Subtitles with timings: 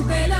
[0.00, 0.39] chupela.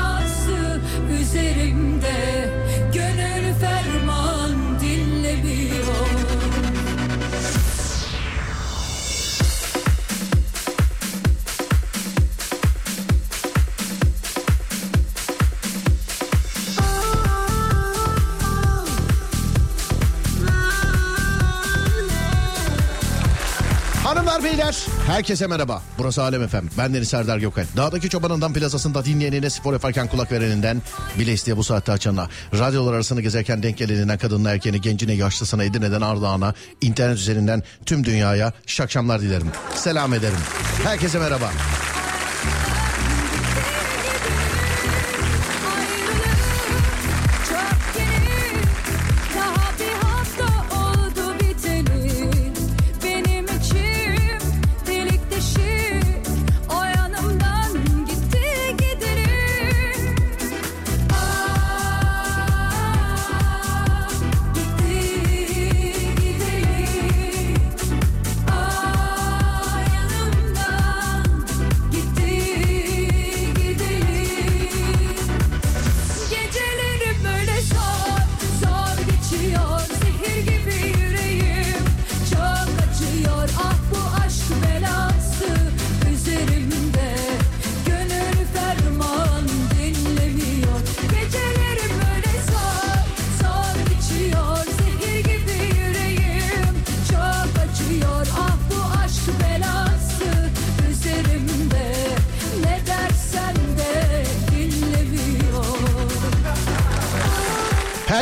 [25.11, 25.83] Herkese merhaba.
[25.99, 26.69] Burası Alem Efem.
[26.79, 27.65] Ben Deniz Serdar Gökal.
[27.77, 30.83] Dağdaki çobanından plazasında dinleyenine spor yaparken kulak vereninden
[31.19, 32.29] bile isteye bu saatte açanına.
[32.59, 38.53] Radyolar arasını gezerken denk geleninden kadınına erkeğine gencine yaşlısına Edirne'den Ardahan'a internet üzerinden tüm dünyaya
[38.67, 39.51] şakşamlar dilerim.
[39.75, 40.39] Selam ederim.
[40.85, 41.51] Herkese merhaba.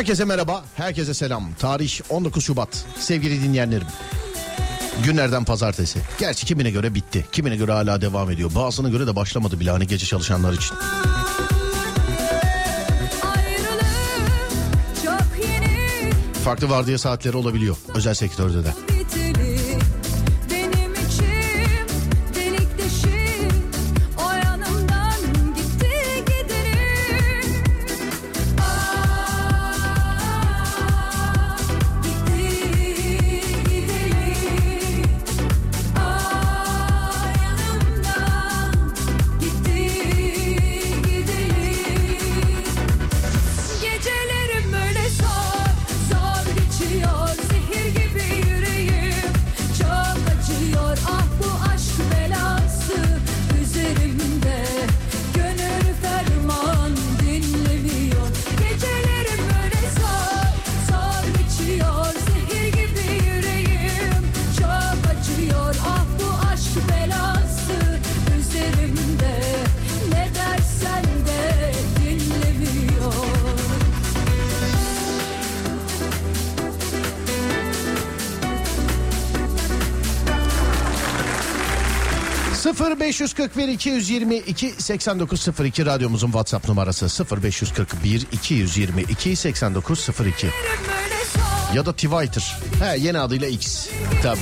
[0.09, 1.53] Herkese merhaba, herkese selam.
[1.59, 2.85] Tarih 19 Şubat.
[2.99, 3.87] Sevgili dinleyenlerim.
[5.03, 5.99] Günlerden pazartesi.
[6.19, 7.25] Gerçi kimine göre bitti.
[7.31, 8.51] Kimine göre hala devam ediyor.
[8.55, 10.75] Bazısına göre de başlamadı bile hani gece çalışanlar için.
[13.35, 13.85] Ayrılık
[16.43, 17.75] Farklı vardiya saatleri olabiliyor.
[17.95, 18.88] Özel sektörde de.
[82.65, 90.47] 0541 222 8902 radyomuzun WhatsApp numarası 0541 222 8902
[90.87, 92.57] böyle zor ya da Twitter.
[92.79, 93.87] He yeni adıyla X.
[94.23, 94.39] Tabii.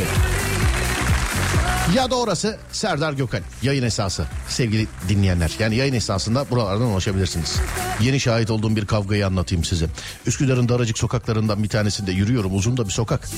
[1.95, 5.51] Ya da orası Serdar Gökal yayın esası sevgili dinleyenler.
[5.59, 7.55] Yani yayın esasında buralardan ulaşabilirsiniz.
[8.01, 9.87] Yeni şahit olduğum bir kavgayı anlatayım size.
[10.25, 12.55] Üsküdar'ın daracık sokaklarından bir tanesinde yürüyorum.
[12.55, 13.29] Uzun da bir sokak.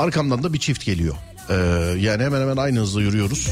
[0.00, 1.14] Arkamdan da bir çift geliyor.
[1.50, 1.54] Ee,
[1.98, 3.48] yani hemen hemen aynı hızla yürüyoruz.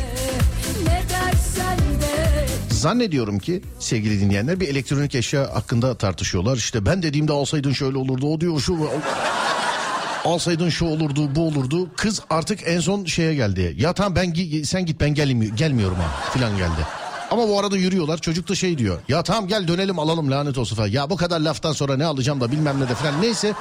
[2.71, 6.57] Zannediyorum ki sevgili dinleyenler bir elektronik eşya hakkında tartışıyorlar.
[6.57, 8.91] İşte ben dediğimde alsaydın şöyle olurdu o diyor şu
[10.25, 11.89] alsaydın şu olurdu bu olurdu.
[11.97, 13.75] Kız artık en son şeye geldi.
[13.79, 16.87] Ya tamam ben sen git ben gelmiyorum, gelmiyorum ha filan geldi.
[17.31, 18.99] Ama bu arada yürüyorlar çocuk da şey diyor.
[19.09, 20.89] Ya tamam gel dönelim alalım lanet olsun falan.
[20.89, 23.55] Ya bu kadar laftan sonra ne alacağım da bilmem ne de falan neyse.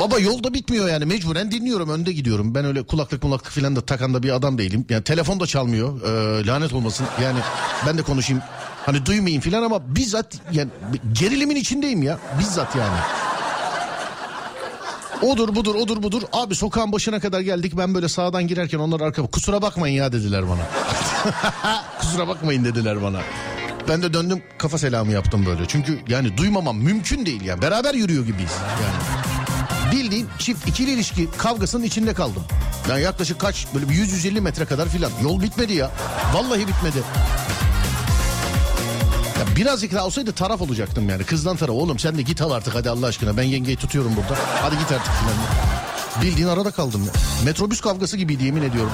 [0.00, 2.54] Baba yolda bitmiyor yani mecburen dinliyorum önde gidiyorum.
[2.54, 4.86] Ben öyle kulaklık mulaklık filan da takan da bir adam değilim.
[4.88, 7.06] Yani telefon da çalmıyor Ee, lanet olmasın.
[7.22, 7.38] Yani
[7.86, 8.42] ben de konuşayım
[8.86, 10.70] hani duymayayım filan ama bizzat yani
[11.12, 12.98] gerilimin içindeyim ya bizzat yani.
[15.22, 16.22] Odur budur odur budur.
[16.32, 17.72] Abi sokağın başına kadar geldik.
[17.76, 20.62] Ben böyle sağdan girerken onlar arka kusura bakmayın ya dediler bana.
[22.00, 23.20] kusura bakmayın dediler bana.
[23.88, 25.62] Ben de döndüm kafa selamı yaptım böyle.
[25.68, 27.62] Çünkü yani duymamam mümkün değil yani.
[27.62, 28.52] Beraber yürüyor gibiyiz
[28.82, 29.27] yani.
[29.92, 32.42] Bildiğin çift ikili ilişki kavgasının içinde kaldım.
[32.88, 35.10] Ben yaklaşık kaç böyle bir 100-150 metre kadar filan.
[35.22, 35.90] Yol bitmedi ya.
[36.34, 36.98] Vallahi bitmedi.
[39.38, 41.24] Ya birazcık daha olsaydı taraf olacaktım yani.
[41.24, 41.74] Kızdan taraf.
[41.74, 43.36] Oğlum sen de git al artık hadi Allah aşkına.
[43.36, 44.40] Ben yengeyi tutuyorum burada.
[44.62, 45.34] Hadi git artık filan.
[46.22, 47.12] Bildiğin arada kaldım ya.
[47.44, 48.92] Metrobüs kavgası gibiydi yemin ediyorum.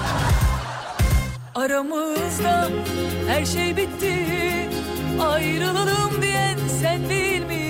[1.54, 2.68] Aramızda
[3.28, 4.14] her şey bitti
[5.20, 7.63] Ayrılalım diyen sen değil miydin?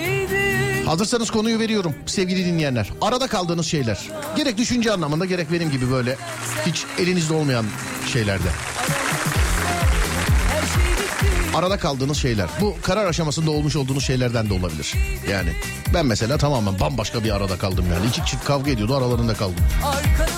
[0.87, 2.91] Hazırsanız konuyu veriyorum sevgili dinleyenler.
[3.01, 3.99] Arada kaldığınız şeyler.
[4.37, 6.17] Gerek düşünce anlamında gerek benim gibi böyle
[6.67, 7.65] hiç elinizde olmayan
[8.13, 8.43] şeylerde.
[8.43, 8.95] Şey
[11.55, 12.49] Arada kaldığınız şeyler.
[12.61, 14.95] Bu karar aşamasında olmuş olduğunuz şeylerden de olabilir.
[15.31, 15.51] Yani
[15.95, 18.07] ben mesela tamamen bambaşka bir arada kaldım yani.
[18.07, 19.65] İki çift kavga ediyordu aralarında kaldım.
[19.85, 20.29] arkanı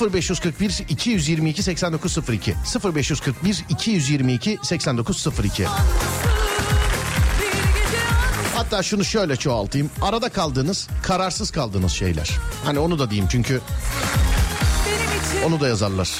[0.00, 2.54] dön 0541 222 8902
[2.94, 6.45] 0541 222 8902 Bir gece ansız
[8.66, 9.90] Hatta şunu şöyle çoğaltayım.
[10.02, 12.30] Arada kaldığınız, kararsız kaldığınız şeyler.
[12.64, 13.60] Hani onu da diyeyim çünkü
[15.46, 16.10] onu da yazarlar.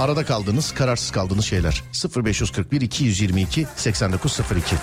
[0.00, 1.82] Arada kaldığınız, kararsız kaldığınız şeyler.
[2.16, 4.76] 0541 222 8902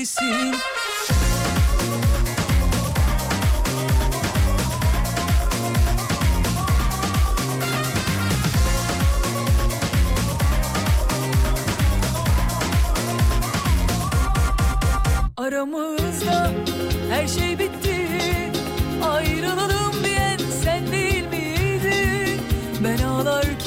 [0.00, 0.54] affedersin
[15.36, 16.50] Aramızda
[17.10, 18.08] her şey bitti.
[19.04, 22.40] Ayrılalım diyen sen değil miydin?
[22.84, 23.59] Ben ağlarken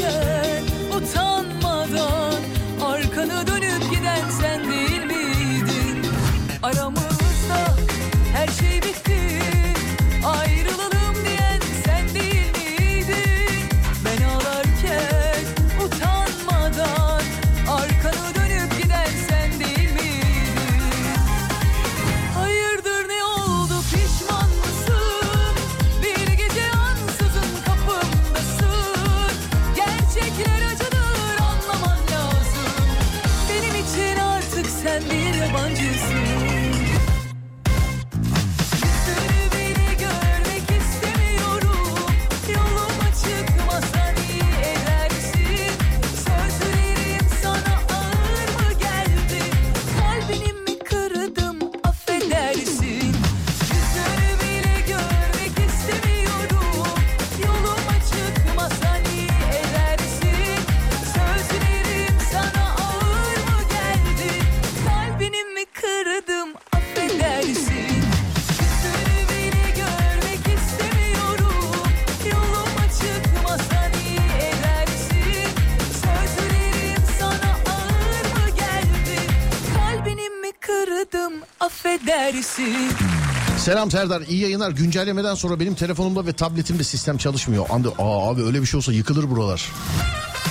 [83.64, 84.72] Selam Serdar iyi yayınlar.
[84.72, 87.66] Güncellemeden sonra benim telefonumda ve tabletimde sistem çalışmıyor.
[87.70, 89.72] Anda, aa abi öyle bir şey olsa yıkılır buralar.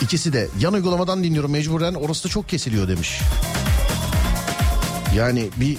[0.03, 3.21] İkisi de yan uygulamadan dinliyorum mecburen orası da çok kesiliyor demiş.
[5.17, 5.79] Yani bir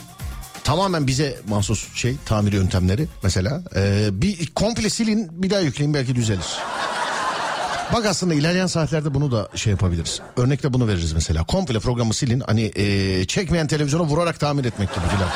[0.64, 3.64] tamamen bize mahsus şey tamir yöntemleri mesela.
[3.76, 6.58] Ee, bir komple silin bir daha yükleyin belki düzelir.
[7.94, 10.22] Bak aslında ilerleyen saatlerde bunu da şey yapabiliriz.
[10.38, 11.44] Örnekte bunu veririz mesela.
[11.44, 15.30] Komple programı silin hani ee, çekmeyen televizyona vurarak tamir etmek gibi filan.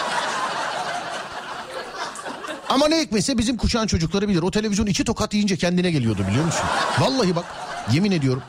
[2.78, 4.42] Ama ne hikmetse bizim kuşağın çocukları bilir.
[4.42, 6.66] O televizyon iki tokat yiyince kendine geliyordu biliyor musun?
[7.00, 7.46] Vallahi bak
[7.92, 8.44] yemin ediyorum.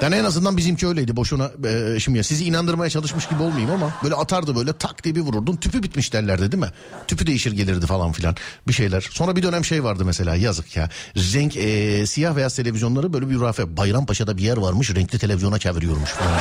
[0.00, 3.90] Yani en azından bizimki öyleydi boşuna e, şimdi ya sizi inandırmaya çalışmış gibi olmayayım ama
[4.02, 6.70] böyle atardı böyle tak diye bir vururdun tüpü bitmiş derlerdi değil mi?
[7.08, 8.36] Tüpü değişir gelirdi falan filan
[8.68, 9.08] bir şeyler.
[9.10, 13.40] Sonra bir dönem şey vardı mesela yazık ya renk e, siyah beyaz televizyonları böyle bir
[13.40, 16.40] rafe Bayrampaşa'da bir yer varmış renkli televizyona çeviriyormuş falan.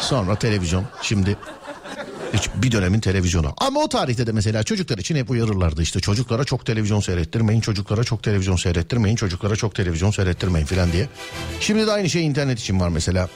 [0.00, 1.36] Sonra televizyon şimdi
[2.54, 3.54] bir dönemin televizyonu.
[3.58, 8.04] Ama o tarihte de mesela çocuklar için hep uyarırlardı işte çocuklara çok televizyon seyrettirmeyin, çocuklara
[8.04, 11.08] çok televizyon seyrettirmeyin, çocuklara çok televizyon seyrettirmeyin filan diye.
[11.60, 13.28] Şimdi de aynı şey internet için var mesela.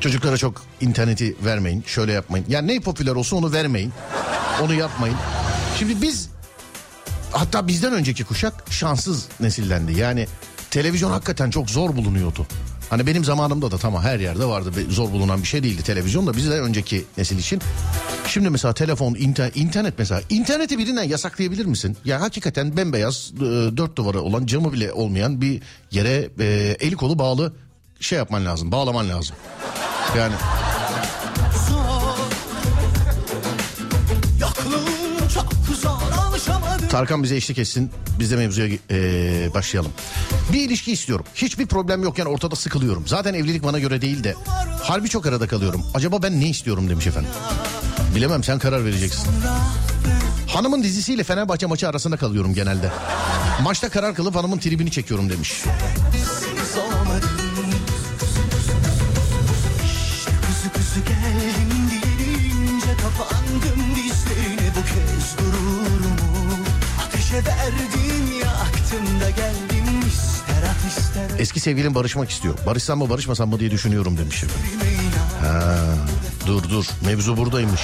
[0.00, 2.46] Çocuklara çok interneti vermeyin, şöyle yapmayın.
[2.48, 3.92] Yani ne popüler olsa onu vermeyin,
[4.62, 5.16] onu yapmayın.
[5.78, 6.28] Şimdi biz
[7.32, 9.98] hatta bizden önceki kuşak şanssız nesillendi.
[9.98, 10.26] Yani
[10.70, 12.46] televizyon hakikaten çok zor bulunuyordu.
[12.90, 14.70] Hani benim zamanımda da tamam her yerde vardı.
[14.88, 17.60] Zor bulunan bir şey değildi televizyon da bizden önceki nesil için.
[18.26, 20.22] Şimdi mesela telefon, inter- internet mesela.
[20.30, 21.96] interneti birinden yasaklayabilir misin?
[22.04, 23.40] Ya hakikaten bembeyaz e,
[23.76, 27.52] dört duvarı olan camı bile olmayan bir yere e, eli kolu bağlı
[28.00, 28.72] şey yapman lazım.
[28.72, 29.36] Bağlaman lazım.
[30.16, 30.34] Yani
[36.90, 37.90] Tarkan bize eşlik etsin.
[38.18, 39.92] Biz de mevzuya ee, başlayalım.
[40.52, 41.24] Bir ilişki istiyorum.
[41.34, 43.06] Hiçbir problem yokken ortada sıkılıyorum.
[43.06, 44.34] Zaten evlilik bana göre değil de.
[44.82, 45.82] Harbi çok arada kalıyorum.
[45.94, 47.30] Acaba ben ne istiyorum demiş efendim.
[48.14, 49.28] Bilemem sen karar vereceksin.
[50.46, 52.90] Hanımın dizisiyle Fenerbahçe maçı arasında kalıyorum genelde.
[53.62, 55.64] Maçta karar kılıp hanımın tribini çekiyorum demiş.
[71.38, 72.54] Eski sevgilim barışmak istiyor.
[72.66, 74.44] Barışsam mı barışmasam mı diye düşünüyorum demiş
[75.40, 75.76] Ha,
[76.46, 77.80] dur dur mevzu buradaymış.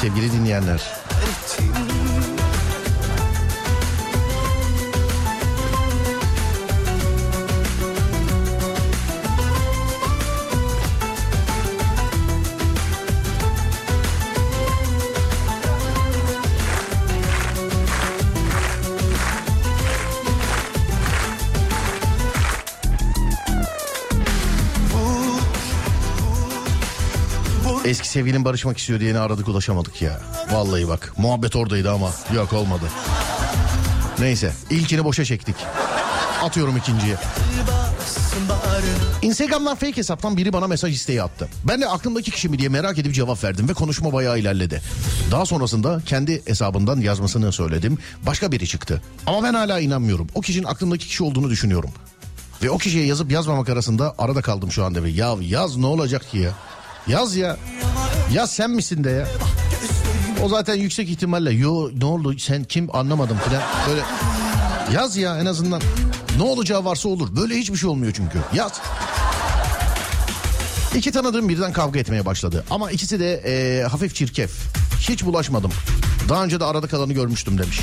[0.00, 1.05] Sevgili dinleyenler.
[28.16, 30.20] Sevgilim barışmak istiyor diyeni aradık ulaşamadık ya.
[30.52, 32.84] Vallahi bak muhabbet oradaydı ama yok olmadı.
[34.18, 35.56] Neyse ilkini boşa çektik.
[36.42, 37.16] Atıyorum ikinciye.
[39.22, 41.48] Instagram'dan fake hesaptan biri bana mesaj isteği attı.
[41.64, 44.82] Ben de aklımdaki kişi mi diye merak edip cevap verdim ve konuşma bayağı ilerledi.
[45.30, 47.98] Daha sonrasında kendi hesabından yazmasını söyledim.
[48.26, 49.02] Başka biri çıktı.
[49.26, 50.26] Ama ben hala inanmıyorum.
[50.34, 51.90] O kişinin aklımdaki kişi olduğunu düşünüyorum.
[52.62, 55.02] Ve o kişiye yazıp yazmamak arasında arada kaldım şu anda.
[55.02, 56.52] Ve ya yaz ne olacak ki ya?
[57.08, 57.56] Yaz ya.
[58.32, 59.26] Yaz sen misin de ya.
[60.44, 64.00] O zaten yüksek ihtimalle yo ne oldu sen kim anlamadım falan böyle
[64.96, 65.82] yaz ya en azından
[66.36, 68.72] ne olacağı varsa olur böyle hiçbir şey olmuyor çünkü yaz.
[70.94, 74.50] İki tanıdığım birden kavga etmeye başladı ama ikisi de eee, hafif çirkef
[75.00, 75.70] hiç bulaşmadım
[76.28, 77.80] daha önce de arada kalanı görmüştüm demiş.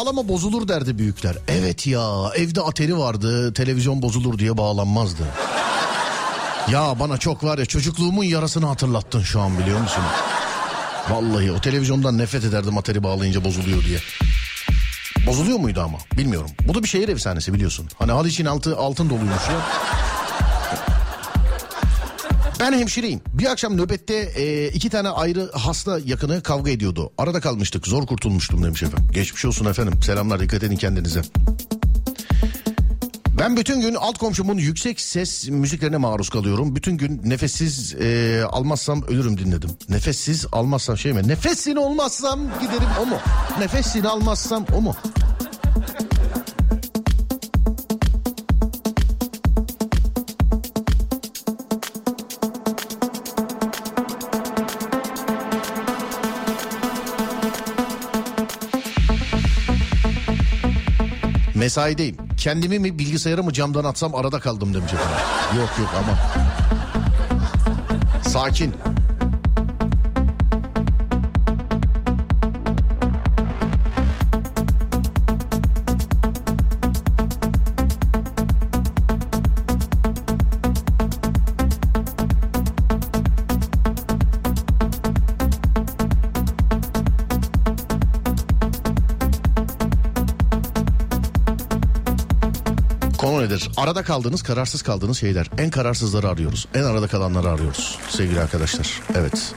[0.00, 1.36] Bağlama bozulur derdi büyükler.
[1.48, 5.22] Evet ya evde ateri vardı televizyon bozulur diye bağlanmazdı.
[6.70, 10.02] Ya bana çok var ya çocukluğumun yarasını hatırlattın şu an biliyor musun?
[11.10, 13.98] Vallahi o televizyondan nefret ederdim ateri bağlayınca bozuluyor diye.
[15.26, 16.50] Bozuluyor muydu ama bilmiyorum.
[16.68, 17.88] Bu da bir şehir efsanesi biliyorsun.
[17.98, 19.60] Hani Haliç'in altı altın doluymuş ya.
[22.60, 23.20] Ben hemşireyim.
[23.34, 27.12] Bir akşam nöbette e, iki tane ayrı hasta yakını kavga ediyordu.
[27.18, 27.86] Arada kalmıştık.
[27.86, 29.08] Zor kurtulmuştum demiş efendim.
[29.12, 30.02] Geçmiş olsun efendim.
[30.02, 31.22] Selamlar dikkat edin kendinize.
[33.38, 36.76] Ben bütün gün alt komşumun yüksek ses müziklerine maruz kalıyorum.
[36.76, 39.70] Bütün gün nefessiz e, almazsam ölürüm dinledim.
[39.88, 41.28] Nefessiz almazsam şey mi?
[41.28, 43.16] Nefesini olmazsam giderim o mu?
[43.58, 44.96] Nefesini almazsam o mu?
[61.70, 62.16] Mesaideyim.
[62.36, 65.16] Kendimi mi bilgisayarı mı camdan atsam arada kaldım demiş efendim.
[65.56, 66.18] Yok yok ama.
[68.22, 68.74] Sakin.
[93.80, 95.50] Arada kaldığınız, kararsız kaldığınız şeyler.
[95.58, 96.68] En kararsızları arıyoruz.
[96.74, 99.00] En arada kalanları arıyoruz sevgili arkadaşlar.
[99.14, 99.54] Evet.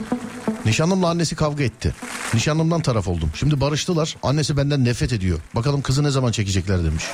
[0.66, 1.96] Nişanlımla annesi kavga etti.
[2.34, 3.30] Nişanlımdan taraf oldum.
[3.36, 4.16] Şimdi barıştılar.
[4.24, 5.40] Annesi benden nefret ediyor.
[5.56, 7.04] Bakalım kızı ne zaman çekecekler demiş.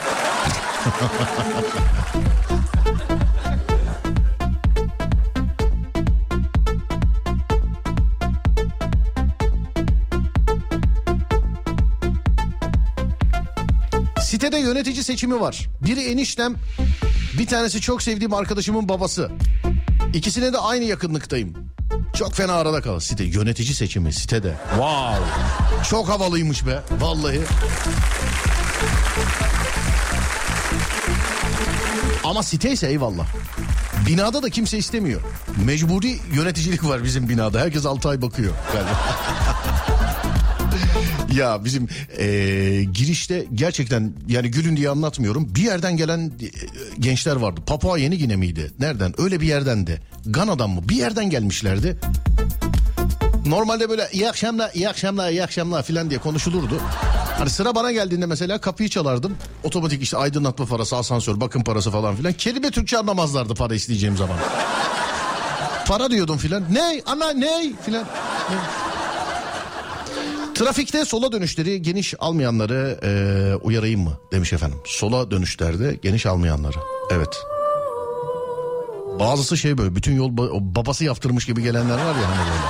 [14.30, 15.70] Sitede yönetici seçimi var.
[15.86, 16.56] Biri eniştem,
[17.40, 19.32] bir tanesi çok sevdiğim arkadaşımın babası.
[20.14, 21.54] İkisine de aynı yakınlıktayım.
[22.16, 23.02] Çok fena arada kalır.
[23.02, 24.58] Site yönetici seçimi sitede.
[24.70, 25.26] Wow.
[25.90, 26.80] Çok havalıymış be.
[27.00, 27.42] Vallahi.
[32.24, 33.28] Ama site ise eyvallah.
[34.08, 35.22] Binada da kimse istemiyor.
[35.66, 37.60] Mecburi yöneticilik var bizim binada.
[37.60, 38.54] Herkes 6 ay bakıyor.
[38.74, 39.00] galiba.
[41.34, 41.88] ya bizim
[42.20, 45.56] eee, girişte gerçekten yani gülün diye anlatmıyorum.
[45.56, 46.50] Bir yerden gelen e,
[47.00, 47.62] gençler vardı.
[47.68, 48.72] Papua Yeni Gine miydi?
[48.80, 49.22] Nereden?
[49.22, 50.00] Öyle bir yerden de.
[50.26, 50.82] Gana'dan mı?
[50.90, 51.98] Bir yerden gelmişlerdi.
[53.46, 56.82] Normalde böyle iyi akşamlar, iyi akşamlar, iyi akşamlar filan diye konuşulurdu.
[57.38, 59.38] Hani sıra bana geldiğinde mesela kapıyı çalardım.
[59.64, 62.34] Otomatik işte aydınlatma parası, asansör, bakım parası falan filan.
[62.34, 64.38] Kelime Türkçe anlamazlardı para isteyeceğim zaman.
[65.88, 66.64] Para diyordum filan.
[66.74, 67.02] Ne?
[67.06, 67.74] Ana ne?
[67.86, 68.04] Filan.
[68.50, 68.58] Ne?
[70.60, 74.78] Trafikte sola dönüşleri geniş almayanları eee, uyarayım mı demiş efendim.
[74.86, 76.78] Sola dönüşlerde geniş almayanları.
[77.12, 77.38] Evet.
[79.20, 80.30] Bazısı şey böyle bütün yol
[80.76, 82.70] babası yaptırmış gibi gelenler var ya hani böyle.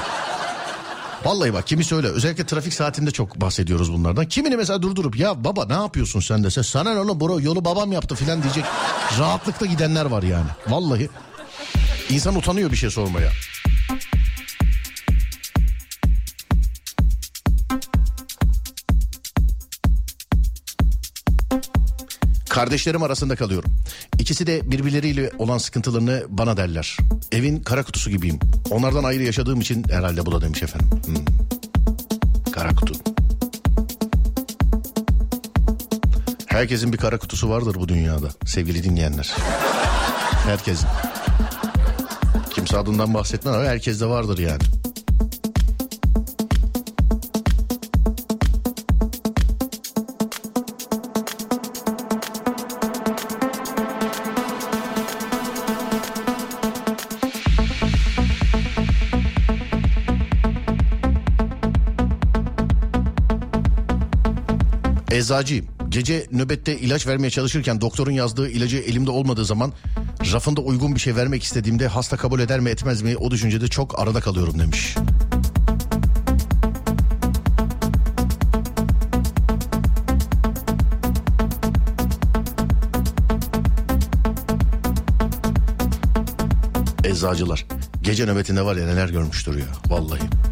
[1.26, 4.26] Vallahi bak kimi söyle özellikle trafik saatinde çok bahsediyoruz bunlardan.
[4.26, 7.92] Kimini mesela durdurup ya baba ne yapıyorsun sen dese sana ne oğlum bro yolu babam
[7.92, 8.64] yaptı filan diyecek
[9.20, 10.50] rahatlıkta gidenler var yani.
[10.68, 11.10] Vallahi
[12.10, 13.30] insan utanıyor bir şey sormaya.
[22.60, 23.72] Kardeşlerim arasında kalıyorum.
[24.20, 26.98] İkisi de birbirleriyle olan sıkıntılarını bana derler.
[27.32, 28.40] Evin kara kutusu gibiyim.
[28.70, 30.90] Onlardan ayrı yaşadığım için herhalde bu da demiş efendim.
[31.06, 31.16] Hmm.
[32.52, 32.94] Kara kutu.
[36.46, 39.34] Herkesin bir kara kutusu vardır bu dünyada sevgili dinleyenler.
[40.46, 40.88] Herkesin.
[42.54, 44.64] Kimse adından bahsetmez ama herkeste vardır yani.
[65.30, 65.66] Eczacıyım.
[65.90, 69.74] Gece nöbette ilaç vermeye çalışırken doktorun yazdığı ilacı elimde olmadığı zaman
[70.34, 74.00] rafında uygun bir şey vermek istediğimde hasta kabul eder mi etmez mi o düşüncede çok
[74.00, 74.96] arada kalıyorum demiş.
[87.04, 87.66] Eczacılar.
[88.02, 90.49] Gece nöbetinde var ya neler görmüştür ya vallahi.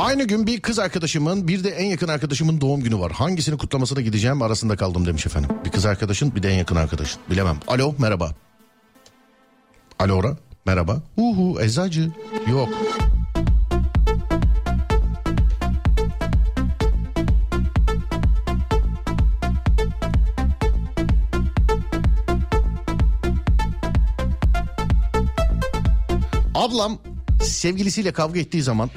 [0.00, 3.12] Aynı gün bir kız arkadaşımın bir de en yakın arkadaşımın doğum günü var.
[3.12, 5.50] Hangisini kutlamasına gideceğim arasında kaldım demiş efendim.
[5.64, 7.20] Bir kız arkadaşın bir de en yakın arkadaşın.
[7.30, 7.56] Bilemem.
[7.66, 8.34] Alo merhaba.
[9.98, 10.36] Alo ora
[10.66, 11.02] merhaba.
[11.16, 12.10] Uhu eczacı.
[12.50, 12.68] Yok.
[26.54, 26.98] Ablam
[27.42, 28.90] sevgilisiyle kavga ettiği zaman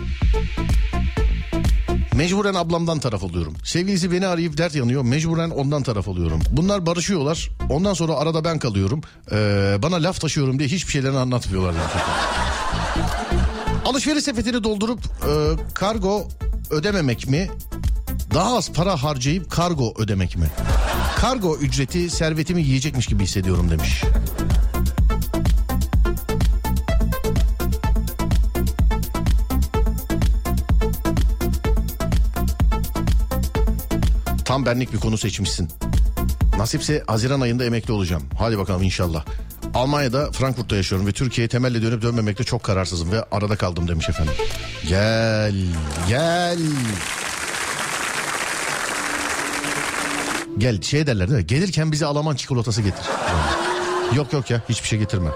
[2.15, 3.53] Mecburen ablamdan taraf oluyorum.
[3.63, 5.03] Sevgilisi beni arayıp dert yanıyor.
[5.03, 6.41] Mecburen ondan taraf oluyorum.
[6.51, 7.49] Bunlar barışıyorlar.
[7.69, 9.01] Ondan sonra arada ben kalıyorum.
[9.31, 11.73] Ee, bana laf taşıyorum diye hiçbir şeylerini anlatmıyorlar.
[13.85, 15.31] Alışveriş sepetini doldurup e,
[15.73, 16.27] kargo
[16.69, 17.49] ödememek mi?
[18.33, 20.47] Daha az para harcayıp kargo ödemek mi?
[21.15, 24.03] Kargo ücreti servetimi yiyecekmiş gibi hissediyorum demiş.
[34.53, 35.69] Tam benlik bir konu seçmişsin.
[36.57, 38.23] Nasipse Haziran ayında emekli olacağım.
[38.39, 39.25] Hadi bakalım inşallah.
[39.73, 44.33] Almanya'da Frankfurt'ta yaşıyorum ve Türkiye'ye temelli dönüp dönmemekte çok kararsızım ve arada kaldım demiş efendim.
[44.87, 45.55] Gel,
[46.09, 46.59] gel.
[50.57, 51.47] Gel şey derler değil mi?
[51.47, 53.05] Gelirken bize Alman çikolatası getir.
[54.15, 55.29] Yok yok ya hiçbir şey getirme.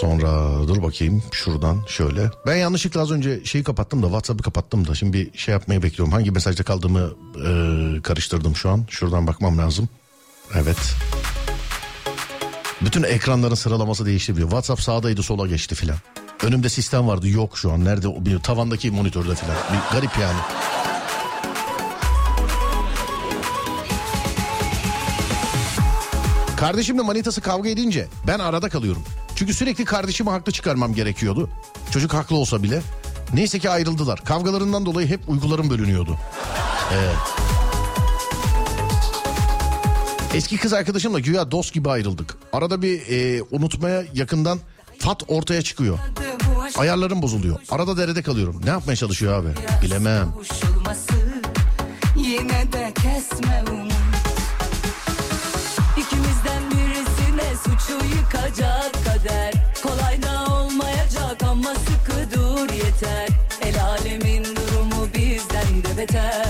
[0.00, 2.30] Sonra dur bakayım şuradan şöyle.
[2.46, 6.12] Ben yanlışlıkla az önce şeyi kapattım da WhatsApp'ı kapattım da şimdi bir şey yapmayı bekliyorum.
[6.12, 8.84] Hangi mesajda kaldığımı e, karıştırdım şu an.
[8.90, 9.88] Şuradan bakmam lazım.
[10.54, 10.94] Evet.
[12.80, 14.42] Bütün ekranların sıralaması değişti bir.
[14.42, 15.96] WhatsApp sağdaydı sola geçti filan.
[16.42, 17.84] Önümde sistem vardı yok şu an.
[17.84, 19.56] Nerede bir tavandaki monitörde filan.
[19.72, 20.38] Bir garip yani.
[26.62, 29.02] Kardeşimle manitası kavga edince ben arada kalıyorum.
[29.36, 31.50] Çünkü sürekli kardeşimi haklı çıkarmam gerekiyordu.
[31.90, 32.82] Çocuk haklı olsa bile.
[33.34, 34.24] Neyse ki ayrıldılar.
[34.24, 36.18] Kavgalarından dolayı hep uygularım bölünüyordu.
[36.94, 37.16] Evet.
[40.34, 42.36] Eski kız arkadaşımla güya dost gibi ayrıldık.
[42.52, 44.58] Arada bir e, unutmaya yakından
[44.98, 45.98] fat ortaya çıkıyor.
[46.76, 47.60] Ayarlarım bozuluyor.
[47.70, 48.60] Arada derede kalıyorum.
[48.64, 49.48] Ne yapmaya çalışıyor abi?
[49.82, 50.28] Bilemem.
[52.16, 53.91] Yine de kesme umut
[57.64, 59.52] suçu yıkacak kader.
[59.82, 63.28] Kolay da olmayacak ama sıkı dur yeter.
[63.62, 66.41] El alemin durumu bizden de beter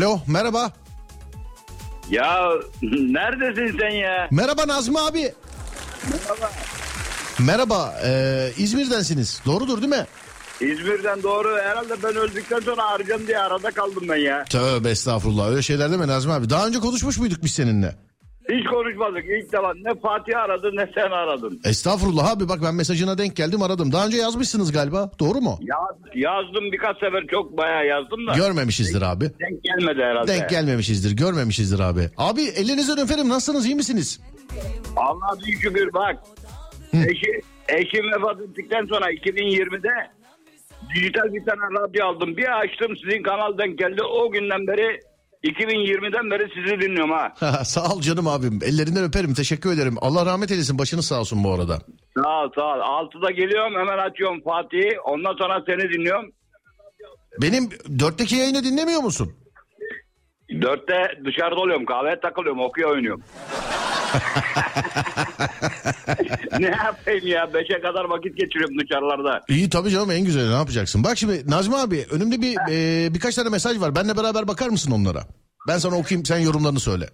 [0.00, 0.72] Alo merhaba.
[2.10, 2.50] Ya
[2.82, 4.28] neredesin sen ya?
[4.30, 5.34] Merhaba Nazmi abi.
[6.12, 6.50] Merhaba.
[7.38, 10.06] Merhaba e, İzmir'densiniz doğrudur değil mi?
[10.60, 14.44] İzmir'den doğru herhalde ben öldükten sonra arayacağım diye arada kaldım ben ya.
[14.44, 16.50] Tövbe estağfurullah öyle şeyler deme Nazmi abi.
[16.50, 17.94] Daha önce konuşmuş muyduk biz seninle?
[18.50, 19.72] Hiç konuşmadık ilk defa.
[19.74, 21.60] Ne Fatih aradı ne sen aradın.
[21.64, 23.92] Estağfurullah abi bak ben mesajına denk geldim aradım.
[23.92, 25.58] Daha önce yazmışsınız galiba doğru mu?
[25.60, 25.76] Ya,
[26.14, 28.32] yazdım birkaç sefer çok bayağı yazdım da.
[28.32, 29.24] Görmemişizdir abi.
[29.24, 30.28] Denk gelmedi herhalde.
[30.32, 32.10] Denk gelmemişizdir görmemişizdir abi.
[32.16, 34.20] Abi ellerinizden öperim nasılsınız iyi misiniz?
[34.96, 36.16] Allah büyük şükür bak.
[36.92, 40.10] Eşi, eşim vefat ettikten sonra 2020'de
[40.94, 42.36] dijital bir tane radyo aldım.
[42.36, 44.02] Bir açtım sizin kanal denk geldi.
[44.02, 45.00] O günden beri
[45.44, 47.32] 2020'den beri sizi dinliyorum ha.
[47.64, 49.96] sağ ol canım abim ellerinden öperim teşekkür ederim.
[50.00, 51.78] Allah rahmet eylesin başınız sağ olsun bu arada.
[52.16, 52.80] Sağ ol sağ ol.
[52.80, 55.00] Altıda geliyorum hemen açıyorum Fatih'i.
[55.00, 56.30] Ondan sonra seni dinliyorum.
[57.42, 59.32] Benim dörtteki yayını dinlemiyor musun?
[60.62, 61.86] Dörtte dışarıda oluyorum.
[61.86, 62.60] Kahveye takılıyorum.
[62.60, 63.22] Okuyor oynuyorum.
[66.60, 67.54] Ne yapayım ya?
[67.54, 69.40] Beşe kadar vakit geçiriyorum dışarılarda.
[69.48, 71.04] İyi tabii canım en güzeli ne yapacaksın?
[71.04, 73.94] Bak şimdi Nazmi abi önümde bir e, birkaç tane mesaj var.
[73.94, 75.24] Benle beraber bakar mısın onlara?
[75.68, 77.08] Ben sana okuyayım sen yorumlarını söyle.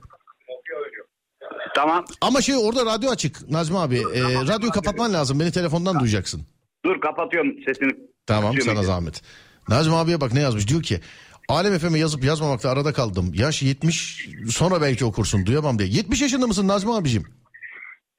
[1.75, 2.05] Tamam.
[2.21, 3.97] Ama şey orada radyo açık Nazmi abi.
[3.97, 6.43] E, radyoyu kapatman lazım beni telefondan duyacaksın.
[6.85, 7.93] Dur kapatıyorum sesini.
[8.27, 9.23] Tamam sana zahmet.
[9.69, 11.01] Nazmi abiye bak ne yazmış diyor ki
[11.49, 13.33] Alem FM'e yazıp yazmamakta arada kaldım.
[13.35, 15.89] Yaş 70 sonra belki okursun duyamam diye.
[15.89, 17.27] 70 yaşında mısın Nazmi abicim?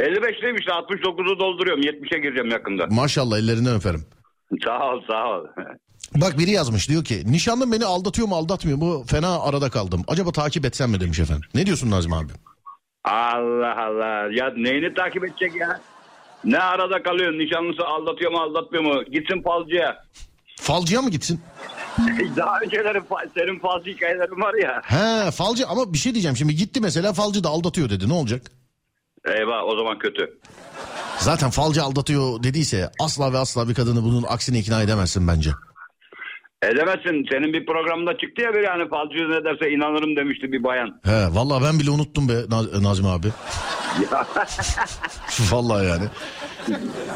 [0.02, 1.84] 55'liyim işte 69'u dolduruyorum.
[1.84, 2.88] 70'e gireceğim yakında.
[2.90, 4.06] Maşallah ellerinden öperim.
[4.66, 5.46] Sağ ol sağ ol.
[6.16, 10.04] Bak biri yazmış diyor ki nişanlım beni aldatıyor mu aldatmıyor mu fena arada kaldım.
[10.08, 11.44] Acaba takip etsem mi demiş efendim.
[11.56, 12.32] Ne diyorsun Nazmi abi?
[13.04, 14.30] Allah Allah.
[14.34, 15.82] Ya neyini takip edecek ya?
[16.44, 17.40] Ne arada kalıyorsun?
[17.40, 19.04] Nişanlısı aldatıyor mu aldatmıyor mu?
[19.04, 20.04] Gitsin falcıya.
[20.60, 21.42] Falcıya mı gitsin?
[22.36, 23.02] Daha önceleri
[23.38, 24.82] senin falcı hikayelerin var ya.
[24.86, 28.52] He falcı ama bir şey diyeceğim şimdi gitti mesela falcı da aldatıyor dedi ne olacak?
[29.26, 30.40] Eyvah o zaman kötü.
[31.20, 35.52] Zaten falcı aldatıyor dediyse asla ve asla bir kadını bunun aksine ikna edemezsin bence.
[36.64, 37.26] Edemezsin.
[37.32, 41.00] Senin bir programda çıktı ya bir yani falcı ne derse inanırım demişti bir bayan.
[41.04, 43.28] He vallahi ben bile unuttum be Naz- Nazmi abi.
[45.52, 46.04] vallahi yani.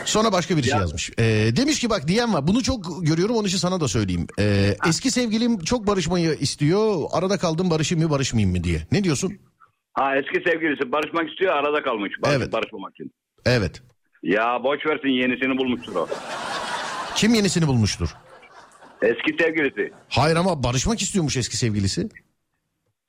[0.05, 1.09] Sonra başka bir şey yazmış.
[1.19, 1.23] Ee,
[1.55, 2.47] demiş ki bak diyen var.
[2.47, 4.27] Bunu çok görüyorum onun için sana da söyleyeyim.
[4.39, 7.03] Ee, eski sevgilim çok barışmayı istiyor.
[7.11, 8.87] Arada kaldım barışayım mı barışmayayım mı diye.
[8.91, 9.33] Ne diyorsun?
[9.93, 12.11] Ha eski sevgilisi barışmak istiyor arada kalmış.
[12.23, 12.53] Barış, Evet.
[12.53, 13.11] Barışmamak için.
[13.45, 13.81] Evet.
[14.23, 16.07] Ya boş versin yenisini bulmuştur o.
[17.15, 18.09] Kim yenisini bulmuştur?
[19.01, 19.93] Eski sevgilisi.
[20.09, 22.09] Hayır ama barışmak istiyormuş eski sevgilisi.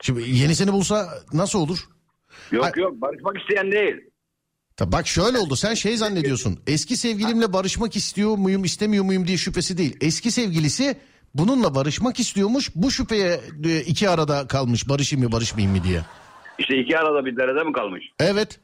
[0.03, 1.79] Şimdi yenisini bulsa nasıl olur?
[2.53, 3.95] Yok Ay- yok barışmak isteyen değil.
[4.77, 6.61] Tabii bak şöyle oldu sen şey zannediyorsun.
[6.67, 9.97] Eski sevgilimle barışmak istiyor muyum istemiyor muyum diye şüphesi değil.
[10.01, 10.97] Eski sevgilisi
[11.35, 12.71] bununla barışmak istiyormuş.
[12.75, 16.01] Bu şüpheye e, iki arada kalmış barışayım mı barışmayayım mı diye.
[16.59, 18.05] İşte iki arada bir derede mi kalmış?
[18.21, 18.61] Evet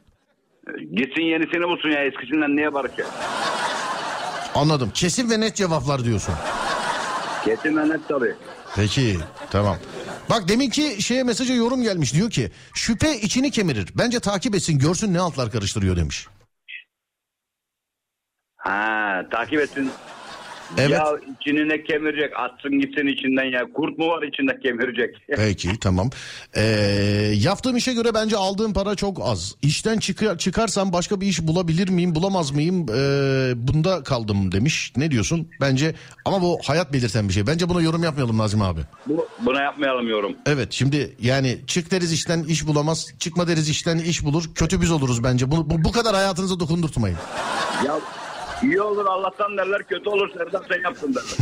[0.69, 3.07] E, Gitsin yenisini bulsun ya eskisinden niye barışacak?
[4.55, 4.91] anladım.
[4.95, 6.35] Kesin ve net cevaplar diyorsun.
[7.49, 8.35] Kesin net tabii.
[8.77, 9.19] Peki
[9.51, 9.77] tamam.
[10.31, 13.89] Bak deminki şeye mesaja yorum gelmiş diyor ki şüphe içini kemirir.
[13.95, 16.29] Bence takip etsin görsün ne altlar karıştırıyor demiş.
[18.57, 19.91] Ha takip etsin.
[20.79, 20.91] Evet.
[20.91, 21.05] Ya
[21.41, 23.73] içini ne kemirecek atsın gitsin içinden ya.
[23.75, 25.17] Kurt mu var içinde kemirecek?
[25.37, 26.11] Peki tamam.
[26.57, 26.63] Ee,
[27.35, 29.55] yaptığım işe göre bence aldığım para çok az.
[29.63, 32.87] İşten çıkar, çıkarsam başka bir iş bulabilir miyim bulamaz mıyım?
[32.95, 34.93] Ee, bunda kaldım demiş.
[34.97, 35.49] Ne diyorsun?
[35.61, 37.47] Bence ama bu hayat belirten bir şey.
[37.47, 38.81] Bence buna yorum yapmayalım Nazım abi.
[39.07, 40.37] Bu, buna yapmayalım yorum.
[40.47, 43.07] Evet şimdi yani çık deriz işten iş bulamaz.
[43.19, 44.45] Çıkma deriz işten iş bulur.
[44.55, 45.51] Kötü biz oluruz bence.
[45.51, 47.19] Bunu, bu, bu kadar hayatınıza dokundurtmayın.
[47.87, 47.99] Ya
[48.63, 51.37] İyi olur Allah'tan derler kötü olur Serdar sen yaptın derler.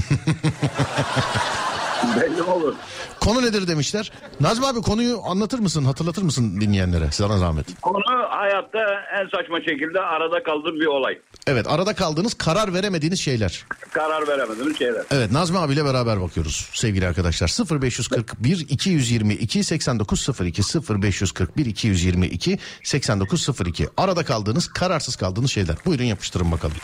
[2.21, 2.75] Belli olur.
[3.21, 4.13] Konu nedir demişler.
[4.41, 7.81] Nazmi abi konuyu anlatır mısın hatırlatır mısın dinleyenlere sana zahmet.
[7.81, 8.79] Konu hayatta
[9.21, 11.19] en saçma şekilde arada kaldığım bir olay.
[11.49, 13.65] Evet arada kaldığınız karar veremediğiniz şeyler.
[13.93, 15.03] Karar veremedim şeyler.
[15.11, 17.81] Evet Nazmi abiyle beraber bakıyoruz sevgili arkadaşlar.
[17.83, 20.63] 0541 222 8902
[21.03, 25.77] 0541 222 8902 arada kaldığınız kararsız kaldığınız şeyler.
[25.87, 26.77] Buyurun yapıştırın bakalım.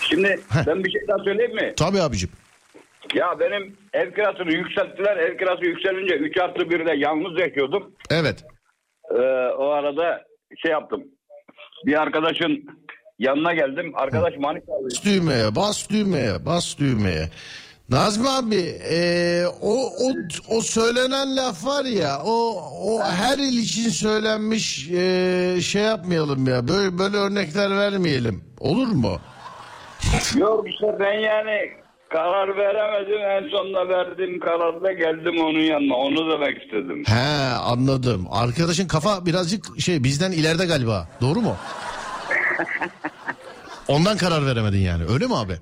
[0.00, 1.72] Şimdi ben bir şey daha söyleyeyim mi?
[1.76, 2.30] Tabii abicim.
[3.14, 5.16] Ya benim ev kirasını yükselttiler.
[5.16, 7.92] Ev kirası yükselince 3 artı 1'de yalnız yaşıyordum.
[8.10, 8.44] Evet.
[9.10, 9.22] Ee,
[9.58, 10.24] o arada
[10.62, 11.04] şey yaptım.
[11.86, 12.64] Bir arkadaşın
[13.22, 13.92] yanına geldim.
[13.94, 17.28] Arkadaş Manisa Bas düğmeye, bas düğmeye, bas düğmeye.
[17.88, 20.12] Nazmi abi e, o, o
[20.48, 22.54] o söylenen laf var ya o
[22.84, 29.20] o her il için söylenmiş e, şey yapmayalım ya böyle böyle örnekler vermeyelim olur mu?
[30.36, 31.58] Yok işte ben yani
[32.08, 33.20] karar veremedim.
[33.20, 35.94] En sonunda verdiğim kararda geldim onun yanına.
[35.94, 37.04] Onu demek istedim.
[37.06, 38.26] He anladım.
[38.30, 41.08] Arkadaşın kafa birazcık şey bizden ileride galiba.
[41.20, 41.56] Doğru mu?
[43.92, 45.04] Ondan karar veremedin yani.
[45.12, 45.52] Öyle mi abi?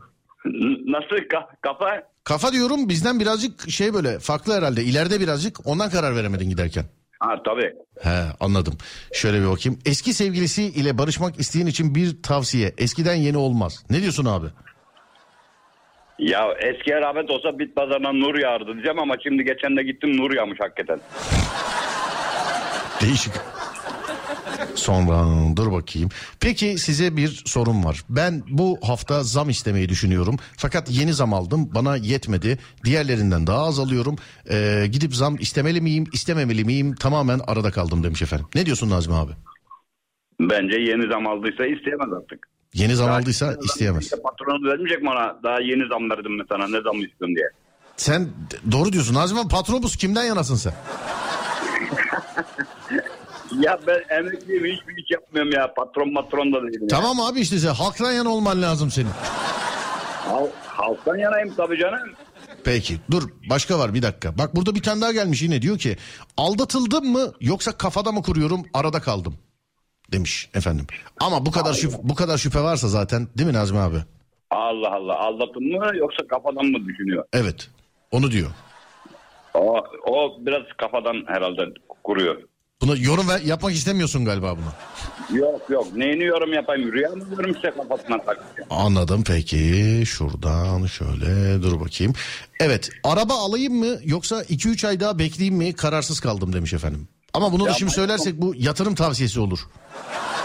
[0.87, 2.03] Nasıl ka- kafa?
[2.25, 4.83] Kafa diyorum bizden birazcık şey böyle farklı herhalde.
[4.85, 6.85] İleride birazcık ondan karar veremedin giderken.
[7.21, 7.73] Ha tabii.
[8.03, 8.75] He anladım.
[9.13, 9.79] Şöyle bir bakayım.
[9.87, 12.75] Eski sevgilisi ile barışmak isteyen için bir tavsiye.
[12.79, 13.85] Eskiden yeni olmaz.
[13.91, 14.47] Ne diyorsun abi?
[16.19, 20.35] Ya eskiye rağbet olsa bit pazarına nur yağardı diyeceğim ama şimdi geçen de gittim nur
[20.37, 21.01] yağmış hakikaten.
[23.01, 23.33] Değişik.
[24.75, 25.25] Sonra
[25.57, 26.09] dur bakayım.
[26.41, 28.05] Peki size bir sorum var.
[28.09, 30.37] Ben bu hafta zam istemeyi düşünüyorum.
[30.57, 31.71] Fakat yeni zam aldım.
[31.75, 32.59] Bana yetmedi.
[32.85, 34.17] Diğerlerinden daha az alıyorum.
[34.51, 36.95] Ee, gidip zam istemeli miyim, istememeli miyim?
[36.95, 38.47] Tamamen arada kaldım demiş efendim.
[38.55, 39.33] Ne diyorsun Nazmi abi?
[40.41, 42.49] Bence yeni zam aldıysa isteyemez artık.
[42.75, 43.97] Yeni zam Daha aldıysa yeni isteyemez.
[44.13, 47.47] aldıysa Patronu vermeyecek bana daha yeni zam verdim mi sana ne zam istiyorsun diye.
[47.97, 48.29] Sen
[48.73, 49.15] doğru diyorsun.
[49.15, 50.73] Nazmi patronumuz kimden yanasın sen?
[53.61, 56.83] Ya ben emekliyim hiçbir iş yapmıyorum ya patron patron da değilim.
[56.83, 56.89] ya.
[56.89, 59.11] Tamam abi işte sen halktan yana olman lazım senin.
[60.29, 61.99] Hal- halktan yanayım tabii canım.
[62.65, 64.39] Peki dur başka var bir dakika.
[64.39, 65.97] Bak burada bir tane daha gelmiş yine diyor ki
[66.37, 69.35] aldatıldım mı yoksa kafada mı kuruyorum arada kaldım
[70.13, 70.87] demiş efendim.
[71.21, 73.97] Ama bu kadar şüphe, bu kadar şüphe varsa zaten değil mi Nazmi abi?
[74.51, 77.25] Allah Allah aldatın mı yoksa kafadan mı düşünüyor?
[77.33, 77.71] Evet
[78.11, 78.51] onu diyor.
[79.55, 81.63] O, o biraz kafadan herhalde
[82.05, 82.43] kuruyor.
[82.83, 84.73] Buna yorum ver, yapmak istemiyorsun galiba buna.
[85.39, 88.67] Yok yok neyini yorum yapayım rüya mı diyorum işte kafasına takıyor.
[88.71, 92.13] Anladım peki şuradan şöyle dur bakayım.
[92.61, 97.09] Evet araba alayım mı yoksa 2-3 ay daha bekleyeyim mi kararsız kaldım demiş efendim.
[97.35, 99.59] Ama bunu da şimdi söylersek bu yatırım tavsiyesi olur.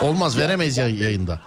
[0.02, 1.42] Olmaz veremeyiz ya yayında.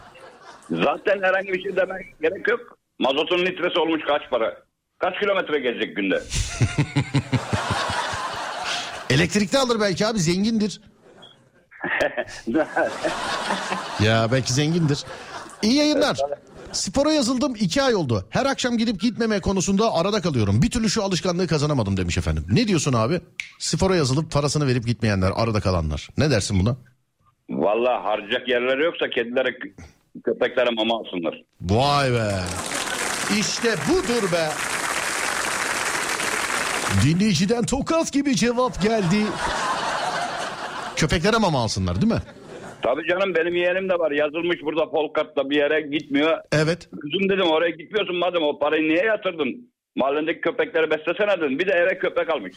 [0.71, 2.61] Zaten herhangi bir şey demek gerek yok.
[2.99, 4.57] Mazotun litresi olmuş kaç para?
[4.99, 6.23] Kaç kilometre gezecek günde?
[9.19, 10.81] Elektrikli alır belki abi zengindir.
[14.03, 15.05] Ya belki zengindir.
[15.63, 16.19] İyi yayınlar.
[16.73, 18.27] Spora yazıldım iki ay oldu.
[18.31, 20.63] Her akşam gidip gitmeme konusunda arada kalıyorum.
[20.63, 22.47] Bir türlü şu alışkanlığı kazanamadım demiş efendim.
[22.51, 23.21] Ne diyorsun abi?
[23.59, 26.09] Spora yazılıp parasını verip gitmeyenler, arada kalanlar.
[26.19, 26.77] Ne dersin buna?
[27.51, 29.59] Vallahi harcayacak yerleri yoksa kedilere
[30.25, 31.43] köpeklere mama alsınlar.
[31.61, 32.35] Vay be.
[33.41, 34.49] İşte budur be.
[37.05, 39.17] Dinleyiciden tokat gibi cevap geldi.
[40.97, 42.23] Köpeklere mama alsınlar değil mi?
[42.83, 46.39] Tabii canım benim yeğenim de var yazılmış burada Polkart'ta bir yere gitmiyor.
[46.53, 46.89] Evet.
[46.91, 49.71] Kızım dedim oraya gitmiyorsun madem o parayı niye yatırdın?
[49.97, 51.59] Mahallendeki köpekleri beslesene dedim.
[51.59, 52.53] Bir de eve köpek almış.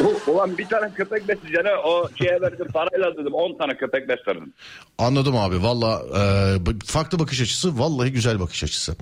[0.26, 4.52] Ulan bir tane köpek besleyeceğine o şeye verdim parayla dedim 10 tane köpek beslerdim.
[4.98, 6.22] Anladım abi valla e,
[6.86, 8.96] farklı bakış açısı vallahi güzel bakış açısı.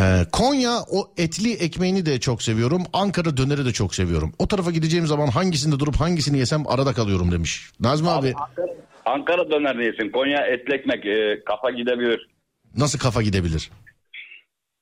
[0.00, 4.32] E, Konya o etli ekmeğini de çok seviyorum Ankara döneri de çok seviyorum.
[4.38, 7.70] O tarafa gideceğim zaman hangisinde durup hangisini yesem arada kalıyorum demiş.
[7.80, 8.66] Nazmi abi Ankara,
[9.06, 10.10] Ankara döner yesin.
[10.12, 12.28] Konya etli ekmek e, kafa gidebilir.
[12.76, 13.70] nasıl kafa gidebilir?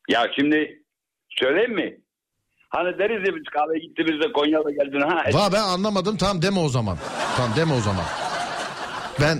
[0.09, 0.83] Ya şimdi
[1.31, 1.99] söyleyeyim mi?
[2.69, 5.23] Hani deriz ya biz kahveye gittiğimizde Konya'da geldin ha.
[5.27, 6.99] et- Va ben anlamadım tamam deme o zaman.
[7.37, 8.05] Tamam deme o zaman.
[9.21, 9.39] Ben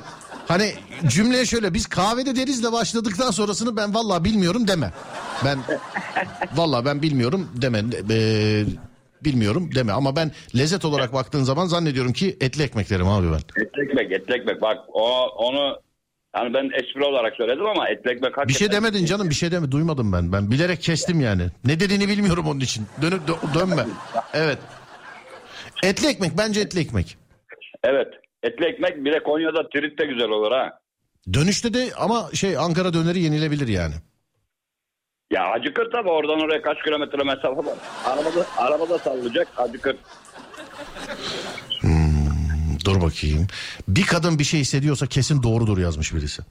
[0.49, 0.73] hani
[1.07, 4.93] cümleye şöyle biz kahvede derizle başladıktan sonrasını ben vallahi bilmiyorum deme.
[5.45, 5.59] Ben
[6.55, 7.83] vallahi ben bilmiyorum deme.
[8.11, 8.65] Ee,
[9.25, 13.63] bilmiyorum deme ama ben lezzet olarak baktığın zaman zannediyorum ki etli ekmek derim abi ben.
[13.63, 14.63] Etli ekmek, etli ekmek.
[14.63, 15.77] Bak o onu
[16.37, 18.49] yani ben espri olarak söyledim ama etli ekmek hakikaten...
[18.49, 20.33] Bir şey demedin canım bir şey deme duymadım ben.
[20.33, 21.43] Ben bilerek kestim yani.
[21.65, 22.87] Ne dediğini bilmiyorum onun için.
[23.03, 23.87] Dönüp dö- dönme.
[24.35, 24.59] Evet.
[25.83, 27.19] Etli ekmek bence etli ekmek.
[27.85, 28.09] Evet.
[28.43, 30.79] Etli ekmek bir de Konya'da trit de güzel olur ha.
[31.33, 33.95] Dönüşte de ama şey Ankara döneri yenilebilir yani.
[35.31, 37.77] Ya acıkır tabii oradan oraya kaç kilometre mesafe var.
[38.07, 39.97] Arabada, arabada sallayacak acıkır.
[42.85, 43.47] Dur bakayım.
[43.89, 46.43] Bir kadın bir şey hissediyorsa kesin doğrudur yazmış birisi.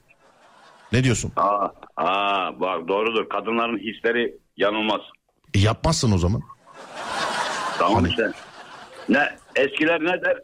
[0.92, 1.32] Ne diyorsun?
[1.36, 3.28] Aa, aa bak doğrudur.
[3.28, 5.00] Kadınların hisleri yanılmaz.
[5.54, 6.42] E, yapmazsın o zaman.
[7.78, 8.32] Tamam Hani- işte.
[9.08, 10.36] Ne eskiler ne der?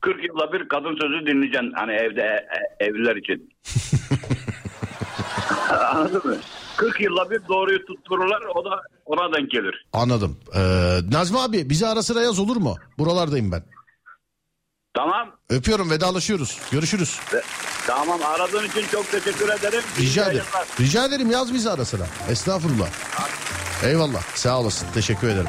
[0.00, 1.72] 40 yılda bir kadın sözü dinleyeceksin.
[1.76, 2.22] Hani evde
[2.80, 3.52] e- evliler için.
[5.94, 6.36] Anladın mı?
[6.76, 9.86] 40 yılda bir doğruyu tuttururlar o da ona denk gelir.
[9.92, 10.36] Anladım.
[10.54, 10.60] Ee,
[11.12, 12.76] Nazmi abi bizi ara sıra yaz olur mu?
[12.98, 13.62] Buralardayım ben.
[14.94, 15.30] Tamam.
[15.50, 16.58] Öpüyorum vedalaşıyoruz.
[16.72, 17.18] Görüşürüz.
[17.34, 17.42] Ve-
[17.86, 19.80] Tamam aradığın için çok teşekkür ederim.
[19.98, 20.44] Rica ederim.
[20.80, 22.02] Rica ederim yaz bizi ara sıra.
[22.30, 22.88] Estağfurullah.
[23.84, 24.22] Eyvallah.
[24.34, 24.86] Sağ olasın.
[24.94, 25.46] Teşekkür ederim.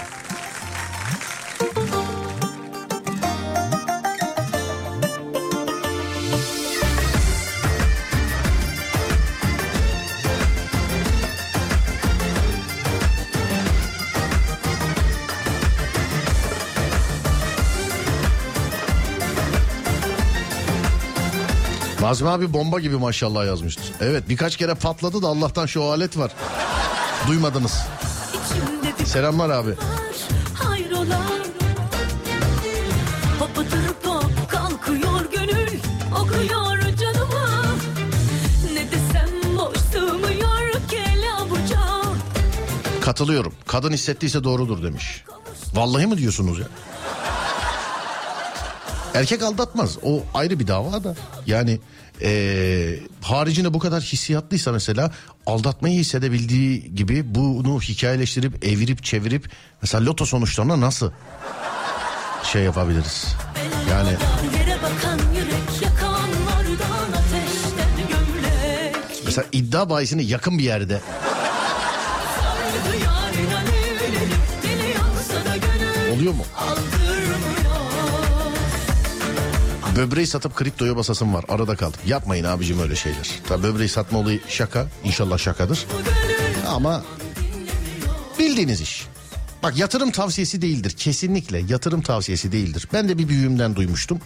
[22.10, 23.86] Nazmi abi bomba gibi maşallah yazmıştır.
[24.02, 26.32] Evet birkaç kere patladı da Allah'tan şu alet var.
[27.28, 27.78] Duymadınız.
[29.06, 29.72] Selamlar abi.
[43.02, 43.54] Katılıyorum.
[43.68, 45.24] Kadın hissettiyse doğrudur demiş.
[45.74, 46.66] Vallahi mi diyorsunuz ya?
[49.14, 49.98] Erkek aldatmaz.
[50.04, 51.16] O ayrı bir dava da.
[51.48, 51.80] Yani
[52.22, 55.12] eee haricinde bu kadar hissiyatlıysa mesela
[55.46, 59.50] aldatmayı hissedebildiği gibi bunu hikayeleştirip evirip çevirip
[59.82, 61.12] mesela loto sonuçlarına nasıl
[62.44, 63.36] şey yapabiliriz?
[63.90, 64.10] Yani
[69.26, 71.02] mesela iddia bahisini yakın bir yerde
[76.14, 76.44] oluyor mu?
[76.58, 76.99] aldırmıyor
[80.00, 81.46] Böbreği satıp kriptoya basasım var.
[81.50, 82.00] Arada kaldım.
[82.06, 83.30] Yapmayın abicim öyle şeyler.
[83.48, 84.88] Tabii böbreği satma olayı şaka.
[85.04, 85.86] İnşallah şakadır.
[86.68, 87.04] Ama
[88.40, 89.08] bildiğiniz iş.
[89.64, 90.92] Bak yatırım tavsiyesi değildir.
[90.92, 92.88] Kesinlikle yatırım tavsiyesi değildir.
[92.94, 94.20] Ben de bir büyüğümden duymuştum.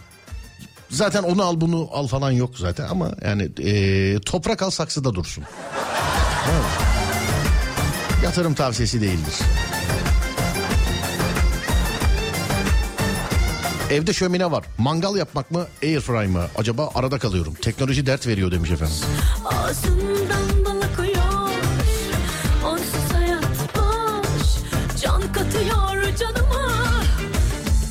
[0.89, 5.43] Zaten onu al bunu al falan yok zaten ama yani eee, toprak al saksıda dursun.
[8.23, 9.33] Yatırım tavsiyesi değildir.
[13.91, 14.65] Evde şömine var.
[14.77, 16.45] Mangal yapmak mı, airfry mı?
[16.57, 17.53] Acaba arada kalıyorum.
[17.53, 18.95] Teknoloji dert veriyor demiş efendim.
[19.45, 21.49] Ağzından bal akıyor
[22.65, 24.47] Onsuz hayat boş
[25.01, 26.71] Can katıyor canıma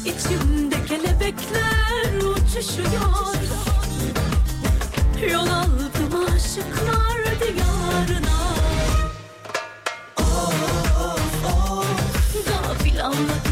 [0.04, 3.34] İçimde kelebekler uçuşuyor
[5.32, 8.38] Yol aldım aşıklar diyarına
[10.16, 10.54] Of
[11.46, 13.51] of Gafil anladı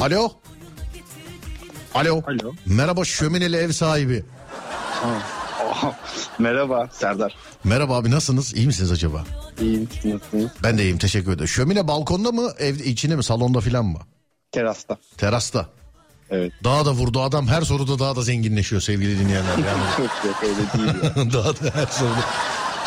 [0.00, 0.30] Alo.
[1.94, 2.22] Alo.
[2.26, 2.52] Alo.
[2.66, 4.24] Merhaba şömineli ev sahibi.
[6.38, 7.34] Merhaba Serdar.
[7.64, 8.54] Merhaba abi nasılsınız?
[8.54, 9.24] İyi misiniz acaba?
[9.60, 10.50] İyiyim nasılsınız?
[10.62, 11.48] Ben de iyiyim teşekkür ederim.
[11.48, 13.98] Şömine balkonda mı evde içinde mi salonda filan mı?
[14.52, 14.96] Terasta.
[15.16, 15.66] Terasta.
[16.30, 16.52] Evet.
[16.64, 19.50] Daha da vurdu adam her soruda daha da zenginleşiyor sevgili dinleyenler.
[19.58, 21.32] Yani Yok yok öyle değil ya.
[21.32, 22.24] daha da her soruda.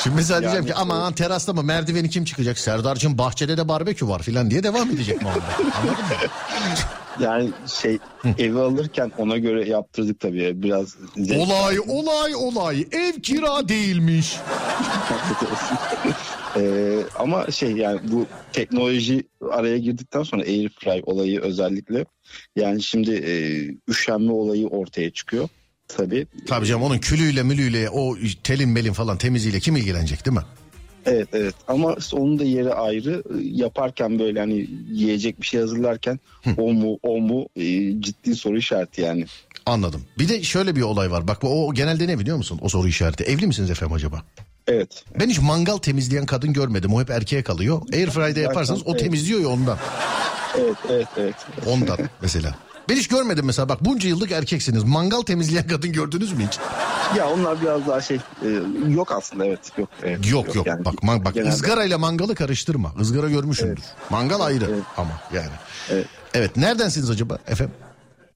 [0.04, 2.58] Şimdi mesela diyeceğim Yani- ki aman terasta mı merdiveni kim çıkacak?
[2.58, 5.43] Serdar'cığım bahçede de barbekü var filan diye devam edecek muhabbet.
[5.60, 6.10] Anladın mı?
[7.19, 8.00] Yani şey
[8.38, 10.63] evi alırken ona göre yaptırdık tabii.
[10.63, 10.95] Biraz
[11.36, 14.36] Olay olay olay ev kira değilmiş.
[16.58, 22.06] Ee, ama şey yani bu teknoloji araya girdikten sonra airfry olayı özellikle
[22.56, 23.34] yani şimdi e,
[23.91, 25.50] üşenme olayı ortaya çıkıyor.
[25.88, 26.28] Tabii.
[26.47, 30.43] Tabii canım onun külüyle mülüyle o telin belin falan temiziyle kim ilgilenecek değil mi?
[31.05, 36.19] Evet evet ama onun da yeri ayrı yaparken böyle hani yiyecek bir şey hazırlarken
[36.57, 37.63] o mu o mu e,
[38.01, 39.26] ciddi soru işareti yani.
[39.65, 40.01] Anladım.
[40.19, 41.28] Bir de şöyle bir olay var.
[41.28, 42.59] Bak o genelde ne biliyor musun?
[42.61, 43.23] O soru işareti.
[43.23, 44.23] Evli misiniz efendim acaba?
[44.67, 45.03] Evet.
[45.19, 46.93] Ben hiç mangal temizleyen kadın görmedim.
[46.93, 47.82] O hep erkeğe kalıyor.
[47.93, 49.78] Airfry'de yaparsanız o temizliyor ya ondan.
[50.59, 51.36] Evet evet evet.
[51.67, 52.55] Ondan mesela.
[52.89, 54.84] Ben hiç görmedim mesela bak bunca yıllık erkeksiniz.
[54.84, 56.59] Mangal temizleyen kadın gördünüz mü hiç?
[57.17, 58.47] Ya onlar biraz daha şey e,
[58.89, 59.89] yok aslında evet yok.
[60.03, 60.67] Evet, Yok yok.
[60.67, 62.93] yani bak man- bak genelde- ızgarayla mangalı karıştırma.
[63.01, 63.84] Izgara görmüşsündür.
[64.09, 64.84] Mangal ayrı Evet.
[64.97, 65.51] ama yani.
[65.89, 66.07] Evet.
[66.34, 67.75] Evet neredensiniz acaba efendim?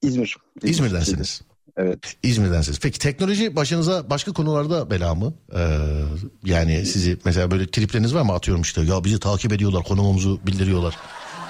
[0.01, 0.35] İzmir.
[0.63, 1.41] İzmir'densiniz.
[1.77, 1.99] Evet.
[2.23, 2.79] İzmir'densiniz.
[2.79, 5.33] Peki teknoloji başınıza başka konularda bela mı?
[5.55, 5.79] Ee,
[6.43, 10.95] yani sizi mesela böyle tripleriniz var mı atıyorum işte ya bizi takip ediyorlar konumumuzu bildiriyorlar.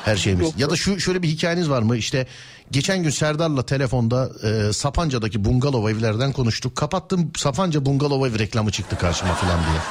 [0.06, 0.46] Her şeyimiz.
[0.46, 1.98] Yok, ya da şu şöyle bir hikayeniz var mı?
[1.98, 2.28] İşte
[2.72, 6.76] geçen gün Serdar'la telefonda e, Sapanca'daki bungalov evlerden konuştuk.
[6.76, 9.82] Kapattım Sapanca bungalov ev reklamı çıktı karşıma falan diye.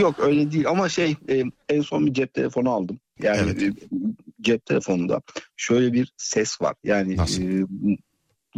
[0.00, 3.00] Yok öyle değil ama şey e, en son bir cep telefonu aldım.
[3.22, 3.62] Yani Evet.
[3.62, 3.72] e,
[4.40, 5.20] cep telefonunda
[5.56, 6.74] şöyle bir ses var.
[6.84, 7.42] Yani Nasıl?
[7.42, 7.66] e,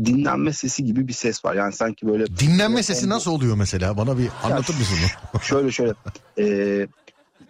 [0.05, 1.55] dinlenme sesi gibi bir ses var.
[1.55, 3.97] Yani sanki böyle Dinlenme sesi nasıl oluyor mesela?
[3.97, 4.97] Bana bir anlatır mısın?
[5.43, 5.93] şöyle şöyle
[6.39, 6.45] e,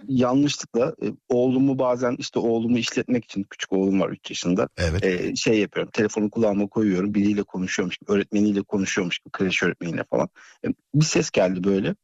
[0.08, 5.04] yanlışlıkla e, oğlumu bazen işte oğlumu işletmek için küçük oğlum var 3 yaşında Evet.
[5.04, 10.28] e, şey yapıyorum telefonu kulağıma koyuyorum biriyle konuşuyormuş gibi öğretmeniyle konuşuyormuş gibi kreş öğretmeniyle falan.
[10.64, 11.94] E, bir ses geldi böyle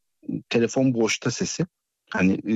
[0.49, 1.65] telefon boşta sesi.
[2.09, 2.53] Hani e,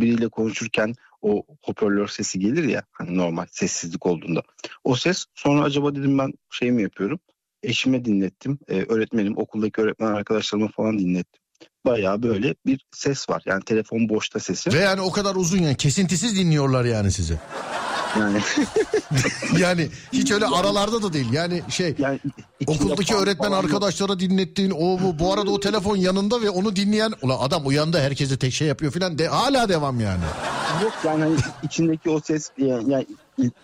[0.00, 4.42] biriyle konuşurken o hoparlör sesi gelir ya hani normal sessizlik olduğunda.
[4.84, 7.20] O ses sonra acaba dedim ben şey mi yapıyorum?
[7.62, 11.42] Eşime dinlettim e, öğretmenim okuldaki öğretmen arkadaşlarıma falan dinlettim
[11.86, 15.76] bayağı böyle bir ses var yani telefon boşta sesi Ve yani o kadar uzun yani
[15.76, 17.38] kesintisiz dinliyorlar yani sizi.
[18.18, 18.40] yani
[19.58, 21.32] Yani hiç öyle aralarda da değil.
[21.32, 22.20] Yani şey yani
[22.66, 23.64] okuldaki öğretmen falan yok.
[23.64, 27.98] arkadaşlara dinlettiğin o bu bu arada o telefon yanında ve onu dinleyen ulan adam uyandı
[27.98, 30.24] herkese tek şey yapıyor filan de hala devam yani.
[30.82, 33.06] Yok yani hani içindeki o ses yani, yani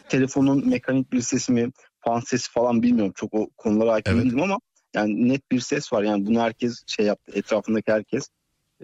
[0.08, 3.12] telefonun mekanik bir sesi mi fan sesi falan bilmiyorum.
[3.16, 4.24] Çok o konulara hakim Evet.
[4.24, 4.58] değilim ama
[4.94, 6.02] yani net bir ses var.
[6.02, 7.32] Yani bunu herkes şey yaptı.
[7.34, 8.28] Etrafındaki herkes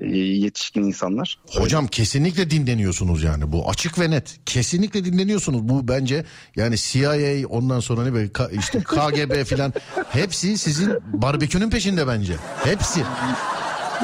[0.01, 1.39] e, yetişkin insanlar.
[1.51, 4.41] Hocam kesinlikle dinleniyorsunuz yani bu açık ve net.
[4.47, 5.69] Kesinlikle dinleniyorsunuz.
[5.69, 6.25] Bu bence
[6.57, 9.73] yani CIA ondan sonra ne böyle işte KGB filan
[10.11, 12.37] hepsi sizin barbekünün peşinde bence.
[12.65, 13.01] Hepsi.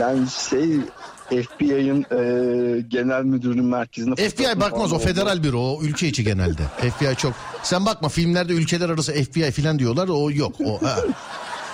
[0.01, 0.81] Yani şey
[1.29, 6.63] FBI'ın e, genel müdürünün merkezinde FBI bakmaz o federal büro o ülke içi genelde.
[6.63, 7.33] FBI çok.
[7.63, 10.55] Sen bakma filmlerde ülkeler arası FBI filan diyorlar o yok.
[10.61, 10.97] O ha.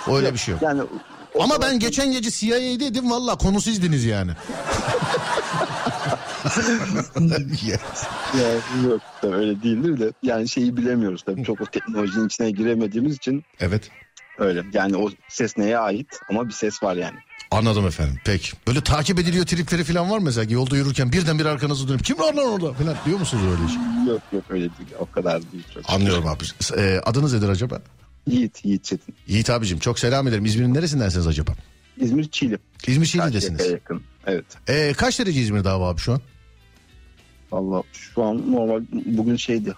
[0.07, 0.61] Öyle bir şey yok.
[0.61, 0.81] Yani
[1.39, 4.31] Ama ben geçen gece CIA'deydim valla konu sizdiniz yani.
[8.39, 8.49] Ya,
[8.89, 13.43] yok tabii öyle değildir de yani şeyi bilemiyoruz tabii çok o teknolojinin içine giremediğimiz için
[13.59, 13.91] evet
[14.37, 17.17] öyle yani o ses neye ait ama bir ses var yani.
[17.51, 18.51] anladım efendim peki.
[18.67, 22.19] Böyle takip ediliyor tripleri falan var mı mesela yolda yürürken birden bir arkanızı dönüp kim
[22.19, 24.13] var lan orada falan diyor musunuz öyle şey?
[24.13, 25.63] Yok yok öyle değil o kadar değil.
[25.73, 25.89] Çok.
[25.89, 26.43] Anlıyorum abi.
[26.77, 27.81] Ee, adınız nedir acaba?
[28.27, 29.15] Yiğit, Yiğit Çetin.
[29.27, 30.45] Yiğit abicim çok selam ederim.
[30.45, 31.51] İzmir'in neresindensiniz acaba?
[31.97, 32.57] İzmir Çiğli.
[32.87, 33.71] İzmir Şehir'desiniz.
[33.71, 34.01] yakın.
[34.27, 34.45] Evet.
[34.69, 36.21] Ee, kaç derece İzmir'de hava abi şu an?
[37.51, 39.73] Valla şu an normal bugün şeydi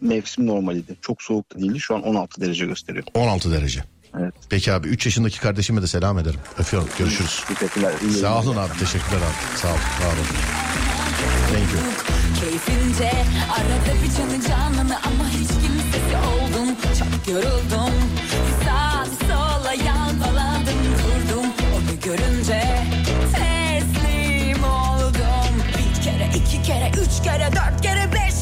[0.00, 0.96] mevsim normaliydi.
[1.00, 1.80] Çok soğuk da değildi.
[1.80, 3.04] Şu an 16 derece gösteriyor.
[3.14, 3.84] 16 derece.
[4.20, 4.34] Evet.
[4.50, 6.40] Peki abi 3 yaşındaki kardeşime de selam ederim.
[6.58, 6.88] Öpüyorum.
[6.98, 7.44] Görüşürüz.
[7.48, 7.92] Teşekkürler.
[8.02, 8.78] iyi Sağ olun abi.
[8.78, 9.58] Teşekkürler abi.
[9.58, 9.78] Sağ olun.
[9.78, 10.26] Var olun.
[11.52, 11.82] Thank you.
[12.40, 13.10] Keyfince
[13.50, 15.55] arada bir canı canını ama hiç
[17.28, 17.94] yoruldum.
[18.64, 21.46] Sağ sola yalpaladım durdum
[21.76, 22.62] Onu görünce
[23.32, 25.54] teslim oldum.
[25.78, 28.35] Bir kere iki kere üç kere dört kere beş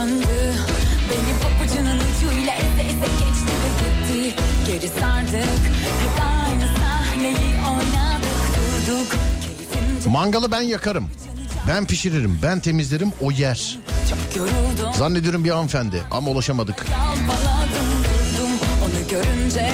[0.00, 0.54] söndü
[1.10, 4.36] Beni papucunun ucuyla eze eze geçti ve gitti
[4.66, 5.60] Geri sardık
[6.00, 9.16] Hep aynı sahneyi oynadık durduk
[10.06, 11.10] Mangalı ben yakarım.
[11.68, 12.38] Ben pişiririm.
[12.42, 13.12] Ben temizlerim.
[13.20, 13.78] O yer.
[14.94, 16.86] Zannediyorum bir hanımefendi ama ulaşamadık.
[19.10, 19.70] Görünce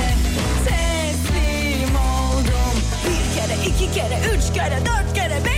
[0.64, 5.55] teslim oldum Bir kere iki kere üç kere dört kere beş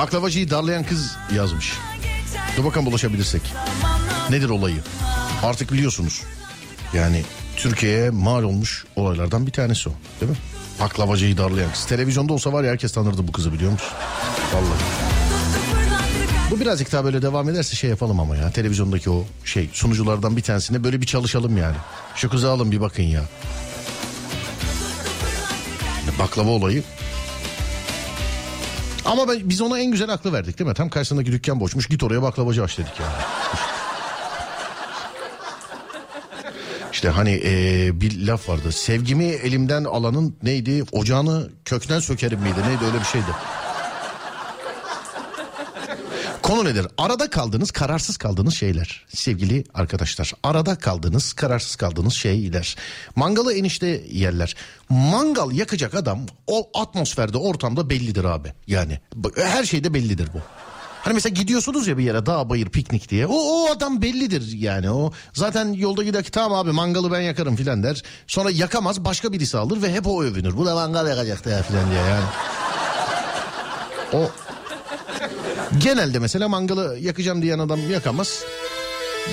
[0.00, 1.72] Baklavacıyı darlayan kız yazmış.
[2.56, 3.42] Dur bakalım bulaşabilirsek.
[4.30, 4.76] Nedir olayı?
[5.42, 6.22] Artık biliyorsunuz.
[6.94, 7.22] Yani
[7.56, 9.92] Türkiye'ye mal olmuş olaylardan bir tanesi o.
[10.20, 10.38] Değil mi?
[10.80, 11.86] Baklavacıyı darlayan kız.
[11.86, 13.88] Televizyonda olsa var ya herkes tanırdı bu kızı biliyor musun?
[14.54, 14.80] Vallahi.
[16.50, 18.50] Bu birazcık daha böyle devam ederse şey yapalım ama ya.
[18.50, 21.76] Televizyondaki o şey sunuculardan bir tanesine böyle bir çalışalım yani.
[22.14, 23.22] Şu kızı alın bir bakın ya.
[26.18, 26.82] Baklava olayı.
[29.04, 30.74] Ama ben, biz ona en güzel aklı verdik değil mi?
[30.74, 31.88] Tam karşısındaki dükkan boşmuş.
[31.88, 33.12] Git oraya baklavacı aç dedik yani.
[36.92, 38.72] İşte hani eee, bir laf vardı.
[38.72, 40.84] Sevgimi elimden alanın neydi?
[40.92, 42.58] Ocağını kökten sökerim miydi?
[42.68, 43.26] Neydi öyle bir şeydi.
[46.50, 46.86] Konu nedir?
[46.98, 49.06] Arada kaldığınız, kararsız kaldığınız şeyler.
[49.14, 50.32] Sevgili arkadaşlar.
[50.42, 52.76] Arada kaldığınız, kararsız kaldığınız şeyler.
[53.16, 54.56] Mangalı enişte yerler.
[54.88, 58.52] Mangal yakacak adam o atmosferde, ortamda bellidir abi.
[58.66, 59.00] Yani
[59.36, 60.38] her şeyde bellidir bu.
[61.02, 63.26] Hani mesela gidiyorsunuz ya bir yere dağ bayır piknik diye.
[63.26, 65.12] O, o adam bellidir yani o.
[65.32, 68.02] Zaten yolda giderken tamam abi mangalı ben yakarım filan der.
[68.26, 70.56] Sonra yakamaz başka birisi alır ve hep o övünür.
[70.56, 72.24] Bu da mangal yakacaktı ya filan diye yani.
[74.12, 74.30] O
[75.78, 78.44] Genelde mesela mangalı yakacağım diyen adam yakamaz.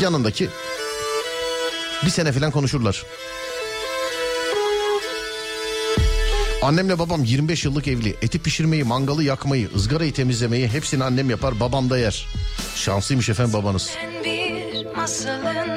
[0.02, 0.50] Yanındaki
[2.06, 3.06] bir sene falan konuşurlar.
[6.62, 8.16] Annemle babam 25 yıllık evli.
[8.22, 12.28] Eti pişirmeyi, mangalı yakmayı, ızgarayı temizlemeyi hepsini annem yapar, babam da yer.
[12.76, 13.92] Şanslıymış efendim babanız.
[14.96, 15.68] Masalın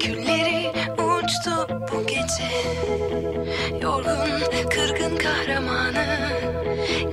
[0.00, 2.50] Külleri uçtu bu gece
[3.82, 6.18] Yorgun kırgın kahramanı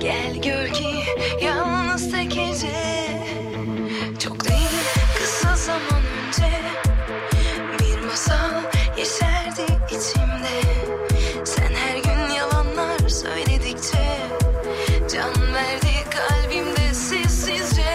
[0.00, 0.94] Gel gör ki
[1.44, 2.72] yalnız tek gece
[4.18, 4.70] Çok değil
[5.18, 6.50] kısa zaman önce.
[7.78, 8.62] Bir masal
[8.98, 10.60] yeşerdi içimde.
[11.44, 14.28] Sen her gün yalanlar söyledikçe.
[15.12, 17.94] Can verdi kalbimde sessizce.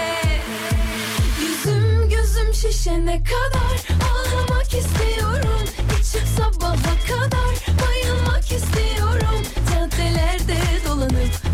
[1.41, 5.65] Yüzüm gözüm şişene kadar Ağlamak istiyorum.
[5.99, 9.41] İçip sabaha kadar Bayılmak istiyorum.
[9.71, 11.44] Caddelerde dolanıp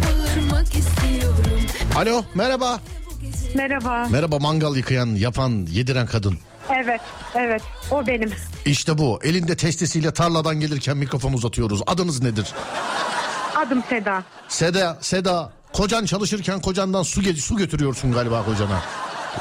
[1.95, 2.79] Alo merhaba.
[3.55, 4.07] Merhaba.
[4.11, 6.37] Merhaba mangal yıkayan, yapan, yediren kadın.
[6.69, 7.01] Evet,
[7.35, 7.61] evet.
[7.91, 8.31] O benim.
[8.65, 9.19] İşte bu.
[9.23, 11.81] Elinde testisiyle tarladan gelirken mikrofon uzatıyoruz.
[11.87, 12.53] Adınız nedir?
[13.55, 14.23] Adım Seda.
[14.47, 15.53] Seda, Seda.
[15.73, 18.81] Kocan çalışırken kocandan su, su götürüyorsun galiba kocana.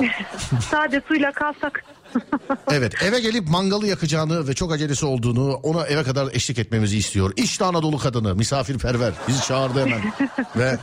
[0.70, 1.84] Sade suyla kalsak.
[2.72, 7.32] Evet eve gelip mangalı yakacağını ve çok acelesi olduğunu ona eve kadar eşlik etmemizi istiyor.
[7.36, 10.00] İşte Anadolu kadını misafirperver bizi çağırdı hemen.
[10.56, 10.78] ve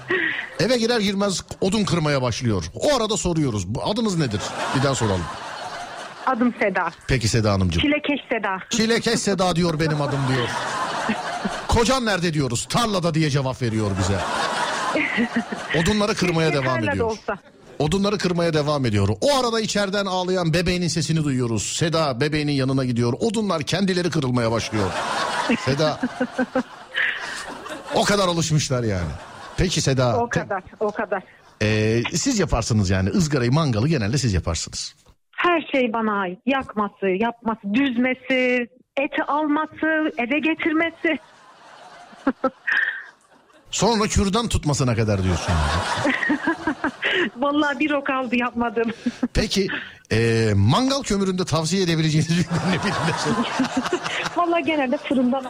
[0.60, 2.64] eve girer girmez odun kırmaya başlıyor.
[2.74, 4.42] O arada soruyoruz adınız nedir?
[4.78, 5.24] Bir daha soralım.
[6.26, 6.92] Adım Seda.
[7.08, 7.82] Peki Seda Hanımcığım.
[7.82, 8.58] Çilekeş Seda.
[8.70, 10.48] Çilekeş Seda diyor benim adım diyor.
[11.68, 12.66] Kocan nerede diyoruz?
[12.70, 14.20] Tarlada diye cevap veriyor bize.
[15.82, 17.06] Odunları kırmaya devam Tarlada ediyor.
[17.12, 17.38] olsa.
[17.80, 19.10] Odunları kırmaya devam ediyor.
[19.22, 21.64] O arada içeriden ağlayan bebeğinin sesini duyuyoruz.
[21.64, 23.14] Seda bebeğinin yanına gidiyor.
[23.20, 24.92] Odunlar kendileri kırılmaya başlıyor.
[25.60, 26.00] Seda
[27.96, 29.12] o kadar alışmışlar yani.
[29.58, 30.20] Peki Seda.
[30.20, 31.24] O kadar, o kadar.
[31.62, 34.96] Ee, siz yaparsınız yani ızgarayı mangalı genelde siz yaparsınız.
[35.32, 36.40] Her şey bana ait.
[36.46, 38.68] Yakması, yapması, düzmesi,
[38.98, 41.20] eti alması, eve getirmesi.
[43.72, 45.54] Sonra kürdan tutmasına kadar diyorsun.
[47.38, 48.92] Vallahi bir o kaldı yapmadım.
[49.34, 49.68] Peki
[50.12, 53.46] ee, mangal kömüründe tavsiye edebileceğiniz bir ne sorayım.
[54.36, 55.46] Vallahi genelde fırından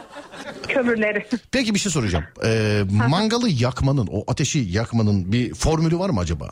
[0.68, 1.26] kömürleri.
[1.52, 2.24] Peki bir şey soracağım.
[2.44, 6.48] Ee, mangalı yakmanın o ateşi yakmanın bir formülü var mı acaba?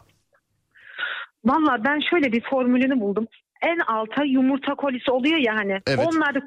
[1.45, 3.27] Vallahi ben şöyle bir formülünü buldum.
[3.63, 5.81] En alta yumurta kolisi oluyor ya hani.
[5.87, 6.07] Evet.
[6.07, 6.41] Onları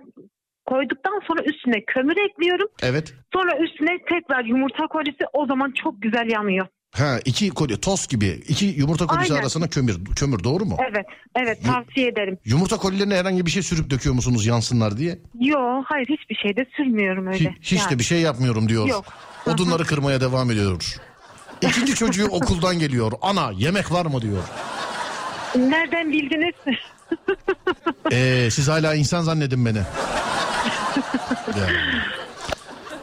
[0.74, 2.68] koyduktan sonra üstüne kömür ekliyorum.
[2.82, 3.14] Evet.
[3.34, 6.68] Sonra üstüne tekrar yumurta kolisi o zaman çok güzel yanıyor.
[6.96, 9.42] Ha iki kolye tost gibi iki yumurta kolisi Aynen.
[9.44, 10.78] arasına kömür kömür doğru mu?
[10.92, 11.06] Evet,
[11.36, 12.38] evet tavsiye ederim.
[12.46, 15.20] Yumurta kolilerine herhangi bir şey sürüp döküyor musunuz yansınlar diye?
[15.40, 17.38] Yo, hayır hiçbir şeyde sürmüyorum öyle.
[17.50, 17.92] Hi- hiç Yani.
[17.92, 18.88] de bir şey yapmıyorum diyor.
[18.88, 19.06] Yok.
[19.46, 20.96] Odunları kırmaya devam ediyor.
[21.62, 23.12] İkinci çocuğu okuldan geliyor.
[23.22, 24.44] Ana yemek var mı diyor.
[25.56, 26.54] Nereden bildiniz?
[28.12, 29.82] Ee, siz hala insan zannedin beni.
[31.60, 31.78] Yani.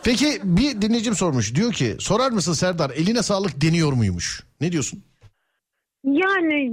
[0.05, 1.55] Peki bir dinleyicim sormuş.
[1.55, 4.43] Diyor ki sorar mısın Serdar eline sağlık deniyor muymuş?
[4.61, 5.03] Ne diyorsun?
[6.07, 6.73] yani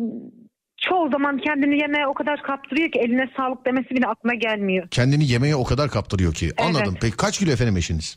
[0.77, 4.87] çoğu zaman kendini yemeğe o kadar kaptırıyor ki eline sağlık demesi bile aklına gelmiyor.
[4.91, 6.51] Kendini yemeğe o kadar kaptırıyor ki.
[6.57, 6.89] Anladım.
[6.91, 7.01] Evet.
[7.01, 8.15] Peki kaç kilo efendim eşiniz?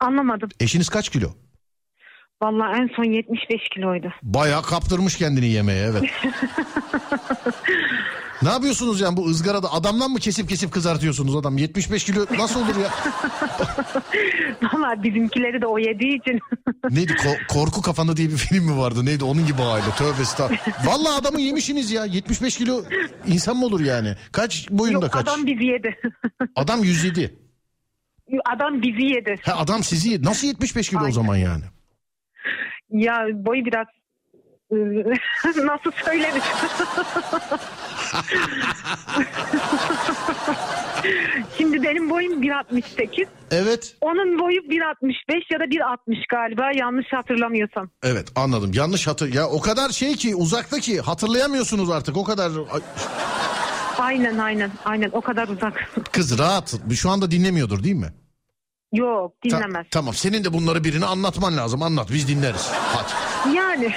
[0.00, 0.48] Anlamadım.
[0.60, 1.28] Eşiniz kaç kilo?
[2.42, 4.12] Vallahi en son 75 kiloydu.
[4.22, 6.02] Bayağı kaptırmış kendini yemeğe evet.
[8.42, 12.76] ne yapıyorsunuz yani bu ızgarada adamdan mı kesip kesip kızartıyorsunuz adam 75 kilo nasıl olur
[12.76, 12.90] ya?
[14.72, 16.40] Vallahi bizimkileri de o yediği için.
[16.90, 20.86] Neydi Ko- Korku Kafanı diye bir film mi vardı neydi onun gibi aile tövbe estağfurullah.
[20.86, 22.82] Vallahi adamı yemişsiniz ya 75 kilo
[23.26, 24.14] insan mı olur yani?
[24.32, 25.28] Kaç boyunda Yok kaç?
[25.28, 26.00] adam bizi yedi.
[26.56, 27.38] Adam 107.
[28.56, 29.36] Adam bizi yedi.
[29.42, 31.12] Ha, adam sizi nasıl 75 kilo o Aynen.
[31.14, 31.64] zaman yani?
[32.90, 33.86] Ya boyu biraz
[35.64, 36.42] nasıl söylenir?
[41.58, 43.26] Şimdi benim boyum 1.68.
[43.50, 43.96] Evet.
[44.00, 45.96] Onun boyu 1.65 ya da 1.60
[46.30, 47.90] galiba yanlış hatırlamıyorsam.
[48.02, 48.70] Evet anladım.
[48.74, 49.34] Yanlış hatır.
[49.34, 52.16] Ya o kadar şey ki uzakta ki hatırlayamıyorsunuz artık.
[52.16, 52.80] O kadar Ay,
[53.98, 55.90] Aynen aynen aynen o kadar uzak.
[56.12, 56.74] kız rahat.
[56.94, 58.12] Şu anda dinlemiyordur değil mi?
[58.92, 59.86] Yok Ta- dinlemez.
[59.90, 60.14] tamam.
[60.14, 61.82] Senin de bunları birine anlatman lazım.
[61.82, 62.70] Anlat biz dinleriz.
[62.72, 63.25] Hadi.
[63.54, 63.92] Yani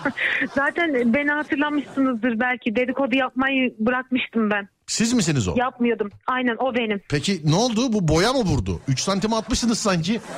[0.54, 4.68] zaten beni hatırlamışsınızdır belki dedikodu yapmayı bırakmıştım ben.
[4.86, 5.54] Siz misiniz o?
[5.56, 6.10] Yapmıyordum.
[6.26, 7.00] Aynen o benim.
[7.08, 7.92] Peki ne oldu?
[7.92, 8.80] Bu boya mı vurdu?
[8.88, 10.20] 3 santim atmışsınız sanki.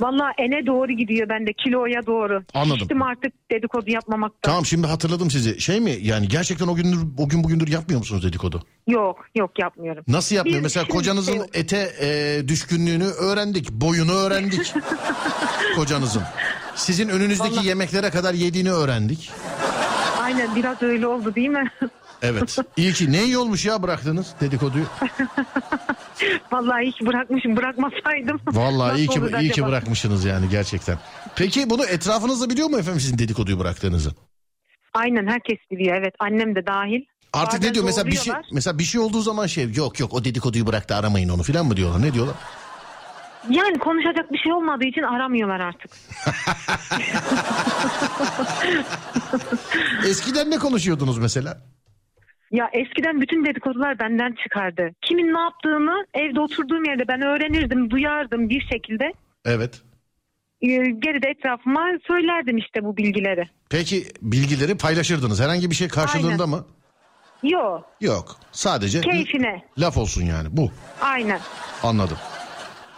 [0.00, 2.42] Vallahi ene doğru gidiyor bende kiloya doğru.
[2.54, 2.78] Anladım.
[2.78, 4.50] Şiştim artık dedikodu yapmamaktan.
[4.50, 5.60] Tamam şimdi hatırladım sizi.
[5.60, 8.62] Şey mi yani gerçekten o gündür o gün bugündür yapmıyor musunuz dedikodu?
[8.86, 10.04] Yok yok yapmıyorum.
[10.08, 10.58] Nasıl yapmıyor?
[10.58, 13.70] Bir Mesela şimdi kocanızın şey ete e, düşkünlüğünü öğrendik.
[13.72, 14.74] Boyunu öğrendik.
[15.76, 16.22] kocanızın.
[16.74, 19.30] Sizin önünüzdeki Vallahi- yemeklere kadar yediğini öğrendik.
[20.22, 21.70] Aynen biraz öyle oldu değil mi?
[22.22, 22.58] Evet.
[22.76, 24.84] İyi ki ne iyi olmuş ya bıraktınız dedikoduyu.
[26.52, 28.40] Vallahi hiç bırakmışım bırakmasaydım.
[28.46, 30.98] Vallahi Nasıl iyi ki iyi ki bırakmışsınız yani gerçekten.
[31.36, 34.10] Peki bunu etrafınızda biliyor mu efendim sizin dedikoduyu bıraktığınızı?
[34.94, 37.00] Aynen herkes biliyor evet annem de dahil.
[37.32, 40.14] Artık Bazen ne diyor mesela bir şey mesela bir şey olduğu zaman şey yok yok
[40.14, 42.34] o dedikoduyu bıraktı aramayın onu filan mı diyorlar ne diyorlar?
[43.50, 45.90] Yani konuşacak bir şey olmadığı için aramıyorlar artık.
[50.06, 51.62] Eskiden ne konuşuyordunuz mesela?
[52.52, 54.90] Ya eskiden bütün dedikodular benden çıkardı.
[55.02, 59.12] Kimin ne yaptığını evde oturduğum yerde ben öğrenirdim, duyardım bir şekilde.
[59.44, 59.82] Evet.
[60.62, 63.48] Ee, Geri de etrafıma söylerdim işte bu bilgileri.
[63.70, 65.40] Peki bilgileri paylaşırdınız.
[65.40, 66.48] Herhangi bir şey karşılığında Aynen.
[66.48, 66.64] mı?
[67.42, 68.36] Yo, Yok.
[68.52, 69.62] Sadece keyfine.
[69.78, 70.70] laf olsun yani bu.
[71.00, 71.40] Aynen.
[71.82, 72.16] Anladım.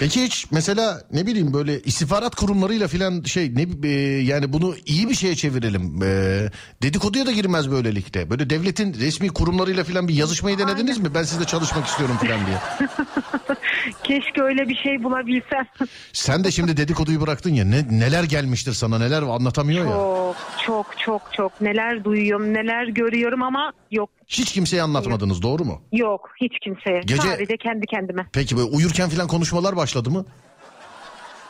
[0.00, 3.90] Peki hiç mesela ne bileyim böyle istihbarat kurumlarıyla filan şey ne e,
[4.22, 6.02] yani bunu iyi bir şeye çevirelim.
[6.02, 6.50] E,
[6.82, 8.30] dedikoduya da girmez böylelikle.
[8.30, 11.14] Böyle devletin resmi kurumlarıyla filan bir yazışmayı denediniz mi?
[11.14, 12.58] Ben sizle çalışmak istiyorum filan diye.
[14.04, 15.66] Keşke öyle bir şey bulabilsem.
[16.12, 17.64] Sen de şimdi dedikoduyu bıraktın ya.
[17.64, 19.92] Ne, neler gelmiştir sana neler anlatamıyor ya.
[19.92, 21.60] çok, çok, çok, çok.
[21.60, 25.82] Neler duyuyorum, neler görüyorum ama yok, Hiç kimseye anlatmadınız doğru mu?
[25.92, 26.30] yok.
[26.40, 27.00] Hiç kimseye.
[27.00, 28.26] Gece- Sadece kendi kendime.
[28.32, 30.24] Peki böyle uyurken filan konuşmalar başladı mı?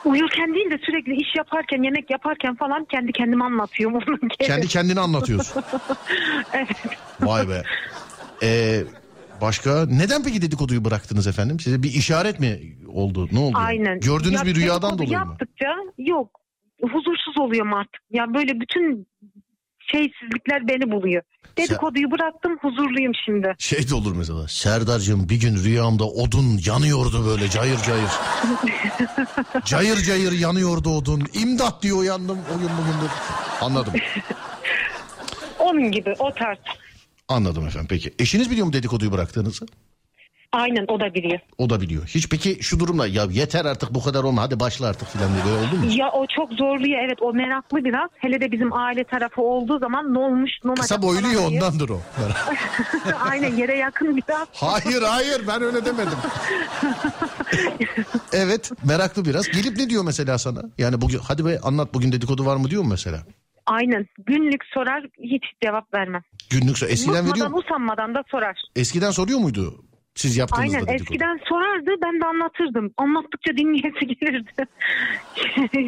[0.04, 4.00] Uyurken değil de sürekli iş yaparken, yemek yaparken falan kendi kendime anlatıyorum.
[4.40, 5.62] Kendi kendine anlatıyorsun.
[6.52, 6.68] Evet.
[7.20, 7.62] Vay be.
[8.42, 8.82] Ee,
[9.40, 11.60] başka neden peki dedikoduyu bıraktınız efendim?
[11.60, 13.28] Size bir işaret mi oldu?
[13.32, 13.58] Ne oldu?
[13.58, 14.00] Aynen.
[14.00, 15.14] Gördüğünüz Ya bir rüyadan dolayı mı?
[15.14, 15.66] Yaptıkça
[15.98, 16.40] yok.
[16.82, 18.00] Huzursuz oluyorum artık.
[18.10, 19.06] Ya böyle bütün
[19.92, 21.22] şeysizlikler beni buluyor.
[21.58, 23.54] Dedikoduyu bıraktım huzurluyum şimdi.
[23.58, 24.48] Şey de olur mesela.
[24.48, 28.10] Serdar'cığım bir gün rüyamda odun yanıyordu böyle cayır cayır.
[29.64, 31.22] cayır cayır yanıyordu odun.
[31.42, 33.10] İmdat diye uyandım o gün bugündür.
[33.60, 33.92] Anladım.
[35.58, 36.58] Onun gibi o tarz.
[37.30, 38.14] Anladım efendim peki.
[38.18, 39.66] Eşiniz biliyor mu dedikoduyu bıraktığınızı?
[40.52, 41.38] Aynen o da biliyor.
[41.58, 42.06] O da biliyor.
[42.06, 45.44] Hiç peki şu durumda ya yeter artık bu kadar olma hadi başla artık filan diye
[45.44, 45.92] böyle oldu mu?
[45.96, 48.10] Ya o çok zorluyor evet o meraklı biraz.
[48.18, 51.48] Hele de bizim aile tarafı olduğu zaman ne olmuş ne olacak Kısa boylu falan ya
[51.48, 51.62] diye.
[51.62, 52.00] ondandır o.
[53.30, 54.48] Aynen yere yakın biraz.
[54.52, 56.18] Hayır hayır ben öyle demedim.
[58.32, 59.48] evet meraklı biraz.
[59.48, 60.62] Gelip ne diyor mesela sana?
[60.78, 63.18] Yani bugün hadi be anlat bugün dedikodu var mı diyor mu mesela?
[63.66, 66.22] Aynen günlük sorar hiç cevap vermem.
[66.50, 67.58] Günlük sor- eskiden veriyor Unutmadan mu?
[67.58, 68.62] usanmadan da sorar.
[68.76, 69.84] Eskiden soruyor muydu?
[70.14, 71.02] Siz yaptığınızda Aynen dedikodu.
[71.02, 72.92] eskiden sorardı ben de anlatırdım.
[72.96, 74.66] Anlattıkça dinleyesi gelirdi.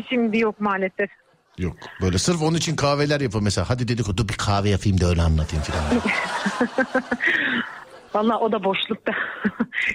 [0.09, 1.11] Şimdi yok maalesef.
[1.59, 3.71] Yok böyle sırf onun için kahveler yapıyor mesela.
[3.71, 6.03] Hadi dedikodu bir kahve yapayım da öyle anlatayım falan.
[8.15, 9.13] Valla o da boşlukta.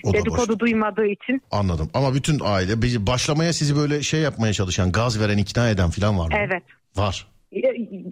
[0.04, 0.60] O da Dedikodu boşluk.
[0.60, 1.42] duymadığı için.
[1.52, 6.20] Anladım ama bütün aile başlamaya sizi böyle şey yapmaya çalışan gaz veren ikna eden falan
[6.20, 6.34] var mı?
[6.38, 6.64] Evet.
[6.96, 7.28] Var.
[7.52, 7.60] E,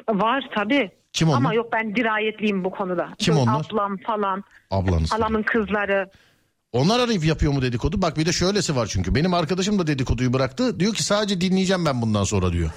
[0.09, 0.91] Var tabii.
[1.13, 1.38] Kim onlar?
[1.38, 3.09] Ama yok ben dirayetliyim bu konuda.
[3.17, 3.65] Kim Böyle onlar?
[3.71, 4.43] Ablam falan.
[4.71, 5.11] Ablanız.
[5.11, 6.09] Halamın kızları.
[6.71, 8.01] Onlar arayıp yapıyor mu dedikodu?
[8.01, 9.15] Bak bir de şöylesi var çünkü.
[9.15, 10.79] Benim arkadaşım da dedikoduyu bıraktı.
[10.79, 12.69] Diyor ki sadece dinleyeceğim ben bundan sonra diyor.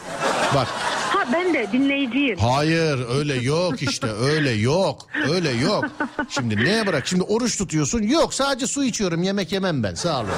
[0.55, 0.67] Bak
[1.09, 2.39] Ha ben de dinleyiciyim.
[2.39, 5.07] hayır öyle yok işte öyle yok.
[5.31, 5.85] Öyle yok.
[6.29, 7.07] Şimdi neye bırak?
[7.07, 8.03] Şimdi oruç tutuyorsun.
[8.03, 10.29] Yok sadece su içiyorum yemek yemem ben sağ olun.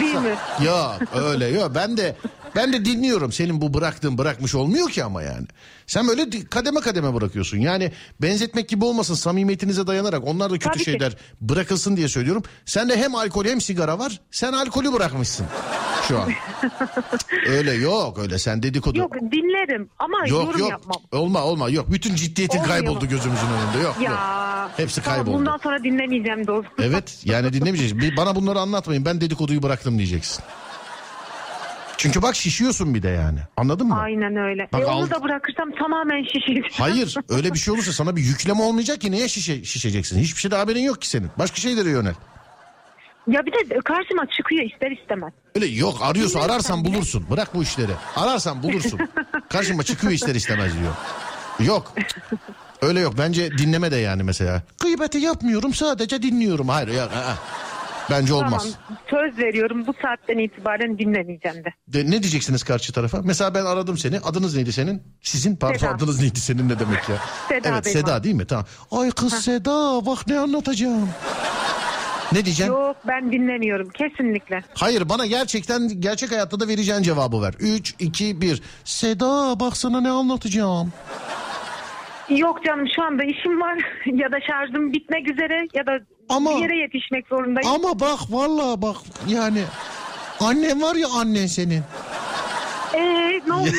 [0.00, 0.34] Değil mi?
[0.66, 1.72] Yok öyle yok.
[1.74, 2.16] Ben de
[2.56, 3.32] ben de dinliyorum.
[3.32, 5.46] Senin bu bıraktığın bırakmış olmuyor ki ama yani.
[5.86, 7.58] Sen böyle kademe kademe bırakıyorsun.
[7.58, 7.92] Yani
[8.22, 10.22] benzetmek gibi olmasın samimiyetinize dayanarak.
[10.24, 10.84] Onlar da kötü Tabii ki.
[10.84, 12.42] şeyler bırakılsın diye söylüyorum.
[12.64, 14.20] Sen de hem alkol hem sigara var.
[14.30, 15.46] Sen alkolü bırakmışsın
[16.08, 16.32] şu an.
[17.46, 18.98] öyle yok öyle sen dedikodu.
[18.98, 20.70] Yok dinlerim ama yok yorum yok.
[20.70, 21.02] yapmam.
[21.12, 21.92] Olma olma yok.
[21.92, 23.84] Bütün ciddiyetin Olmuyor kayboldu gözümüzün önünde.
[23.84, 24.02] Yok yok.
[24.02, 25.38] Ya Hepsi Tamam, kayboldu.
[25.38, 26.64] bundan sonra dinlemeyeceğim zaman.
[26.82, 28.16] Evet yani dinlemeyeceksin.
[28.16, 30.44] Bana bunları anlatmayın ben dedikoduyu bıraktım diyeceksin.
[31.98, 33.38] Çünkü bak şişiyorsun bir de yani.
[33.56, 34.00] Anladın mı?
[34.00, 34.68] Aynen öyle.
[34.72, 36.62] Bak e, al- onu da bırakırsam tamamen şişeceğim.
[36.72, 40.18] Hayır öyle bir şey olursa sana bir yükleme olmayacak ki neye şişe, şişeceksin?
[40.18, 41.30] Hiçbir şeyde haberin yok ki senin.
[41.38, 42.14] Başka şeylere yönel.
[43.28, 45.32] Ya bir de karşıma çıkıyor ister istemez.
[45.54, 47.26] Öyle yok arıyorsun ararsan bulursun.
[47.30, 47.92] Bırak bu işleri.
[48.16, 49.00] Ararsan bulursun.
[49.48, 50.92] Karşıma çıkıyor ister istemez diyor.
[51.68, 51.94] Yok.
[52.82, 53.14] Öyle yok.
[53.18, 54.62] Bence dinleme de yani mesela.
[54.80, 56.68] Gıybeti yapmıyorum sadece dinliyorum.
[56.68, 57.08] Hayır ya.
[58.10, 58.78] Bence olmaz.
[58.88, 61.74] Tamam söz veriyorum bu saatten itibaren dinlemeyeceğim de.
[61.88, 63.20] De, ne diyeceksiniz karşı tarafa?
[63.24, 64.18] Mesela ben aradım seni.
[64.20, 65.02] Adınız neydi senin?
[65.22, 65.56] Sizin?
[65.56, 65.90] Pardon Seda.
[65.90, 67.16] adınız neydi senin ne demek ya?
[67.48, 68.24] Seda evet Seda adım.
[68.24, 68.46] değil mi?
[68.46, 68.64] Tamam.
[68.90, 71.08] Ay kız Seda bak ne anlatacağım.
[72.32, 72.72] Ne diyeceksin?
[72.72, 74.62] Yok ben dinlemiyorum kesinlikle.
[74.74, 77.54] Hayır bana gerçekten gerçek hayatta da vereceğin cevabı ver.
[77.58, 78.62] 3, 2, 1.
[78.84, 80.92] Seda bak sana ne anlatacağım.
[82.28, 85.92] Yok canım şu anda işim var ya da şarjım bitmek üzere ya da
[86.28, 87.70] Ama- bir yere yetişmek zorundayım.
[87.74, 88.96] Ama bak vallahi bak
[89.28, 89.62] yani
[90.40, 91.82] annen var ya annen senin.
[92.94, 93.70] Eee ne olmuş?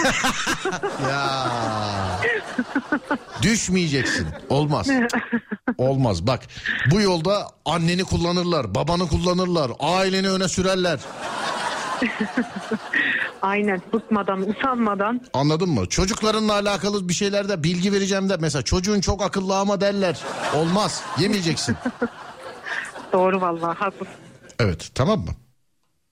[1.09, 1.47] Ya.
[3.41, 4.27] Düşmeyeceksin.
[4.49, 4.87] Olmaz.
[5.77, 6.27] Olmaz.
[6.27, 6.39] Bak
[6.91, 10.99] bu yolda anneni kullanırlar, babanı kullanırlar, aileni öne sürerler.
[13.41, 15.21] Aynen bıkmadan usanmadan.
[15.33, 15.85] Anladın mı?
[15.89, 20.19] Çocuklarınla alakalı bir şeylerde bilgi vereceğim de mesela çocuğun çok akıllı ama derler.
[20.55, 21.03] Olmaz.
[21.19, 21.75] Yemeyeceksin.
[23.13, 24.07] Doğru vallahi haklısın.
[24.59, 25.31] Evet, tamam mı?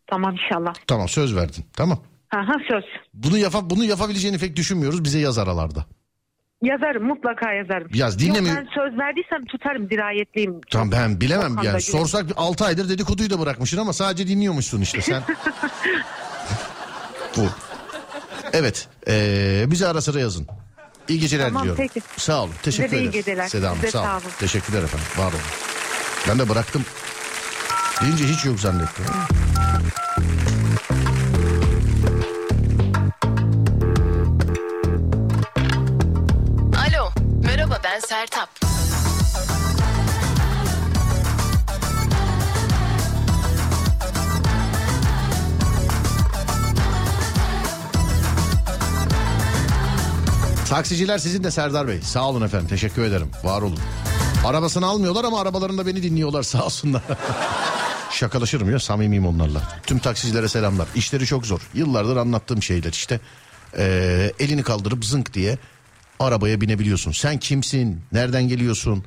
[0.08, 0.74] Tamam inşallah.
[0.88, 1.66] Tamam söz verdin.
[1.74, 2.00] Tamam.
[2.36, 2.84] Aha söz.
[3.14, 5.04] Bunu yapa bunu yapabileceğini pek düşünmüyoruz.
[5.04, 5.86] Bize yaz aralarda.
[6.62, 7.88] Yazarım mutlaka yazarım.
[7.94, 10.62] Yaz, dinlemiyor- Yok, ben söz verdiysem tutarım dirayetliyim.
[10.72, 11.82] Tamam ben bilemem Çok yani.
[11.82, 15.24] Sorsak 6 aydır dedikoduyu da bırakmışsın ama sadece dinliyormuşsun işte sen.
[17.38, 17.42] Bu.
[18.54, 18.88] Evet.
[19.08, 20.48] Ee, bize ara sıra yazın.
[21.10, 21.84] İyi geceler Tamam, diliyorum.
[21.94, 22.06] peki.
[22.18, 22.54] Sağ olun.
[22.64, 23.12] Teşekkür Size de iyi ederim.
[23.12, 23.48] geceler.
[23.48, 24.08] Seda Hanım Size sağ olun.
[24.08, 24.32] sağ olun.
[24.40, 25.08] Teşekkürler efendim.
[25.18, 25.42] Var olun.
[26.30, 26.86] Ben de bıraktım.
[28.02, 29.06] Deyince hiç yok zannettim.
[36.88, 37.10] Alo,
[37.44, 38.50] merhaba ben Sertap.
[50.70, 52.02] Taksiciler sizin de Serdar Bey.
[52.02, 52.68] Sağ olun efendim.
[52.68, 53.30] Teşekkür ederim.
[53.44, 53.80] Var olun.
[54.48, 57.02] Arabasını almıyorlar ama arabalarında beni dinliyorlar sağ olsunlar.
[58.12, 59.62] Şakalaşırım ya samimiyim onlarla.
[59.88, 60.88] Tüm taksicilere selamlar.
[60.96, 61.62] İşleri çok zor.
[61.74, 63.20] Yıllardır anlattığım şeyler işte.
[63.78, 65.58] Ee, elini kaldırıp zınk diye
[66.20, 67.12] arabaya binebiliyorsun.
[67.12, 68.02] Sen kimsin?
[68.12, 69.04] Nereden geliyorsun?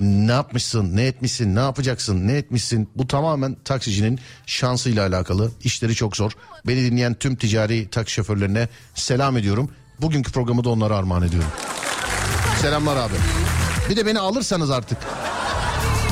[0.00, 0.96] Ne yapmışsın?
[0.96, 1.56] Ne etmişsin?
[1.56, 2.28] Ne yapacaksın?
[2.28, 2.88] Ne etmişsin?
[2.96, 5.50] Bu tamamen taksicinin şansıyla alakalı.
[5.64, 6.32] İşleri çok zor.
[6.66, 9.70] Beni dinleyen tüm ticari taksi şoförlerine selam ediyorum.
[10.00, 11.50] Bugünkü programı da onlara armağan ediyorum.
[12.62, 13.14] Selamlar abi.
[13.90, 14.98] Bir de beni alırsanız artık.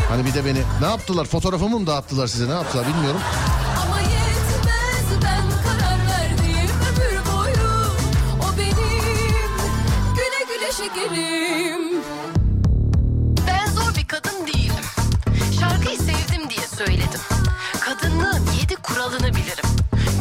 [0.09, 1.25] Hani bir de beni ne yaptılar?
[1.25, 2.49] Fotoğrafımı mı dağıttılar size?
[2.49, 3.21] Ne yaptılar bilmiyorum.
[10.67, 11.95] Ben şekerim
[13.75, 14.75] zor bir kadın değilim.
[15.61, 17.21] Şarkıyı sevdim diye söyledim.
[17.81, 19.65] Kadınlığın yedi kuralını bilirim.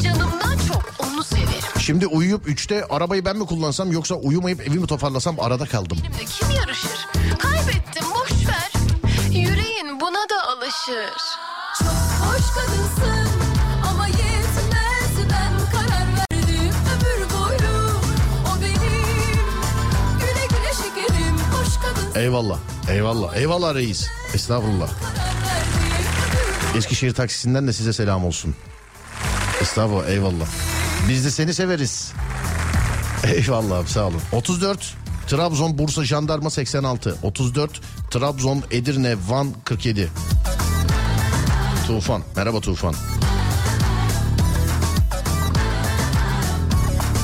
[0.04, 1.80] Canımdan çok onu severim.
[1.80, 5.98] Şimdi uyuyup üçte arabayı ben mi kullansam yoksa uyumayıp evimi toparlasam arada kaldım.
[6.04, 7.23] Benimle kim yarışır?
[7.44, 8.72] Kaybettim boş ver.
[9.32, 11.14] Yüreğin buna da alışır.
[11.80, 11.88] Çok
[12.28, 13.30] hoş kadınsın
[13.90, 17.74] ama yetmez ben karar verdim ömür boyu
[18.46, 19.42] O benim
[20.20, 22.58] güle güle şekerim hoş kadınsın Eyvallah.
[22.90, 23.36] Eyvallah.
[23.36, 24.08] Eyvallah reis.
[24.34, 24.90] Estağfurullah.
[26.78, 28.56] Eskişehir taksisinden de size selam olsun.
[29.62, 30.46] Estağfurullah eyvallah.
[31.10, 32.14] Biz de seni severiz.
[33.24, 34.22] Eyvallah abi sağ olun.
[34.32, 34.96] 34
[35.28, 37.16] Trabzon Bursa Jandarma 86.
[37.24, 40.10] 34 Trabzon Edirne Van 47.
[41.88, 42.24] Tufan.
[42.36, 42.96] Merhaba Tufan.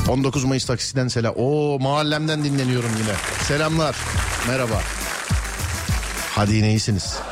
[0.08, 1.34] 19 Mayıs taksiden selam.
[1.38, 3.16] Oo mahallemden dinleniyorum yine.
[3.48, 3.96] Selamlar.
[4.48, 4.82] Merhaba.
[6.36, 7.29] Hadi yine iyisiniz.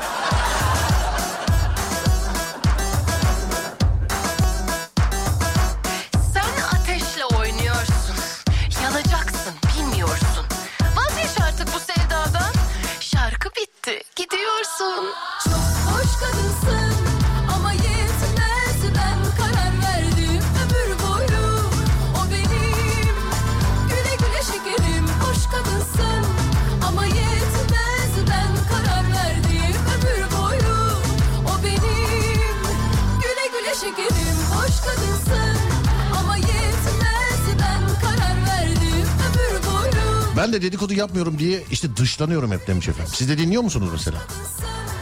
[41.07, 43.13] Yapmıyorum diye işte dışlanıyorum hep demiş efendim.
[43.15, 44.17] Siz de dinliyor musunuz mesela?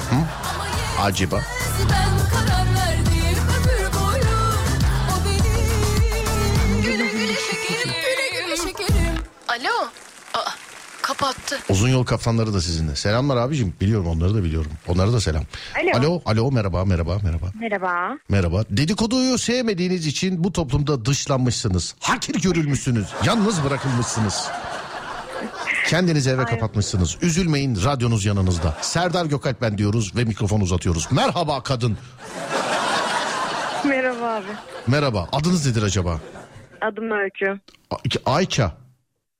[0.09, 0.15] Hı?
[1.01, 1.41] Acaba.
[9.47, 9.89] Alo.
[10.33, 10.49] Aa,
[11.01, 11.59] kapattı.
[11.69, 12.95] Uzun yol kaptanları da sizinle.
[12.95, 13.73] Selamlar abicim.
[13.81, 14.71] Biliyorum onları da biliyorum.
[14.87, 15.43] Onlara da selam.
[15.75, 15.99] Alo.
[15.99, 17.45] Alo, alo merhaba, merhaba, merhaba.
[17.59, 18.17] Merhaba.
[18.29, 18.63] Merhaba.
[18.69, 21.95] Dedikoduyu sevmediğiniz için bu toplumda dışlanmışsınız.
[21.99, 23.07] Hakir görülmüşsünüz.
[23.25, 24.47] Yalnız bırakılmışsınız.
[25.87, 27.17] Kendinizi eve kapatmışsınız.
[27.21, 28.77] Üzülmeyin radyonuz yanınızda.
[28.81, 31.11] Serdar Gökalp ben diyoruz ve mikrofon uzatıyoruz.
[31.11, 31.97] Merhaba kadın.
[33.85, 34.45] Merhaba abi.
[34.87, 35.29] Merhaba.
[35.31, 36.21] Adınız nedir acaba?
[36.81, 37.59] Adım Öykü.
[37.91, 38.71] A- Ayça.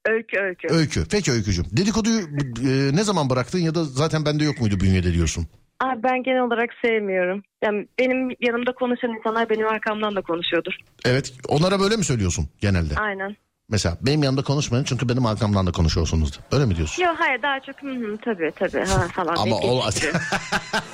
[0.06, 0.68] Öykü Öykü.
[0.74, 1.06] Öykü.
[1.12, 1.66] Peki Öykücüm.
[1.72, 5.48] Dedikoduyu e, ne zaman bıraktın ya da zaten bende yok muydu bünyede diyorsun?
[5.80, 7.44] Abi ben genel olarak sevmiyorum.
[7.64, 10.74] Yani benim yanımda konuşan insanlar benim arkamdan da konuşuyordur.
[11.06, 11.34] Evet.
[11.48, 12.96] Onlara böyle mi söylüyorsun genelde?
[12.96, 13.36] Aynen.
[13.70, 16.40] Mesela benim yanımda konuşmayın çünkü benim arkamdan da konuşuyorsunuz.
[16.52, 17.04] Öyle mi diyorsun?
[17.04, 19.36] Yok hayır daha çok hı hı, tabii tabii ha, falan.
[19.36, 19.80] Ama o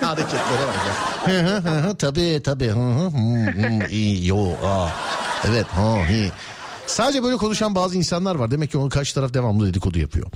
[0.01, 1.33] hareketlere bak ya.
[1.33, 2.67] Hı hı hı hı, tabii tabii.
[2.67, 4.89] Hı hı, hı, hı, iyi, yo, aa.
[5.49, 5.65] Evet.
[5.67, 6.31] Ha, iyi.
[6.87, 8.51] Sadece böyle konuşan bazı insanlar var.
[8.51, 10.27] Demek ki onu karşı taraf devamlı dedikodu yapıyor.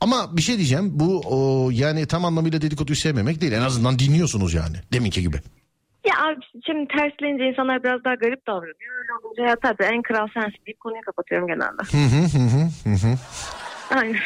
[0.00, 0.90] Ama bir şey diyeceğim.
[0.92, 3.52] Bu o, yani tam anlamıyla dedikoduyu sevmemek değil.
[3.52, 4.76] En azından dinliyorsunuz yani.
[4.92, 5.40] Deminki gibi.
[6.06, 8.94] Ya abi şimdi tersleyince insanlar biraz daha garip davranıyor.
[9.00, 11.82] Öyle olunca ya tabii en kral sensin deyip konuyu kapatıyorum genelde.
[13.90, 14.20] Aynen.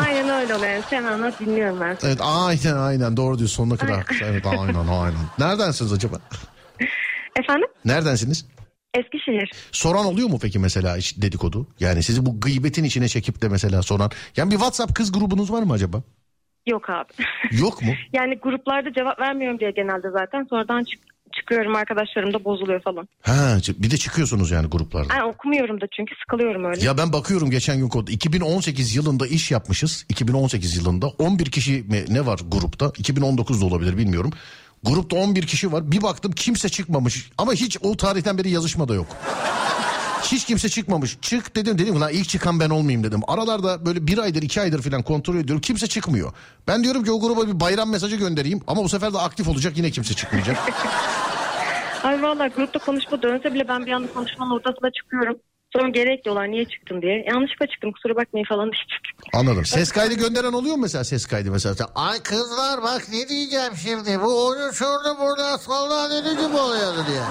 [0.00, 0.82] aynen öyle oluyor.
[0.90, 1.96] Sen anlat dinliyorum ben.
[2.04, 4.24] Evet aynen aynen doğru diyorsun sonuna kadar haklısın.
[4.28, 5.18] Evet aynen aynen.
[5.38, 6.16] Neredensiniz acaba?
[7.40, 7.68] Efendim?
[7.84, 8.46] Neredensiniz?
[8.94, 9.52] Eskişehir.
[9.72, 11.66] Soran oluyor mu peki mesela hiç dedikodu?
[11.80, 14.10] Yani sizi bu gıybetin içine çekip de mesela soran.
[14.36, 16.02] Yani bir WhatsApp kız grubunuz var mı acaba?
[16.66, 17.12] Yok abi.
[17.60, 17.92] Yok mu?
[18.12, 20.46] yani gruplarda cevap vermiyorum diye genelde zaten.
[20.50, 21.00] Sonradan çık-
[21.36, 23.08] çıkıyorum arkadaşlarım da bozuluyor falan.
[23.22, 25.14] Ha bir de çıkıyorsunuz yani gruplarda.
[25.14, 26.84] Yani okumuyorum da çünkü sıkılıyorum öyle.
[26.84, 30.06] Ya ben bakıyorum geçen gün kod 2018 yılında iş yapmışız.
[30.08, 32.86] 2018 yılında 11 kişi mi, ne var grupta?
[32.86, 34.32] 2019'da olabilir bilmiyorum.
[34.84, 35.92] Grupta 11 kişi var.
[35.92, 37.30] Bir baktım kimse çıkmamış.
[37.38, 39.06] Ama hiç o tarihten beri yazışma da yok.
[40.32, 41.18] Hiç kimse çıkmamış.
[41.20, 43.20] Çık dedim dedim lan ilk çıkan ben olmayayım dedim.
[43.28, 45.60] Aralarda böyle bir aydır iki aydır falan kontrol ediyorum.
[45.60, 46.32] Kimse çıkmıyor.
[46.68, 48.60] Ben diyorum ki o gruba bir bayram mesajı göndereyim.
[48.66, 50.56] Ama bu sefer de aktif olacak yine kimse çıkmayacak.
[52.02, 55.36] Ay valla grupta konuşma dönse bile ben bir anda konuşmanın ortasına çıkıyorum.
[55.76, 57.24] Sonra gerek diyorlar niye çıktın diye.
[57.28, 59.28] Yanlışlıkla çıktım kusura bakmayın falan diye çıktım.
[59.40, 59.64] Anladım.
[59.64, 61.74] Ses kaydı gönderen oluyor mu mesela ses kaydı mesela?
[61.94, 64.20] Ay kızlar bak ne diyeceğim şimdi.
[64.20, 67.22] Bu oyun şurada burada solda dedi gibi oluyordu diye.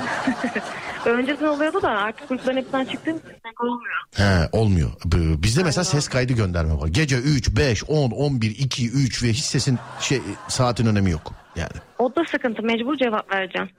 [1.14, 3.94] Önceden oluyordu da artık grupların hepsinden çıktığım için pek olmuyor.
[4.16, 4.90] He olmuyor.
[5.06, 6.88] B- Bizde mesela ses kaydı gönderme var.
[6.88, 11.32] Gece 3, 5, 10, 11, 2, 3 ve hiç sesin şey saatin önemi yok.
[11.56, 11.72] Yani.
[12.00, 13.70] O da sıkıntı mecbur cevap vereceğim.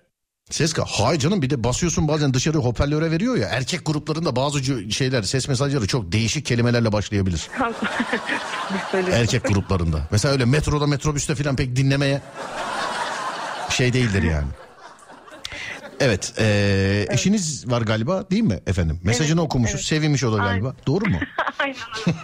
[0.51, 3.49] Ses ka Hay canım bir de basıyorsun bazen dışarı hoparlöre veriyor ya.
[3.49, 7.49] Erkek gruplarında bazı şeyler ses mesajları çok değişik kelimelerle başlayabilir.
[9.13, 10.09] Erkek gruplarında.
[10.11, 12.23] Mesela öyle metroda metrobüste falan pek dinlemeye
[13.71, 14.47] şey değildir yani.
[16.01, 19.01] Evet, eee, eşiniz var galiba değil mi efendim?
[19.03, 20.75] Mesajını okumuşuz, sevinmiş o da galiba.
[20.87, 21.17] Doğru mu?
[21.59, 21.77] Aynen
[22.07, 22.17] öyle.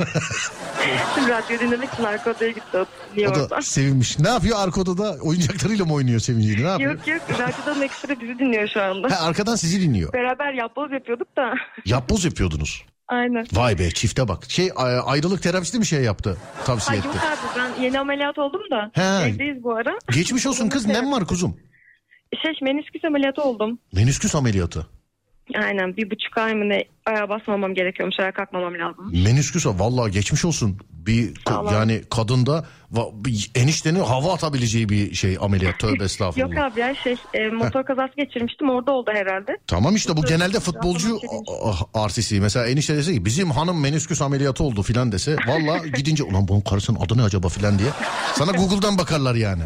[1.14, 2.78] Şimdi radyo dinlemek için arka odaya gitti.
[2.78, 3.60] o da oradan.
[3.60, 4.18] sevinmiş.
[4.18, 5.16] Ne yapıyor arka odada?
[5.22, 6.64] Oyuncaklarıyla mı oynuyor sevinciyle?
[6.64, 6.92] Ne yapıyor?
[6.94, 9.10] Yok yok radyodan ekstra bizi dinliyor şu anda.
[9.10, 10.12] Ha, arkadan sizi dinliyor.
[10.12, 11.54] Beraber yapboz yapıyorduk da.
[11.84, 12.84] Yapboz yapıyordunuz.
[13.08, 13.46] Aynen.
[13.52, 14.44] Vay be çifte bak.
[14.50, 14.70] Şey
[15.04, 16.36] ayrılık terapisti mi şey yaptı?
[16.64, 17.26] Tavsiye Ay yok etti.
[17.26, 18.90] abi ben yeni ameliyat oldum da.
[18.94, 19.28] He.
[19.28, 19.98] Evdeyiz bu ara.
[20.12, 21.56] Geçmiş olsun kız nem var kuzum.
[22.42, 23.78] Şey menisküs ameliyatı oldum.
[23.92, 24.86] Menüsküs ameliyatı.
[25.54, 29.12] Aynen bir buçuk ay mı ne ayağa basmamam gerekiyormuş ayağa kalkmamam lazım.
[29.24, 30.78] Menüsküs vallahi geçmiş olsun.
[30.90, 31.34] Bir
[31.72, 32.64] yani kadında
[33.54, 35.78] eniştenin hava atabileceği bir şey ameliyat.
[35.78, 36.56] Tövbe estağfurullah.
[36.56, 39.58] Yok abi ya şey e, motor kazası geçirmiştim orada oldu herhalde.
[39.66, 41.28] Tamam işte bu genelde futbolcu şey
[41.64, 42.40] ah, artisti.
[42.40, 45.36] Mesela enişte dese ki bizim hanım menüsküs ameliyatı oldu filan dese.
[45.46, 47.90] Valla gidince ulan bunun karısının adı ne acaba filan diye.
[48.34, 49.62] Sana Google'dan bakarlar yani.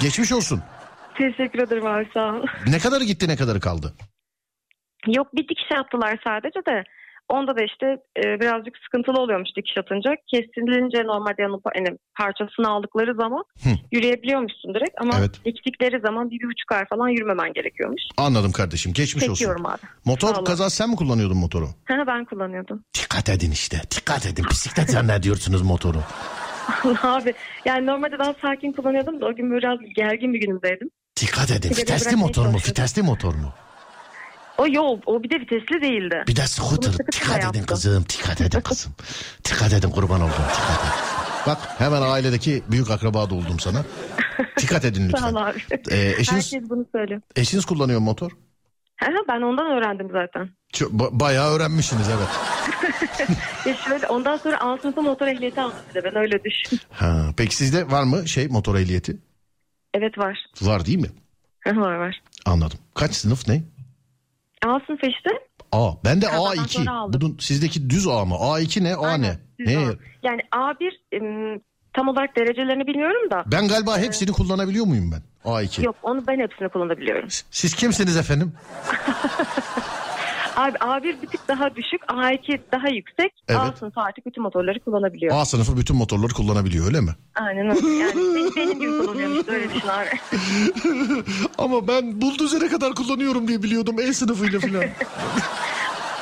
[0.00, 0.62] Geçmiş olsun.
[1.18, 2.46] Teşekkür ederim abi sağ ol.
[2.66, 3.92] Ne kadarı gitti ne kadarı kaldı?
[5.06, 6.84] Yok bir dikiş attılar sadece de.
[7.28, 7.86] Onda da işte
[8.24, 10.10] e, birazcık sıkıntılı oluyormuş dikiş atınca.
[10.26, 13.70] Kesilince normalde yani, yani parçasını aldıkları zaman Hı.
[13.92, 14.94] yürüyebiliyormuşsun direkt.
[15.00, 15.44] Ama Evet.
[15.44, 18.02] diktikleri zaman bir, bir buçuk ay falan yürümemen gerekiyormuş.
[18.16, 19.34] Anladım kardeşim geçmiş olsun.
[19.34, 19.80] Çekiyorum abi.
[20.04, 21.68] Motor kazası sen mi kullanıyordun motoru?
[21.84, 22.84] Ha, ben kullanıyordum.
[22.94, 25.98] Dikkat edin işte dikkat edin bisiklet zannediyorsunuz motoru.
[27.02, 30.90] abi yani normalde daha sakin kullanıyordum da o gün biraz gergin bir günümdeydim.
[31.20, 33.52] Dikkat edin vitesli motor mu vitesli motor mu?
[34.58, 36.24] O yol o bir de vitesli değildi.
[36.28, 37.66] Bir de scooter dikkat edin yaptım.
[37.66, 38.92] kızım dikkat edin kızım.
[39.44, 40.92] dikkat edin kurban oldum dikkat edin.
[41.46, 43.84] Bak hemen ailedeki büyük akraba da oldum sana.
[44.60, 45.42] Dikkat edin Sağ ol lütfen.
[45.42, 45.58] abi.
[45.90, 47.20] Ee, eşiniz, Herkes bunu söylüyor.
[47.36, 48.30] eşiniz kullanıyor motor?
[49.28, 50.50] Ben ondan öğrendim zaten.
[50.72, 52.28] Çok, ba- bayağı öğrenmişsiniz evet.
[53.66, 56.80] Ya şöyle ondan sonra A sınıfı motor ehliyeti aldım ben öyle düşün.
[56.90, 59.16] Ha, peki sizde var mı şey motor ehliyeti?
[59.96, 60.38] Evet var.
[60.62, 61.08] Var değil mi?
[61.66, 62.20] var var.
[62.46, 62.78] Anladım.
[62.94, 63.62] Kaç sınıf ne?
[64.66, 65.30] A sınıfı işte.
[65.72, 65.90] A.
[66.04, 66.68] Ben de Kazadan A2.
[66.68, 67.20] sonra aldım.
[67.20, 68.34] Bunun sizdeki düz A mı?
[68.34, 68.94] A2 ne?
[68.94, 69.38] A ne?
[69.58, 69.78] Düz Ne?
[69.78, 69.80] A.
[70.22, 71.60] Yani A1 em,
[71.92, 73.44] tam olarak derecelerini bilmiyorum da.
[73.46, 75.22] Ben galiba hepsini kullanabiliyor muyum ben?
[75.50, 75.84] A2.
[75.84, 77.28] Yok onu ben hepsini kullanabiliyorum.
[77.50, 78.52] Siz kimsiniz efendim?
[80.56, 83.32] Abi A1 bir tık daha düşük, A2 daha yüksek.
[83.48, 83.78] A Evet.
[83.78, 85.36] sınıfı artık bütün motorları kullanabiliyor.
[85.36, 87.10] A sınıfı bütün motorları kullanabiliyor öyle mi?
[87.34, 87.88] Aynen öyle.
[87.88, 88.14] Yani
[88.56, 90.08] benim, gibi kullanıyormuş öyle düşün abi.
[91.58, 94.84] Ama ben buldozere kadar kullanıyorum diye biliyordum E sınıfıyla falan.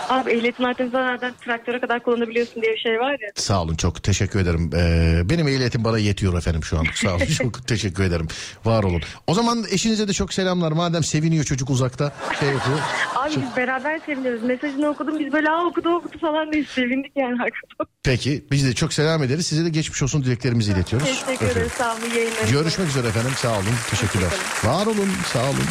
[0.09, 3.29] Abi ehliyetin artık zaten traktöre kadar kullanabiliyorsun diye bir şey var ya.
[3.35, 4.71] Sağ olun çok teşekkür ederim.
[4.77, 6.87] Ee, benim ehliyetim bana yetiyor efendim şu an.
[6.95, 8.29] Sağ olun çok teşekkür ederim.
[8.65, 9.03] Var olun.
[9.27, 10.73] O zaman eşinize de çok selamlar.
[10.73, 12.79] Madem seviniyor çocuk uzakta şey yapıyor.
[13.17, 14.43] Abi biz beraber seviniyoruz.
[14.43, 17.87] Mesajını okudum biz böyle aa okudu okudu falan diye sevindik yani hakikaten.
[18.03, 19.47] Peki biz de çok selam ederiz.
[19.47, 21.09] Size de geçmiş olsun dileklerimizi iletiyoruz.
[21.27, 22.53] Teşekkür ederiz sağ olun yayınlarınız.
[22.53, 23.33] Görüşmek üzere efendim.
[23.37, 23.65] Sağ olun.
[23.91, 24.29] Teşekkürler.
[24.65, 25.09] Var olun.
[25.33, 25.65] Sağ olun.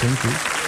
[0.00, 0.59] Thank you.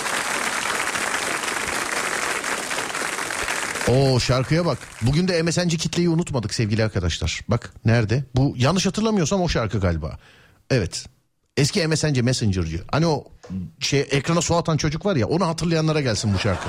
[3.89, 4.79] O şarkıya bak.
[5.03, 7.41] Bugün de MSN'ci kitleyi unutmadık sevgili arkadaşlar.
[7.49, 8.25] Bak nerede?
[8.37, 10.19] Bu yanlış hatırlamıyorsam o şarkı galiba.
[10.71, 11.07] Evet.
[11.57, 12.81] Eski MSN'ci Messenger'cı.
[12.93, 13.25] Hani o
[13.81, 16.69] şey ekrana su atan çocuk var ya onu hatırlayanlara gelsin bu şarkı.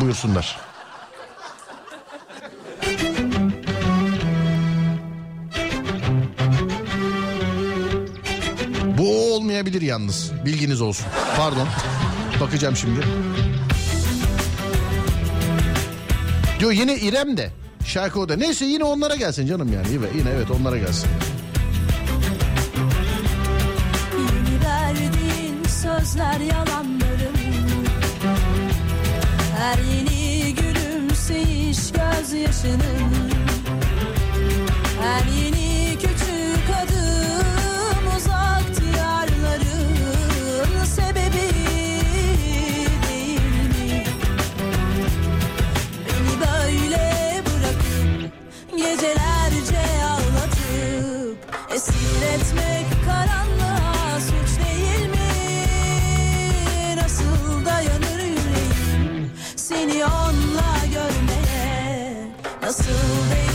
[0.00, 0.60] Buyursunlar.
[8.98, 10.32] Bu olmayabilir yalnız.
[10.44, 11.06] Bilginiz olsun.
[11.36, 11.68] Pardon.
[12.40, 13.00] Bakacağım şimdi.
[16.60, 17.50] Diyor yine İrem de.
[17.84, 18.36] Şarkı o da.
[18.36, 19.92] Neyse yine onlara gelsin canım yani.
[19.92, 21.08] Yine, yine evet onlara gelsin.
[25.86, 27.36] Sözler yalanlarım
[29.58, 33.12] Her yeni gülümseyiş gözyaşının
[35.00, 35.65] Her yeni
[52.16, 55.16] esir etmek karanlığa suç değil mi?
[56.96, 62.30] Nasıl dayanır yüreğim seni onunla görmeye?
[62.62, 62.92] Nasıl
[63.30, 63.45] değdi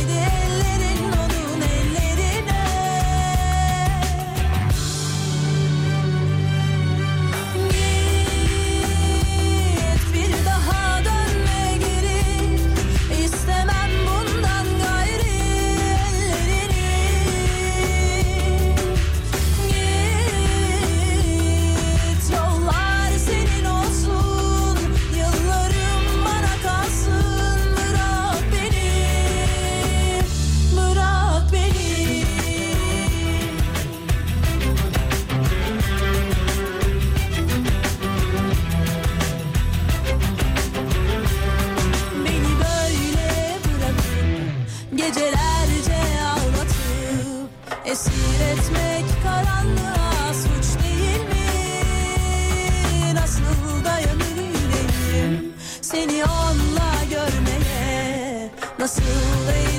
[56.01, 58.49] seni onunla görmeye?
[58.79, 59.01] Nasıl
[59.47, 59.70] değdi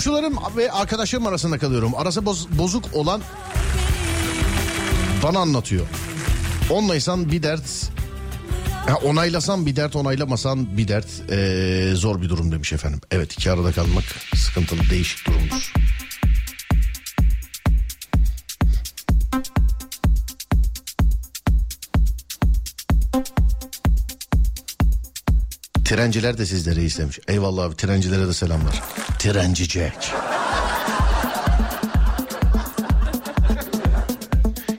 [0.00, 1.94] komşularım ve arkadaşlarım arasında kalıyorum.
[1.94, 3.20] Arası boz- bozuk olan
[5.22, 5.86] bana anlatıyor.
[6.70, 7.90] Onlaysan bir dert
[8.86, 13.00] Ha, onaylasan bir dert onaylamasan bir dert Ee, zor bir durum demiş efendim.
[13.10, 15.72] Evet iki arada kalmak sıkıntılı değişik durumdur.
[26.00, 27.18] Trenciler de sizlere istemiş.
[27.28, 28.82] Eyvallah abi trencilere de selamlar.
[29.18, 30.14] Trenci Jack.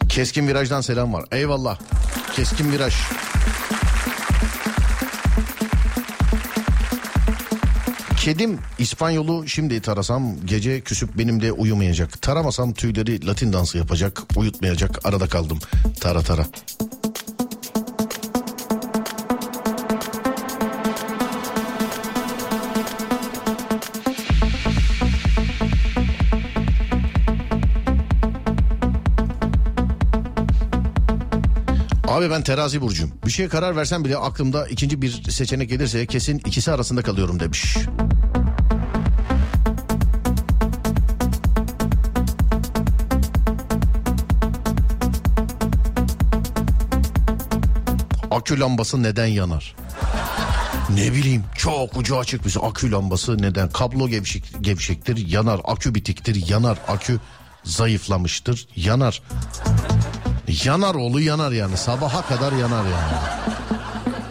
[0.10, 1.26] Keskin virajdan selam var.
[1.32, 1.80] Eyvallah.
[2.36, 2.94] Keskin viraj.
[8.18, 12.22] Kedim İspanyolu şimdi tarasam gece küsüp benim de uyumayacak.
[12.22, 15.06] Taramasam tüyleri Latin dansı yapacak, uyutmayacak.
[15.06, 15.60] Arada kaldım.
[16.00, 16.46] Tara tara.
[32.32, 33.12] Ben terazi burcuyum.
[33.26, 37.78] Bir şeye karar versem bile aklımda ikinci bir seçenek gelirse kesin ikisi arasında kalıyorum demiş.
[48.32, 49.76] Akü lambası neden yanar?
[50.90, 52.62] Ne bileyim çok ucu açık bir şey.
[52.66, 53.70] akü lambası neden?
[53.70, 55.62] Kablo gevşek, gevşektir yanar.
[55.64, 56.78] Akü bitiktir yanar.
[56.88, 57.20] Akü
[57.64, 59.22] zayıflamıştır yanar.
[60.66, 63.14] Yanar oğlu yanar yani sabaha kadar yanar yani.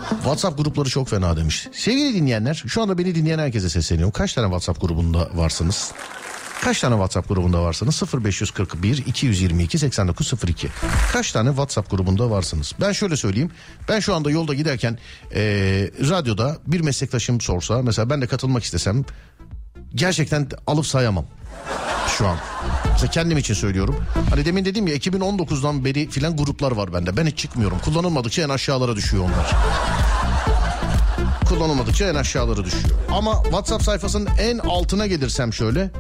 [0.08, 1.68] WhatsApp grupları çok fena demiş.
[1.72, 4.12] Sevgili dinleyenler şu anda beni dinleyen herkese sesleniyorum.
[4.12, 5.92] Kaç tane WhatsApp grubunda varsınız?
[6.62, 8.02] Kaç tane WhatsApp grubunda varsınız?
[8.24, 10.68] 0541 222 8902.
[11.12, 12.72] Kaç tane WhatsApp grubunda varsınız?
[12.80, 13.50] Ben şöyle söyleyeyim.
[13.88, 14.98] Ben şu anda yolda giderken
[15.34, 19.04] eee, radyoda bir meslektaşım sorsa mesela ben de katılmak istesem
[19.94, 21.26] gerçekten alıp sayamam
[22.20, 22.36] şu an.
[22.92, 23.96] Mesela kendim için söylüyorum.
[24.30, 27.16] Hani demin dedim ya 2019'dan beri filan gruplar var bende.
[27.16, 27.78] Ben hiç çıkmıyorum.
[27.84, 29.56] Kullanılmadıkça en aşağılara düşüyor onlar.
[31.48, 32.94] Kullanılmadıkça en aşağılara düşüyor.
[33.10, 35.90] Ama WhatsApp sayfasının en altına gelirsem şöyle.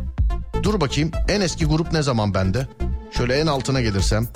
[0.62, 2.68] Dur bakayım en eski grup ne zaman bende?
[3.16, 4.28] Şöyle en altına gelirsem.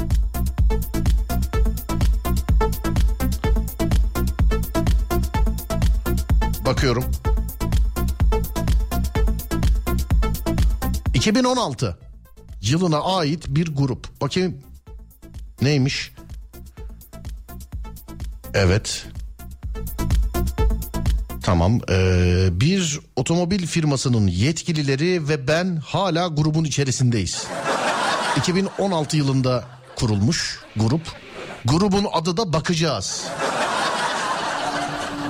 [6.67, 7.05] Bakıyorum.
[11.25, 11.99] 2016
[12.63, 14.21] yılına ait bir grup.
[14.21, 14.63] Bakayım
[15.63, 16.13] neymiş?
[18.55, 19.07] Evet.
[21.43, 21.81] Tamam.
[21.91, 27.47] ee, bir otomobil firmasının yetkilileri ve ben hala grubun içerisindeyiz.
[28.37, 29.65] 2016 yılında
[29.97, 31.03] kurulmuş grup.
[31.65, 33.25] Grubun adı da Bakacağız.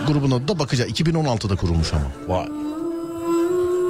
[0.07, 0.91] Grubun adı da Bakacağız.
[0.91, 2.37] 2016'da kurulmuş ama.
[2.37, 2.64] Vay.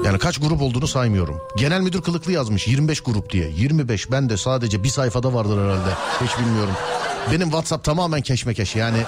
[0.04, 1.40] Yani kaç grup olduğunu saymıyorum.
[1.56, 3.50] Genel müdür kılıklı yazmış 25 grup diye.
[3.50, 5.90] 25 ben de sadece bir sayfada vardır herhalde.
[6.24, 6.74] Hiç bilmiyorum.
[7.32, 8.98] Benim WhatsApp tamamen keşmekeş yani.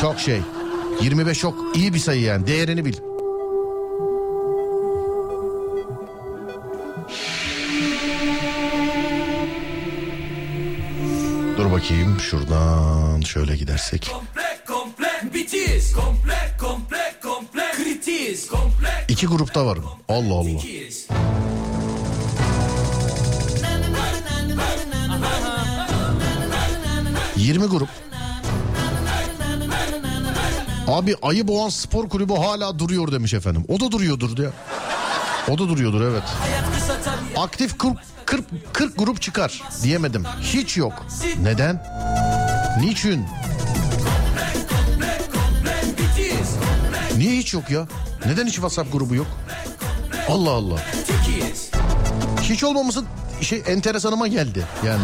[0.00, 0.40] Çok şey.
[1.02, 2.46] 25 çok iyi bir sayı yani.
[2.46, 2.94] Değerini bil.
[11.58, 14.10] Dur bakayım şuradan şöyle gidersek.
[14.12, 18.69] Komple komple bitiz Komple komple komple kritiz Komple
[19.10, 19.84] İki grupta varım.
[20.08, 20.60] Allah Allah.
[27.36, 27.88] 20 grup.
[30.86, 33.64] Abi Ayı Boğan Spor Kulübü hala duruyor demiş efendim.
[33.68, 34.48] O da duruyordur diye.
[35.48, 36.22] O da duruyordur evet.
[37.36, 37.96] Aktif 40,
[38.26, 40.24] 40, 40 grup çıkar diyemedim.
[40.42, 41.06] Hiç yok.
[41.42, 41.82] Neden?
[42.80, 43.24] Niçin?
[47.16, 47.86] Niye hiç yok ya?
[48.26, 49.26] Neden hiç WhatsApp grubu yok?
[50.28, 50.78] Allah Allah.
[52.42, 53.04] Hiç olmaması
[53.40, 55.02] şey enteresanıma geldi yani.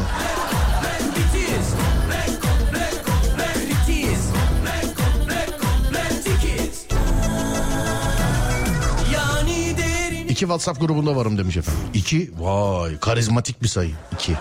[10.28, 11.82] İki WhatsApp grubunda varım demiş efendim.
[11.94, 12.30] İki?
[12.38, 13.94] Vay karizmatik bir sayı.
[14.14, 14.32] İki.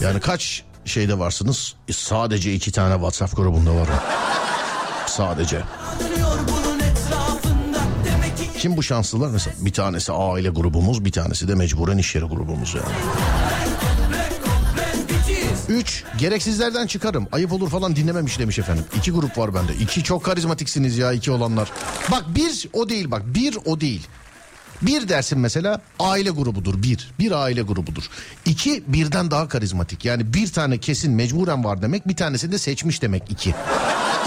[0.00, 1.74] Yani kaç şeyde varsınız?
[1.88, 3.94] E, sadece iki tane WhatsApp grubunda varım.
[5.06, 5.62] Sadece.
[8.66, 9.30] Kim bu şanslılar?
[9.30, 12.94] Mesela bir tanesi aile grubumuz, bir tanesi de mecburen iş yeri grubumuz yani.
[15.68, 17.28] Üç, gereksizlerden çıkarım.
[17.32, 18.84] Ayıp olur falan dinlememiş demiş efendim.
[18.96, 19.74] İki grup var bende.
[19.74, 21.70] İki çok karizmatiksiniz ya iki olanlar.
[22.10, 24.06] Bak bir o değil bak bir o değil.
[24.82, 27.10] Bir dersin mesela aile grubudur bir.
[27.18, 28.04] Bir aile grubudur.
[28.44, 30.04] İki birden daha karizmatik.
[30.04, 32.08] Yani bir tane kesin mecburen var demek.
[32.08, 33.54] Bir tanesi de seçmiş demek iki.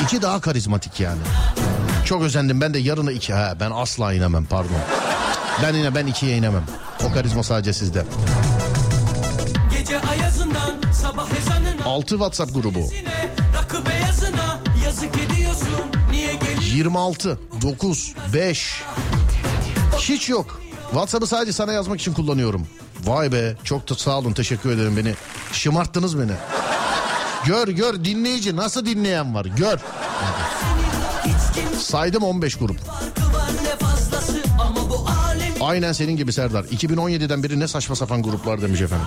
[0.04, 1.22] İki daha karizmatik yani.
[2.06, 3.34] Çok özendim ben de yarına iki.
[3.34, 4.72] Ha, ben asla inemem pardon.
[5.64, 6.64] Ben yine ben ikiye inemem.
[7.04, 8.04] O karizma sadece sizde.
[11.86, 12.80] 6 WhatsApp grubu.
[12.80, 15.70] Yine rakı beyazına yazık ediyorsun
[16.12, 18.84] Niye geliyorsun 26, 9, 5.
[20.00, 20.62] Hiç yok.
[20.92, 22.68] WhatsApp'ı sadece sana yazmak için kullanıyorum.
[23.04, 25.14] Vay be çok da sağ olun teşekkür ederim beni.
[25.52, 26.32] Şımarttınız beni.
[27.46, 29.80] Gör gör dinleyici nasıl dinleyen var gör.
[31.80, 32.78] Saydım 15 grup.
[35.62, 36.64] Aynen senin gibi Serdar.
[36.64, 39.06] 2017'den beri ne saçma sapan gruplar demiş efendim.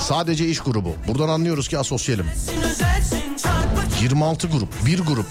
[0.00, 0.94] Sadece iş grubu.
[1.08, 2.26] Buradan anlıyoruz ki asosyalim.
[2.64, 5.26] Özelsin çarpıcı 26 grup, bir grup.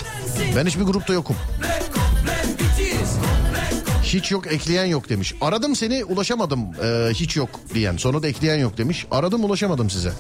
[0.56, 1.36] Ben hiçbir grupta yokum.
[4.04, 5.36] Hiç yok ekleyen yok demiş.
[5.42, 7.98] Aradım seni ulaşamadım ee, hiç yok diyen.
[7.98, 9.06] Sonra da ekleyen yok demiş.
[9.12, 10.12] Aradım ulaşamadım size.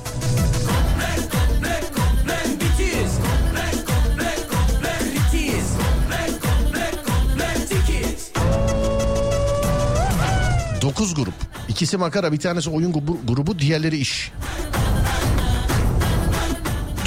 [10.97, 11.33] 9 grup.
[11.69, 12.93] İkisi makara bir tanesi oyun
[13.27, 14.31] grubu, diğerleri iş.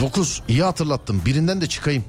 [0.01, 2.05] 9 iyi hatırlattım birinden de çıkayım.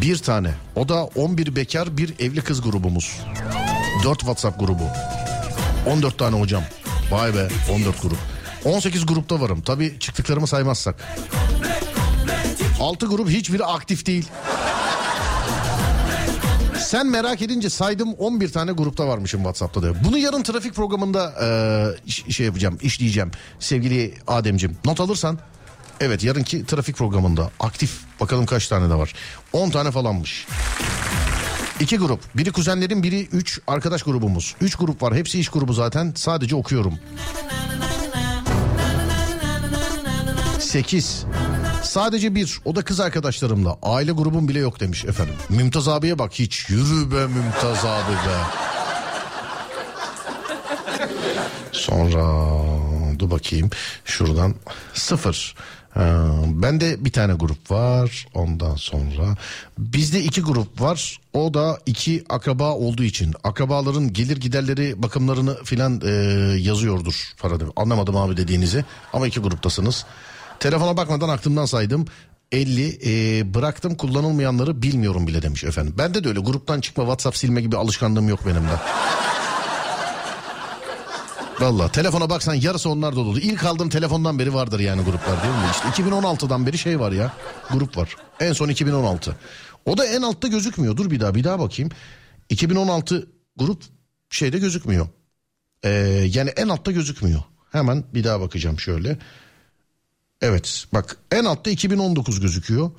[0.00, 3.20] Bir tane o da 11 bekar bir evli kız grubumuz.
[4.04, 4.84] 4 WhatsApp grubu.
[5.86, 6.62] 14 tane hocam.
[7.10, 8.18] Vay be 14 grup.
[8.64, 9.60] 18 grupta varım.
[9.60, 10.94] Tabii çıktıklarımı saymazsak.
[12.80, 14.28] 6 grup hiçbiri aktif değil.
[16.92, 20.04] Sen merak edince saydım 11 tane grupta varmışım WhatsApp'ta da.
[20.04, 21.34] Bunu yarın trafik programında
[22.06, 24.76] e, şey yapacağım, işleyeceğim sevgili Ademcim.
[24.84, 25.38] Not alırsan
[26.00, 29.14] evet yarınki trafik programında aktif bakalım kaç tane de var.
[29.52, 30.46] 10 tane falanmış.
[31.80, 32.20] İki grup.
[32.36, 34.54] Biri kuzenlerin biri 3 arkadaş grubumuz.
[34.60, 35.14] 3 grup var.
[35.14, 36.12] Hepsi iş grubu zaten.
[36.16, 36.98] Sadece okuyorum.
[40.58, 41.24] 8.
[41.82, 42.60] Sadece bir.
[42.64, 43.78] O da kız arkadaşlarımla.
[43.82, 45.34] Aile grubum bile yok demiş efendim.
[45.48, 46.70] Mümtaz abiye bak hiç.
[46.70, 48.38] Yürü be Mümtaz abi be.
[51.72, 52.24] Sonra
[53.18, 53.70] dur bakayım
[54.04, 54.54] şuradan
[54.94, 55.54] sıfır.
[55.94, 59.36] Ha, bende bir tane grup var ondan sonra
[59.78, 66.00] bizde iki grup var o da iki akraba olduğu için akrabaların gelir giderleri bakımlarını filan
[66.04, 66.10] e,
[66.58, 67.68] yazıyordur Faraday.
[67.76, 70.06] Anlamadım abi dediğinizi ama iki gruptasınız.
[70.62, 72.06] Telefona bakmadan aklımdan saydım
[72.52, 75.94] 50 e, bıraktım kullanılmayanları bilmiyorum bile demiş efendim.
[75.98, 78.76] Bende de öyle gruptan çıkma WhatsApp silme gibi alışkanlığım yok benim de.
[81.60, 83.38] Valla telefona baksan yarısı onlar dolu.
[83.38, 85.70] İlk aldığım telefondan beri vardır yani gruplar değil mi?
[85.72, 87.32] İşte 2016'dan beri şey var ya
[87.70, 88.16] grup var.
[88.40, 89.36] En son 2016.
[89.86, 90.96] O da en altta gözükmüyor.
[90.96, 91.90] Dur bir daha bir daha bakayım.
[92.48, 93.26] 2016
[93.56, 93.82] grup
[94.30, 95.08] şeyde gözükmüyor.
[95.84, 95.90] Ee,
[96.34, 97.42] yani en altta gözükmüyor.
[97.72, 99.18] Hemen bir daha bakacağım şöyle.
[100.42, 102.90] Evet bak en altta 2019 gözüküyor.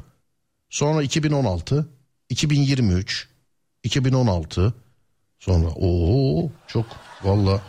[0.70, 1.88] Sonra 2016,
[2.30, 3.28] 2023,
[3.84, 4.74] 2016.
[5.40, 6.86] Sonra o çok
[7.24, 7.62] valla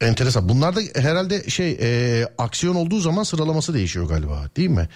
[0.00, 0.48] enteresan.
[0.48, 4.88] Bunlarda herhalde şey e, aksiyon olduğu zaman sıralaması değişiyor galiba değil mi?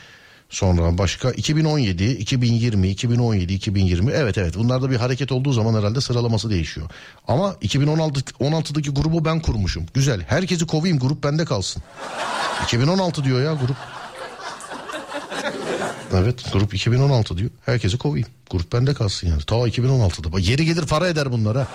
[0.51, 6.51] Sonra başka 2017, 2020, 2017, 2020 evet evet bunlarda bir hareket olduğu zaman herhalde sıralaması
[6.51, 6.91] değişiyor.
[7.29, 9.87] Ama 2016 16'daki grubu ben kurmuşum.
[9.95, 10.21] Güzel.
[10.21, 11.83] Herkesi kovayım grup bende kalsın.
[12.65, 13.77] 2016 diyor ya grup.
[16.15, 17.51] Evet grup 2016 diyor.
[17.67, 18.29] Herkesi kovayım.
[18.51, 19.43] Grup bende kalsın yani.
[19.43, 20.33] Ta 2016'da.
[20.33, 21.67] Bak yeri gelir para eder bunlara.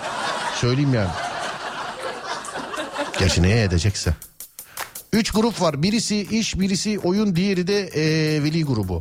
[0.61, 1.09] Söyleyeyim yani.
[3.19, 4.13] Gerçi neye edecekse.
[5.15, 5.83] Üç grup var.
[5.83, 8.99] Birisi iş, birisi oyun, diğeri de eee, veli grubu.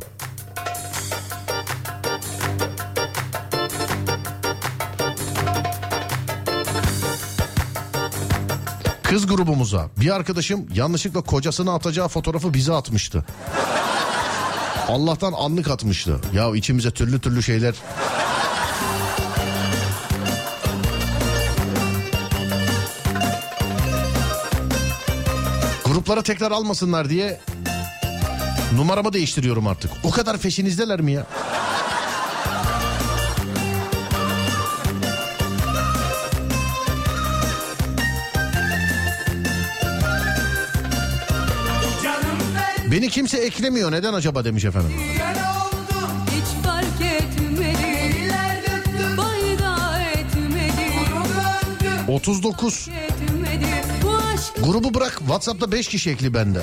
[9.03, 13.25] Kız grubumuza bir arkadaşım yanlışlıkla kocasını atacağı fotoğrafı bize atmıştı.
[14.87, 16.21] Allah'tan anlık atmıştı.
[16.33, 17.75] Ya içimize türlü türlü şeyler
[25.95, 27.39] Gruplara tekrar almasınlar diye
[28.75, 29.91] numaramı değiştiriyorum artık.
[30.03, 31.25] O kadar feşinizdeler mi ya?
[42.91, 44.91] Beni kimse eklemiyor neden acaba demiş efendim.
[45.17, 45.65] yer oldum.
[54.63, 56.59] Grubu bırak WhatsApp'ta 5 kişi ekli bende.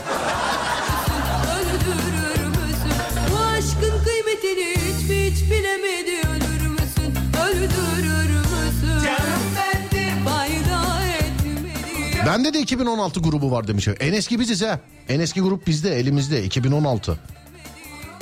[1.47, 2.93] öldürür müsün
[3.33, 7.15] Bu aşkın kıymetini hiç mi hiç bilemedi Ölür müsün
[7.47, 10.27] öldürür müsün Canım bendim.
[10.27, 13.89] Bayda etmedi Bende de 2016 grubu var demiş.
[14.01, 14.81] En eski biziz ha.
[15.09, 17.19] En eski grup bizde elimizde 2016.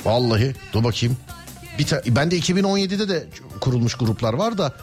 [0.05, 1.17] Vallahi dur bakayım.
[1.79, 3.27] Bir ta- bende 2017'de de
[3.61, 4.73] kurulmuş gruplar var da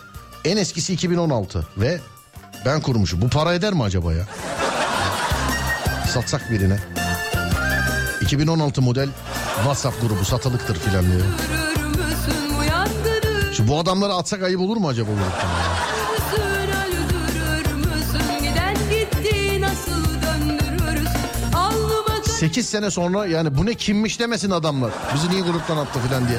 [0.45, 2.01] en eskisi 2016 ve
[2.67, 3.21] ben kurmuşum.
[3.21, 4.27] Bu para eder mi acaba ya?
[6.09, 6.77] satsak birine.
[8.21, 9.09] 2016 model
[9.57, 11.23] WhatsApp grubu satılıktır filan diyor.
[13.53, 15.49] Şu bu adamları atsak ayıp olur mu acaba bu gruptan?
[22.39, 24.91] Sekiz sene sonra yani bu ne kimmiş demesin adamlar.
[25.15, 26.39] Bizi niye gruptan attı filan diye.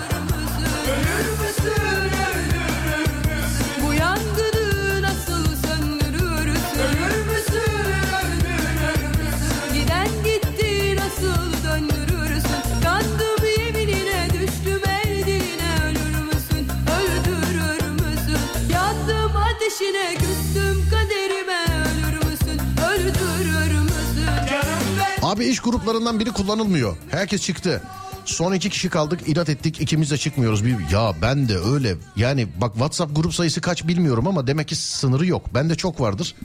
[25.30, 26.98] Abi iş gruplarından biri kullanılmıyor.
[27.10, 27.82] Herkes çıktı.
[28.26, 30.66] Son iki kişi kaldık inat ettik ikimiz de çıkmıyoruz.
[30.66, 34.76] Bir, ya ben de öyle yani bak WhatsApp grup sayısı kaç bilmiyorum ama demek ki
[34.76, 35.54] sınırı yok.
[35.54, 36.36] Bende çok vardır.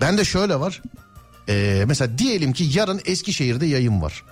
[0.00, 0.82] Bende şöyle var.
[1.48, 4.24] Ee, mesela diyelim ki yarın Eskişehir'de yayın var.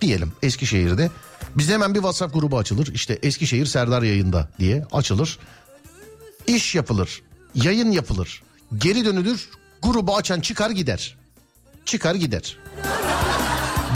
[0.00, 1.10] Diyelim Eskişehir'de.
[1.56, 2.86] Bizde hemen bir WhatsApp grubu açılır.
[2.94, 5.38] İşte Eskişehir Serdar yayında diye açılır.
[6.46, 7.22] İş yapılır.
[7.54, 8.42] Yayın yapılır.
[8.78, 9.48] Geri dönülür.
[9.82, 11.16] Grubu açan çıkar gider.
[11.84, 12.61] Çıkar gider.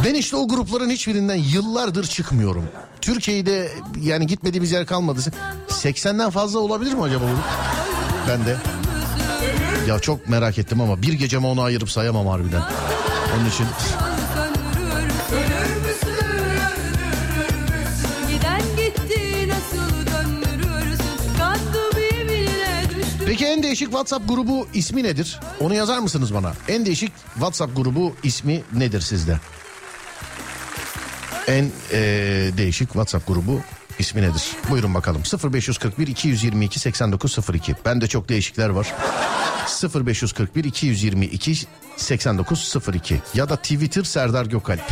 [0.05, 2.65] Ben işte o grupların hiçbirinden yıllardır çıkmıyorum.
[3.01, 3.71] Türkiye'de
[4.03, 5.21] yani gitmediğimiz yer kalmadı.
[5.69, 7.39] 80'den fazla olabilir mi acaba bu?
[8.29, 8.57] Ben de.
[9.89, 12.63] Ya çok merak ettim ama bir geceme onu ayırıp sayamam harbiden.
[13.37, 13.67] Onun için
[23.27, 25.41] Peki en değişik WhatsApp grubu ismi nedir?
[25.61, 26.53] Onu yazar mısınız bana?
[26.69, 29.41] En değişik WhatsApp grubu ismi nedir sizde?
[31.49, 33.61] En eee, değişik WhatsApp grubu
[33.99, 34.43] ismi nedir?
[34.71, 35.23] Buyurun bakalım.
[35.53, 37.75] 0541 222 8902.
[37.85, 38.95] Bende çok değişikler var.
[40.07, 41.57] 0541 222
[41.97, 44.83] 8902 ya da Twitter Serdar Gökalp.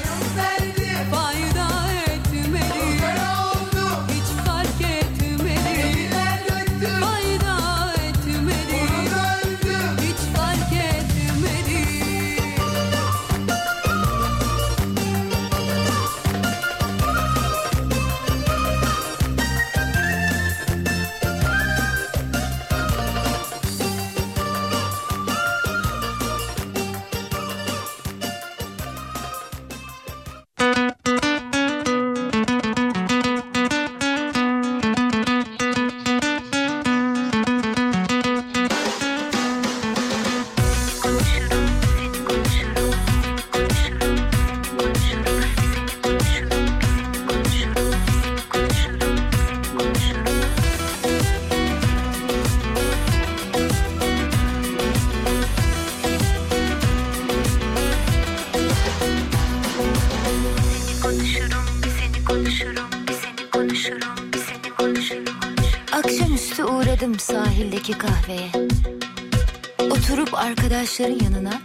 [71.05, 71.61] Arkadaşların yanına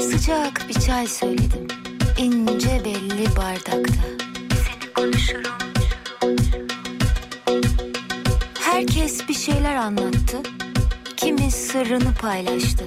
[0.00, 1.68] sıcak bir çay söyledim.
[2.18, 4.02] İnce belli bardakta.
[4.50, 5.52] Seni konuşurum.
[8.60, 10.36] Herkes bir şeyler anlattı.
[11.16, 12.84] Kimi sırrını paylaştı.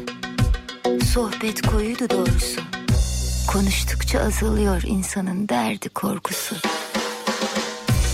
[1.13, 2.61] Sohbet koyuydu doğrusu.
[3.47, 6.55] Konuştukça azalıyor insanın derdi korkusu.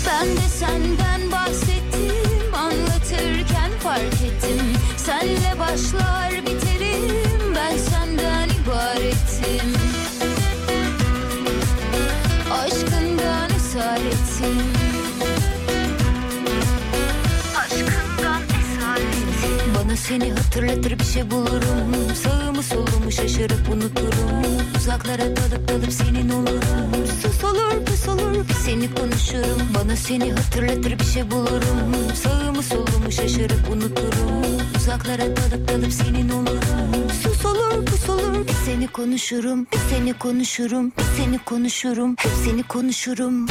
[0.07, 4.61] Ben de senden bahsettim anlatırken fark ettim.
[4.97, 6.40] Senle başlar
[8.61, 9.73] senden ibarettim.
[12.51, 14.57] Aşkından esaretim.
[17.57, 19.73] Aşkından esaretim.
[19.75, 22.15] Bana seni hatırlatır bir şey bulurum.
[22.23, 24.43] Sağımı solumu şaşırıp unuturum.
[24.77, 27.07] Uzaklara dalıp dalıp senin olurum.
[27.21, 29.61] Sus olur pus olur seni konuşurum.
[29.75, 32.15] Bana seni hatırlatır bir şey bulurum.
[32.23, 34.40] Sağımı solumu şaşırıp unuturum.
[34.81, 37.09] Uzaklara dalıp dalıp senin olurum.
[37.23, 39.67] Sus olur pus olur bir seni konuşurum.
[39.73, 40.91] Bir seni konuşurum.
[40.97, 42.15] Bir seni konuşurum.
[42.19, 43.47] Hep seni konuşurum.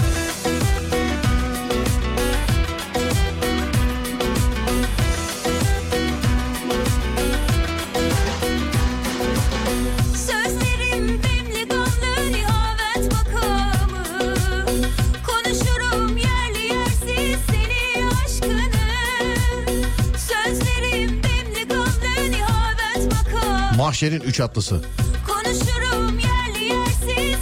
[23.91, 24.81] Mahşerin üç atlısı.
[25.29, 27.39] Konuşurum yerli yersiz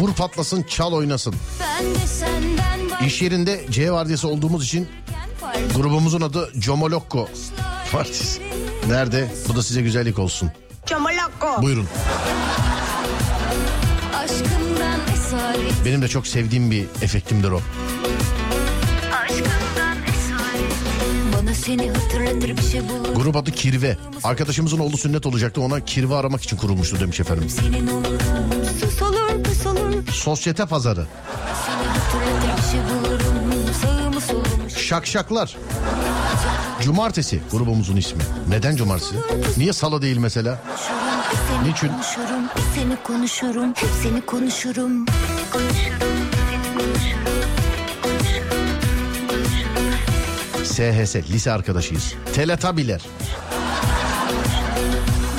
[0.00, 1.34] Vur patlasın çal oynasın.
[1.60, 4.88] Ben de senden İş yerinde C vardiyası olduğumuz için
[5.76, 7.28] grubumuzun adı Comolokko
[7.92, 8.42] Partisi.
[8.88, 9.28] Nerede?
[9.48, 10.50] Bu da size güzellik olsun.
[11.62, 11.88] Buyurun.
[14.14, 17.60] Aşkından esaret Benim de çok sevdiğim bir efektimdir o.
[23.16, 23.96] Grup adı Kirve.
[24.24, 27.48] Arkadaşımızın oğlu sünnet olacaktı ona kirve aramak için kurulmuştu demiş efendim.
[28.80, 31.06] Sus olur pes olur Sosyete pazarı.
[34.68, 35.56] Şey Şakşaklar.
[36.82, 38.22] Cumartesi grubumuzun ismi.
[38.48, 39.14] Neden cumartesi?
[39.56, 40.62] Niye salı değil mesela?
[41.66, 41.88] Niçin?
[41.88, 45.06] konuşurum seni konuşurum hep seni konuşurum konuşurum
[45.52, 47.13] seni konuşurum
[50.74, 52.14] SHS lise arkadaşıyız.
[52.34, 53.00] Teletabiler.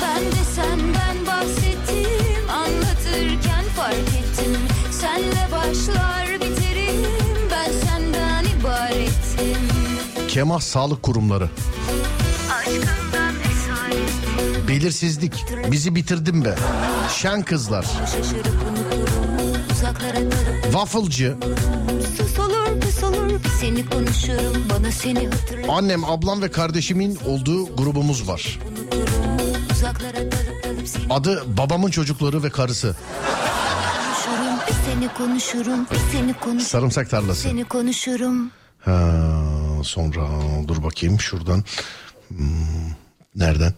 [0.02, 4.56] Ben de senden bahsettim Anlatırken fark ettim
[4.90, 7.02] Senle başlar biterim
[7.50, 9.58] Ben senden ibarettim
[10.28, 11.50] Kemah Sağlık Kurumları.
[12.58, 13.34] Aşkından
[14.68, 15.44] Belirsizlik.
[15.70, 16.54] Bizi bitirdim be.
[17.16, 17.82] Şen kızlar.
[17.82, 19.26] Şaşırıp unuturum
[20.62, 21.36] Wafflecı.
[22.16, 23.35] Sus olur pes olur
[23.66, 28.58] seni konuşurum Bana seni hatırlat Annem, ablam ve kardeşimin olduğu grubumuz var.
[31.10, 32.96] Adı babamın çocukları ve karısı.
[34.86, 37.40] seni konuşurum seni konuşurum Sarımsak tarlası.
[37.40, 39.12] Seni konuşurum Ha,
[39.82, 40.28] sonra
[40.68, 41.64] dur bakayım şuradan.
[42.28, 42.46] Hmm,
[43.34, 43.72] nereden?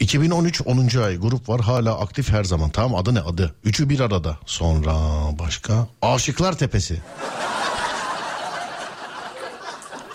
[0.00, 0.98] 2013 10.
[1.04, 2.70] ay grup var hala aktif her zaman.
[2.70, 3.54] Tamam adı ne adı?
[3.64, 4.38] Üçü bir arada.
[4.46, 4.94] Sonra
[5.38, 5.86] başka?
[6.02, 7.02] Aşıklar Tepesi.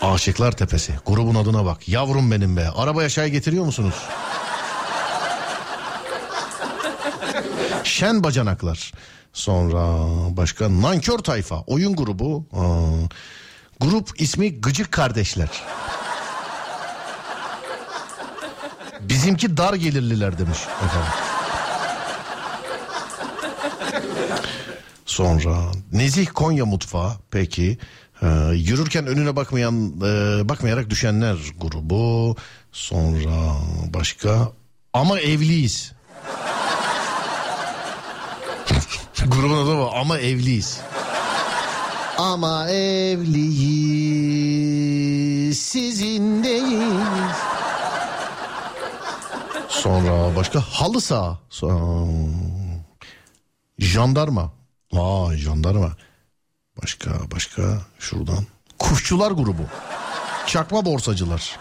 [0.02, 0.92] Aşıklar Tepesi.
[1.06, 1.88] Grubun adına bak.
[1.88, 2.68] Yavrum benim be.
[2.76, 3.94] Arabaya çay getiriyor musunuz?
[7.84, 8.92] Şen Bacanaklar.
[9.32, 9.84] Sonra
[10.36, 11.60] başka Nankör Tayfa.
[11.66, 12.46] Oyun grubu.
[12.52, 13.08] Aa,
[13.80, 15.48] grup ismi Gıcık Kardeşler.
[19.00, 21.12] Bizimki dar gelirliler demiş efendim.
[25.06, 25.56] Sonra
[25.92, 27.78] Nezih Konya Mutfağı peki.
[28.22, 32.36] Ee, yürürken önüne bakmayan e, bakmayarak düşenler grubu.
[32.72, 33.56] Sonra
[33.94, 34.52] başka
[34.92, 35.92] ama evliyiz.
[39.26, 40.80] Grubun adı var ama evliyiz.
[42.18, 43.98] Ama evliyiz
[45.58, 47.36] sizindeyiz.
[49.68, 51.38] Sonra başka halı saha.
[51.50, 52.12] Sonra...
[53.78, 54.52] Jandarma.
[54.92, 55.96] Vay jandarma.
[56.82, 57.62] Başka başka
[57.98, 58.44] şuradan.
[58.78, 59.62] Kuşçular grubu.
[60.46, 61.58] Çakma borsacılar.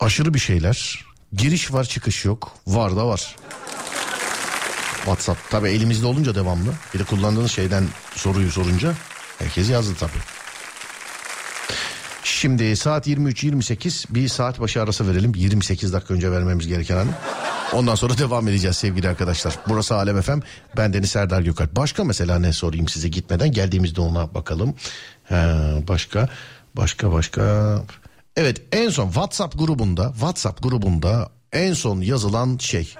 [0.00, 1.04] Aşırı bir şeyler.
[1.32, 2.52] Giriş var çıkış yok.
[2.66, 3.36] Var da var.
[4.96, 6.72] WhatsApp tabi elimizde olunca devamlı.
[6.94, 7.84] Bir de kullandığınız şeyden
[8.16, 8.94] soruyu sorunca
[9.38, 10.12] herkes yazdı tabi.
[12.24, 15.32] Şimdi saat 23.28 bir saat başı arası verelim.
[15.34, 17.06] 28 dakika önce vermemiz gereken an.
[17.72, 19.58] Ondan sonra devam edeceğiz sevgili arkadaşlar.
[19.68, 20.38] Burası Alem FM.
[20.76, 21.76] Ben Deniz Serdar Gökalp.
[21.76, 24.74] Başka mesela ne sorayım size gitmeden geldiğimizde ona bakalım.
[25.24, 25.34] He,
[25.88, 26.28] başka
[26.76, 27.42] başka başka.
[28.36, 32.94] Evet en son WhatsApp grubunda WhatsApp grubunda en son yazılan şey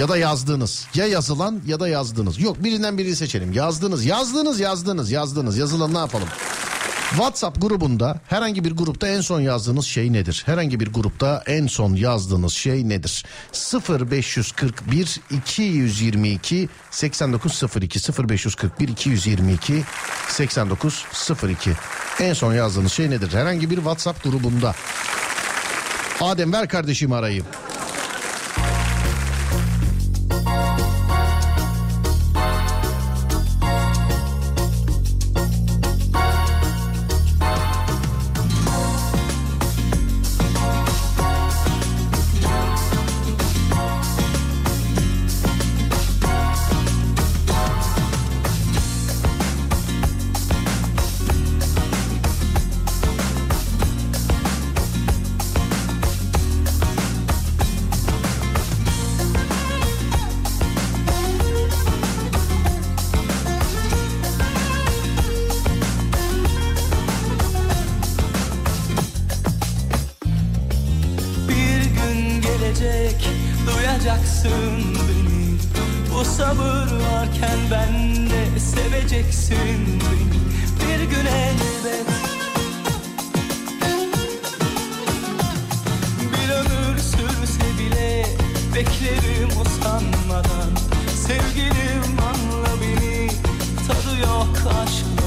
[0.00, 0.86] ya da yazdığınız.
[0.94, 2.40] Ya yazılan ya da yazdığınız.
[2.40, 3.52] Yok birinden birini seçelim.
[3.52, 5.58] Yazdınız, yazdınız, yazdınız, yazdınız.
[5.58, 6.28] Yazılan ne yapalım?
[7.10, 10.42] WhatsApp grubunda herhangi bir grupta en son yazdığınız şey nedir?
[10.46, 13.24] Herhangi bir grupta en son yazdığınız şey nedir?
[14.00, 19.84] 0541 222 8902 0541 222
[20.28, 21.70] 8902
[22.20, 23.32] En son yazdığınız şey nedir?
[23.32, 24.74] Herhangi bir WhatsApp grubunda.
[26.20, 27.46] Adem ver kardeşimi arayayım.
[72.68, 73.28] Gelecek
[73.66, 75.58] duyacaksın beni.
[76.14, 80.38] Bu sabır varken ben de seveceksin beni.
[80.80, 82.06] Bir gün elbet
[86.32, 88.26] Bir ömür sürse bile
[88.74, 90.70] beklerim usanmadan.
[91.26, 93.28] Sevgilim anla beni
[93.88, 95.17] tadı yok aşkların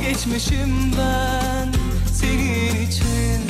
[0.00, 1.72] vazgeçmişim ben
[2.12, 3.40] senin için.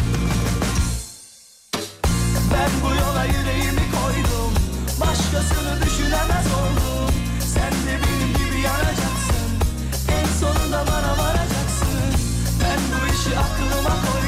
[2.53, 4.55] Ben bu yola yüreğimi koydum
[5.01, 7.15] Başkasını düşünemez oldum.
[7.55, 9.51] Sen de benim gibi yanacaksın
[10.09, 12.13] En sonunda bana varacaksın.
[12.61, 14.20] Ben bu işi aklıma koydum.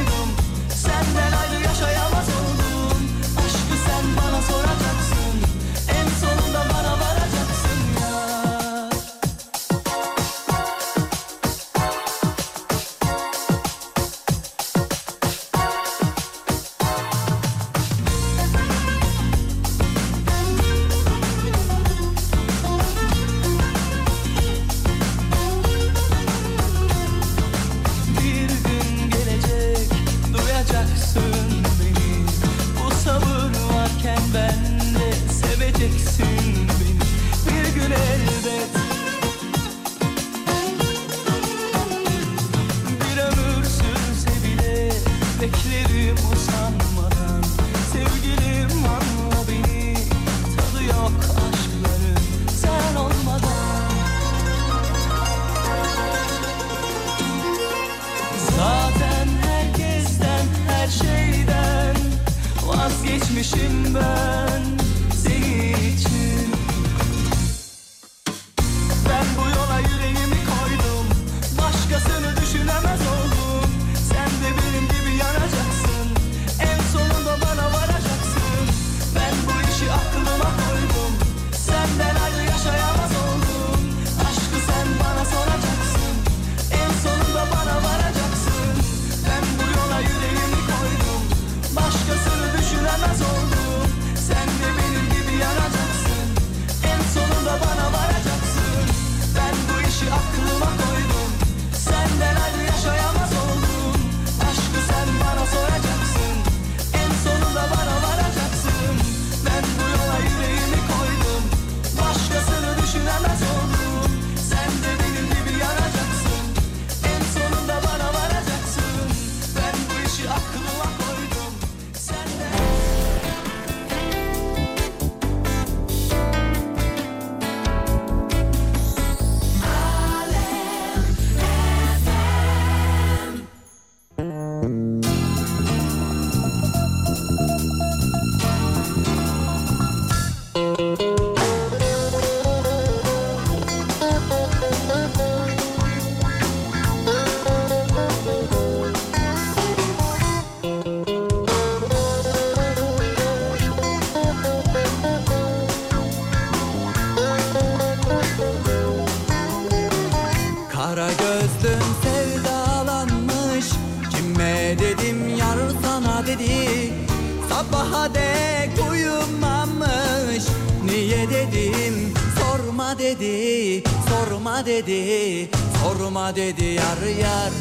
[173.23, 175.49] Dedi Sorma dedi
[175.81, 177.53] sorma dedi yar yar.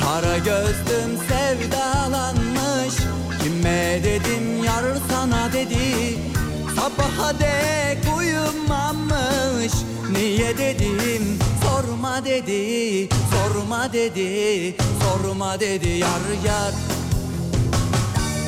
[0.00, 2.94] Kara gözlüm sevdalanmış
[3.42, 6.18] Kime dedim yar sana dedi.
[6.76, 9.72] Sabaha dek uyumamış
[10.12, 16.72] Niye dedim sorma dedi Sorma dedi sorma dedi yar yar.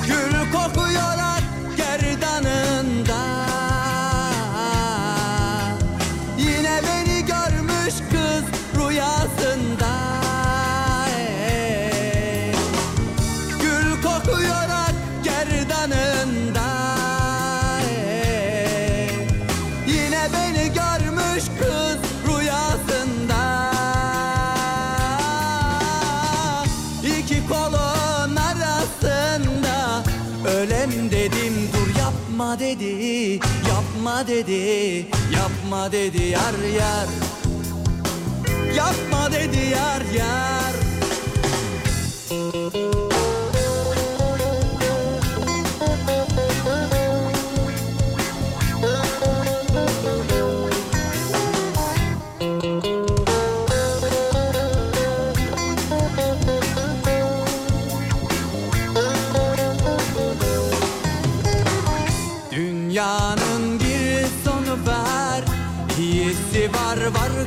[0.07, 1.24] Gül kokuyor
[11.49, 12.53] Ey.
[13.63, 14.95] Gül kokuyor ak
[17.83, 19.19] Ey.
[19.87, 23.43] Yine beni görmüş kız rüyasında
[27.19, 30.05] İki kolun arasında
[30.49, 35.07] Ölem dedim dur yapma dedi Yapma dedi
[35.37, 37.24] Yapma dedi yar yar
[38.77, 40.75] Yapma dedi yar yar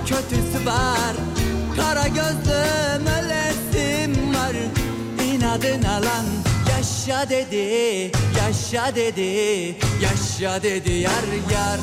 [0.07, 1.15] kötüsü var.
[1.75, 4.55] Kara gözlüm ölesim var.
[5.25, 6.25] İnadına lan
[6.69, 11.79] yaşa dedi Yaşa dedi Yaşa dedi yar yar.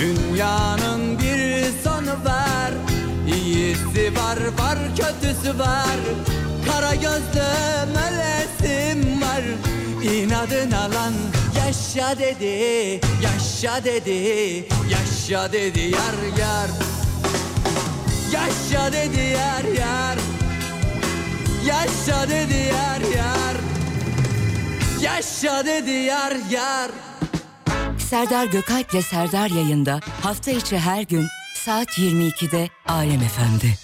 [0.00, 2.72] Dünyanın bir sonu var
[3.26, 5.98] İyisi var var kötüsü var.
[6.66, 9.42] Kara gözlüm ölesim var.
[10.02, 11.12] İnadına lan
[11.66, 16.70] yaşa dedi Yaşa dedi Yaşa dedi yar yar.
[18.32, 20.18] Yaşa dedi yar yar.
[21.66, 23.56] Yaşa dedi yar yar.
[25.00, 26.90] Yaşa dedi yar yar.
[27.98, 33.74] Serdar Gökalp'le Serdar yayında hafta içi her gün saat 22'de Alem FM'de.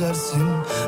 [0.00, 0.42] Üzersin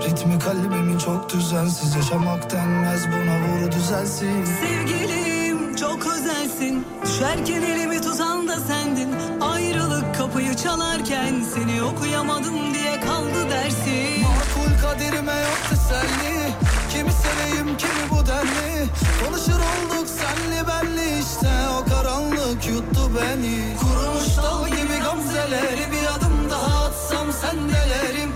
[0.04, 1.94] Ritmi kalbimin çok düzensiz.
[1.94, 4.44] Yaşamak denmez buna vur düzelsin.
[4.44, 6.86] Sevgilim çok özelsin.
[7.04, 9.10] Düşerken elimi tutan da sendin.
[9.40, 14.22] Ayrılık kapıyı çalarken Seni okuyamadım diye kaldı dersin.
[14.22, 16.52] Makul kaderime yok teselli.
[16.92, 18.86] Kimi seveyim kimi bu denli.
[19.24, 23.76] Konuşur olduk senli belli işte O karanlık yuttu beni.
[23.80, 28.31] Kurumuş dal gibi gamzeleri Bir adım daha atsam sendelerim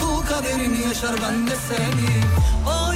[0.00, 2.10] kul kaderini yaşar ben de seni.
[2.66, 2.87] Oy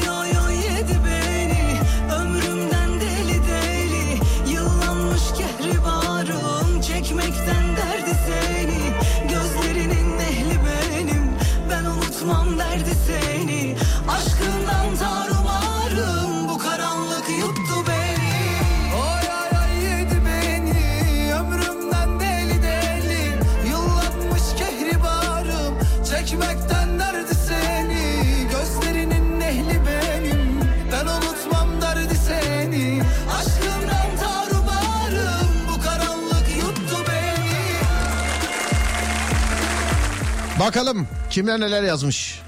[40.63, 42.41] Bakalım kimler neler yazmış.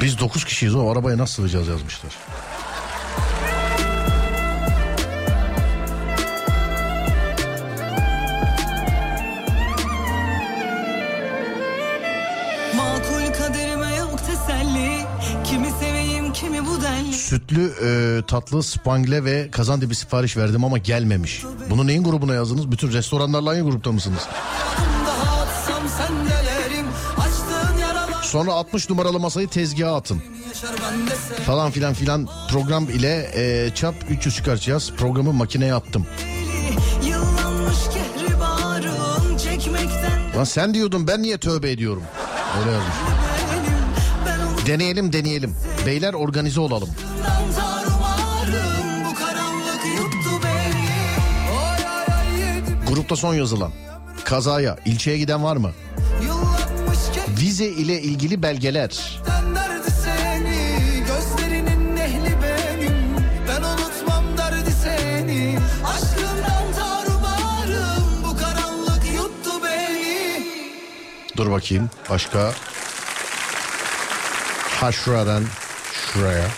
[0.00, 2.12] Biz 9 kişiyiz o arabaya nasıl sığacağız yazmışlar.
[17.12, 21.44] Sütlü e, tatlı spangle ve kazandibi sipariş verdim ama gelmemiş.
[21.70, 22.72] Bunu neyin grubuna yazdınız?
[22.72, 24.22] Bütün restoranlarla aynı grupta mısınız?
[28.28, 30.22] Sonra 60 numaralı masayı tezgaha atın.
[31.46, 34.92] Falan filan filan program ile e, çap 300 çıkartacağız.
[34.96, 36.06] Programı makineye attım.
[40.36, 42.02] Lan sen diyordun ben niye tövbe ediyorum?
[42.60, 42.94] Öyle yazmış.
[44.66, 45.54] Deneyelim deneyelim.
[45.86, 46.88] Beyler organize olalım.
[52.88, 53.72] Grupta son yazılan.
[54.24, 55.70] Kazaya ilçeye giden var mı?
[57.40, 59.20] Vize ile ilgili belgeler.
[71.36, 72.52] Dur bakayım başka.
[74.80, 75.44] Ha şuradan
[75.92, 76.48] şuraya.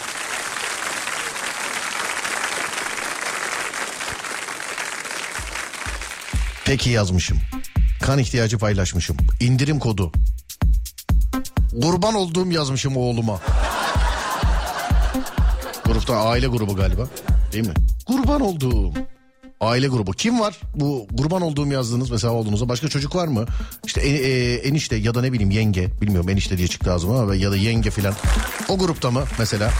[6.65, 7.39] Peki yazmışım.
[8.01, 9.16] Kan ihtiyacı paylaşmışım.
[9.40, 10.12] İndirim kodu.
[11.82, 13.40] Kurban olduğum yazmışım oğluma.
[15.84, 17.09] Grupta aile grubu galiba.
[17.52, 17.74] Değil mi?
[18.06, 18.92] Kurban olduğum.
[19.60, 20.12] Aile grubu.
[20.12, 20.60] Kim var?
[20.74, 23.44] Bu kurban olduğum yazdığınız mesela olduğunuzda başka çocuk var mı?
[23.86, 25.88] İşte en- e, enişte ya da ne bileyim yenge.
[26.01, 28.14] Bilmiyorum enişte diye çıktı ağzıma ama ya da yenge filan.
[28.68, 29.70] O grupta mı mesela?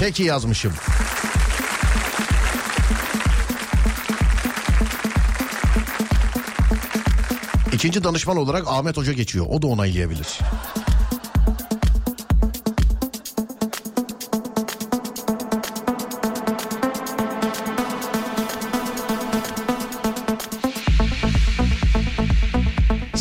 [0.00, 0.72] Peki yazmışım.
[7.72, 9.46] İkinci danışman olarak Ahmet Hoca geçiyor.
[9.50, 10.38] O da onaylayabilir.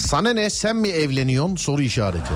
[0.07, 2.33] Sana ne sen mi evleniyorsun soru işareti.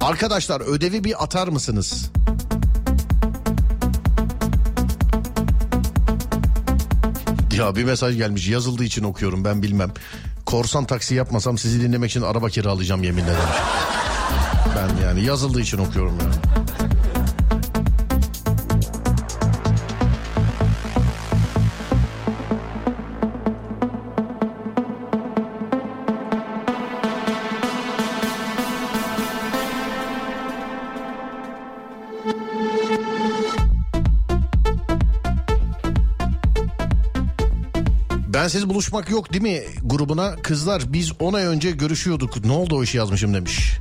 [0.00, 2.10] Arkadaşlar ödevi bir atar mısınız?
[7.56, 9.92] Ya bir mesaj gelmiş yazıldığı için okuyorum ben bilmem.
[10.44, 13.85] Korsan taksi yapmasam sizi dinlemek için araba kiralayacağım yeminle demiş.
[14.86, 16.34] Ben yani yazıldığı için okuyorum yani.
[38.34, 40.36] Bensiz buluşmak yok değil mi grubuna?
[40.36, 42.44] Kızlar biz 10 ay önce görüşüyorduk.
[42.44, 43.78] Ne oldu o işi yazmışım demiş.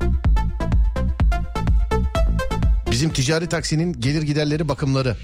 [2.96, 5.18] Bizim ticari taksinin gelir giderleri bakımları.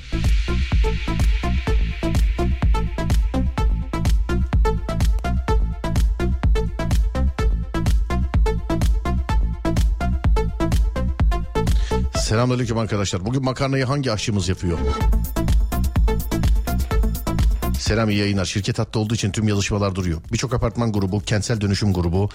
[12.16, 13.26] Selamünaleyküm arkadaşlar.
[13.26, 14.78] Bugün makarnayı hangi aşçımız yapıyor?
[17.92, 18.46] Selam iyi yayınlar.
[18.46, 20.22] Şirket hattı olduğu için tüm yazışmalar duruyor.
[20.34, 22.30] Birçok apartman grubu, kentsel dönüşüm grubu,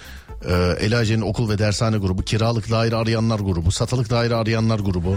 [0.45, 5.15] e, Elace'nin okul ve dershane grubu, kiralık daire arayanlar grubu, satılık daire arayanlar grubu.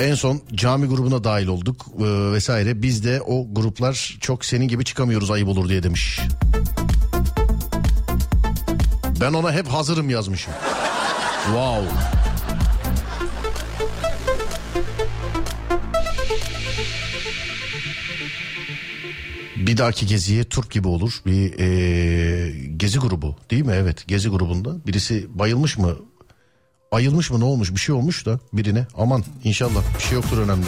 [0.00, 2.82] En son cami grubuna dahil olduk e, vesaire.
[2.82, 6.20] Biz de o gruplar çok senin gibi çıkamıyoruz ayıp olur diye demiş.
[9.20, 10.52] Ben ona hep hazırım yazmışım.
[11.44, 11.84] Wow.
[19.82, 21.20] Dahaki geziye Türk gibi olur.
[21.26, 23.72] Bir eee, gezi grubu değil mi?
[23.76, 24.86] Evet gezi grubunda.
[24.86, 25.96] Birisi bayılmış mı?
[26.92, 27.70] Ayılmış mı ne olmuş?
[27.72, 28.86] Bir şey olmuş da birine.
[28.96, 30.66] Aman inşallah bir şey yoktur önemli.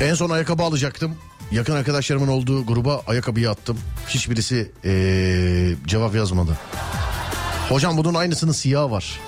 [0.00, 1.14] En son ayakkabı alacaktım.
[1.50, 3.78] Yakın arkadaşlarımın olduğu gruba ayakkabıyı attım.
[4.08, 6.58] Hiçbirisi eee, cevap yazmadı.
[7.68, 9.20] Hocam bunun aynısının siyahı var.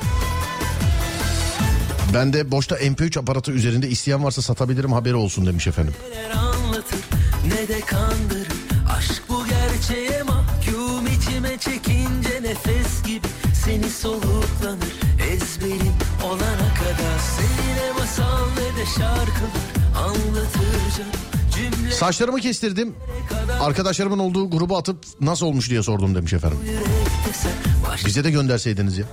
[2.14, 5.94] Bende boşta MP3 aparatı üzerinde isteyen varsa satabilirim haberi olsun demiş efendim.
[7.46, 8.46] ne de kandırır
[8.98, 13.26] Aşk bu gerçeğe mahkum içime çekince nefes gibi
[13.64, 14.92] Seni soluklanır
[15.32, 15.92] ezberin
[16.24, 19.79] olana kadar Seni ne masal ne de şarkılar
[21.92, 22.94] Saçlarımı kestirdim.
[23.60, 26.58] Arkadaşlarımın olduğu gruba atıp nasıl olmuş diye sordum demiş efendim.
[28.06, 29.04] Bize de gönderseydiniz ya.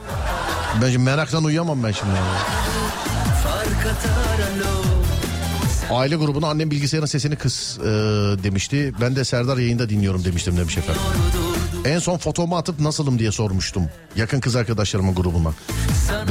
[0.81, 2.11] Ben meraktan uyuyamam ben şimdi.
[5.91, 7.83] Aile grubuna annem bilgisayarın sesini kıs eee,
[8.43, 8.93] demişti.
[9.01, 11.01] Ben de Serdar yayında dinliyorum demiştim demiş efendim.
[11.87, 13.89] En son fotomu atıp nasılım diye sormuştum.
[14.15, 15.51] Yakın kız arkadaşlarımın grubuna.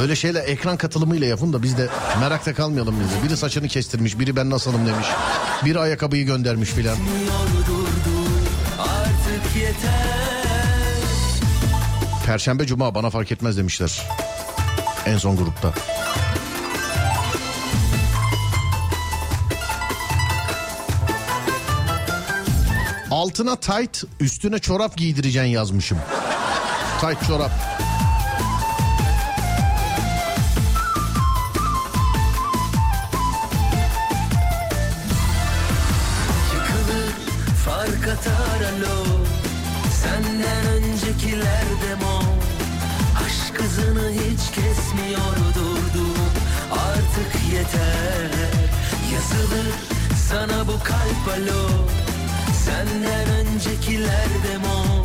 [0.01, 1.89] Böyle şeyle ekran katılımıyla yapın da biz de
[2.21, 3.29] merakta kalmayalım biz de.
[3.29, 5.07] Biri saçını kestirmiş, biri ben nasılım demiş.
[5.65, 6.97] Biri ayakkabıyı göndermiş filan.
[12.27, 14.03] Perşembe cuma bana fark etmez demişler.
[15.07, 15.73] En son grupta.
[23.17, 25.99] Altına tight, üstüne çorap giydireceksin yazmışım.
[27.01, 27.51] Tight çorap.
[47.53, 48.31] Yeter.
[49.15, 49.75] Yazılır
[50.29, 51.96] sana bu kalp alo
[52.67, 55.05] Senden öncekiler demo.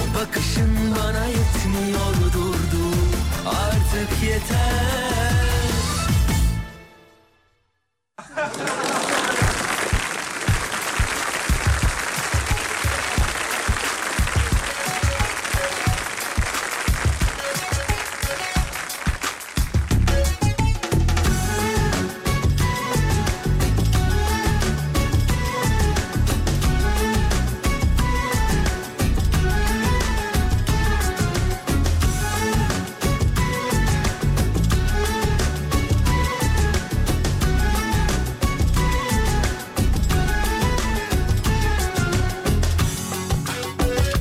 [0.00, 2.96] O bakışın bana yetmiyor durdu.
[3.46, 5.20] Artık yeter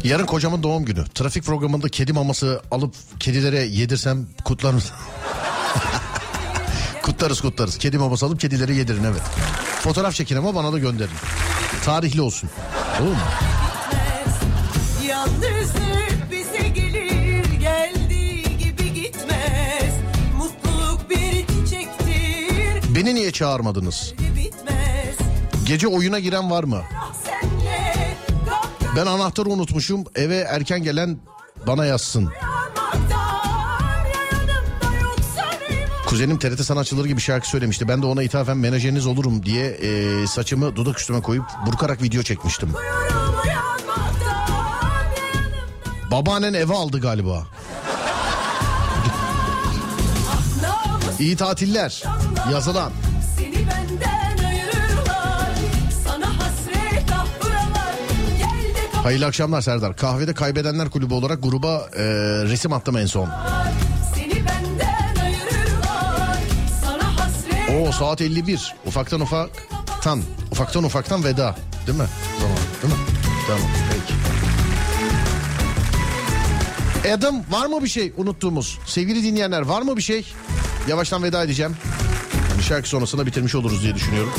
[0.09, 1.05] Yarın kocamın doğum günü.
[1.15, 4.75] Trafik programında kedi maması alıp kedilere yedirsem kutlar
[7.01, 7.77] kutlarız kutlarız.
[7.77, 9.21] Kedi maması alıp kedilere yedirin evet.
[9.83, 11.11] Fotoğraf çekin ama bana da gönderin.
[11.85, 12.49] Tarihli olsun.
[13.01, 13.17] Olur mu?
[22.95, 24.13] Beni niye çağırmadınız?
[25.65, 26.81] Gece oyuna giren var mı?
[28.95, 30.03] Ben anahtarı unutmuşum.
[30.15, 31.17] Eve erken gelen
[31.67, 32.29] bana yazsın.
[36.05, 37.87] Kuzenim TRT sanatçıları gibi şarkı söylemişti.
[37.87, 42.69] Ben de ona ithafen menajeriniz olurum diye e, saçımı dudak üstüme koyup burkarak video çekmiştim.
[46.11, 47.47] Babaannen eve aldı galiba.
[51.19, 52.03] İyi tatiller.
[52.51, 52.91] Yazılan.
[59.03, 59.95] Hayırlı akşamlar Serdar.
[59.95, 62.03] Kahvede Kaybedenler Kulübü olarak gruba e,
[62.43, 63.29] resim attım en son.
[67.79, 68.75] Oo saat 51.
[68.85, 70.21] Ufaktan ufaktan.
[70.51, 71.55] Ufaktan ufaktan veda.
[71.87, 72.05] Değil mi?
[72.39, 72.57] Tamam.
[72.83, 72.99] Değil mi?
[73.47, 73.61] Tamam.
[73.91, 74.13] Peki.
[77.13, 78.79] Adam var mı bir şey unuttuğumuz?
[78.85, 80.33] Sevgili dinleyenler var mı bir şey?
[80.87, 81.75] Yavaştan veda edeceğim.
[82.57, 84.31] Bir şarkı sonrasında bitirmiş oluruz diye düşünüyorum.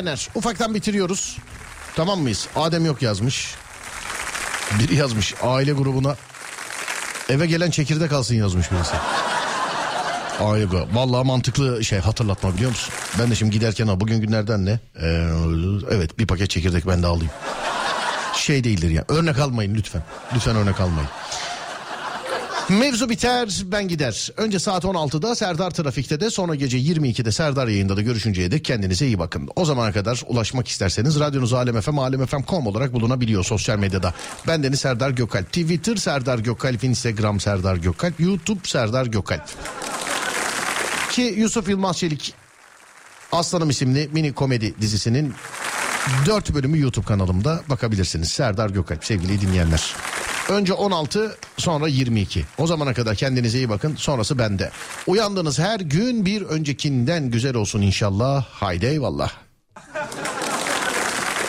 [0.00, 1.38] Dinleyenler ufaktan bitiriyoruz.
[1.96, 2.48] Tamam mıyız?
[2.56, 3.54] Adem yok yazmış.
[4.78, 6.16] Biri yazmış aile grubuna
[7.28, 8.94] eve gelen çekirdek alsın yazmış birisi.
[10.40, 10.88] Aile grubu.
[10.92, 12.94] Vallahi mantıklı şey hatırlatma biliyor musun?
[13.18, 14.80] Ben de şimdi giderken ha bugün günlerden ne?
[15.00, 15.28] Ee,
[15.90, 17.32] evet bir paket çekirdek ben de alayım.
[18.34, 20.02] Şey değildir ya örnek almayın lütfen.
[20.34, 21.08] Lütfen örnek almayın.
[22.70, 24.30] Mevzu biter ben gider.
[24.36, 29.06] Önce saat 16'da Serdar Trafik'te de sonra gece 22'de Serdar yayında da görüşünceye dek kendinize
[29.06, 29.48] iyi bakın.
[29.56, 34.14] O zamana kadar ulaşmak isterseniz radyonuz Alem FM, alemfm.com olarak bulunabiliyor sosyal medyada.
[34.46, 35.46] Ben Deniz Serdar Gökalp.
[35.46, 39.44] Twitter Serdar Gökalp, Instagram Serdar Gökalp, YouTube Serdar Gökalp.
[41.12, 42.34] Ki Yusuf Yılmaz Çelik
[43.32, 45.34] Aslanım isimli mini komedi dizisinin
[46.26, 48.28] 4 bölümü YouTube kanalımda bakabilirsiniz.
[48.28, 49.94] Serdar Gökalp sevgili dinleyenler.
[50.50, 52.44] Önce 16 sonra 22.
[52.58, 54.70] O zamana kadar kendinize iyi bakın sonrası bende.
[55.06, 58.44] Uyandığınız her gün bir öncekinden güzel olsun inşallah.
[58.44, 59.32] Haydi eyvallah.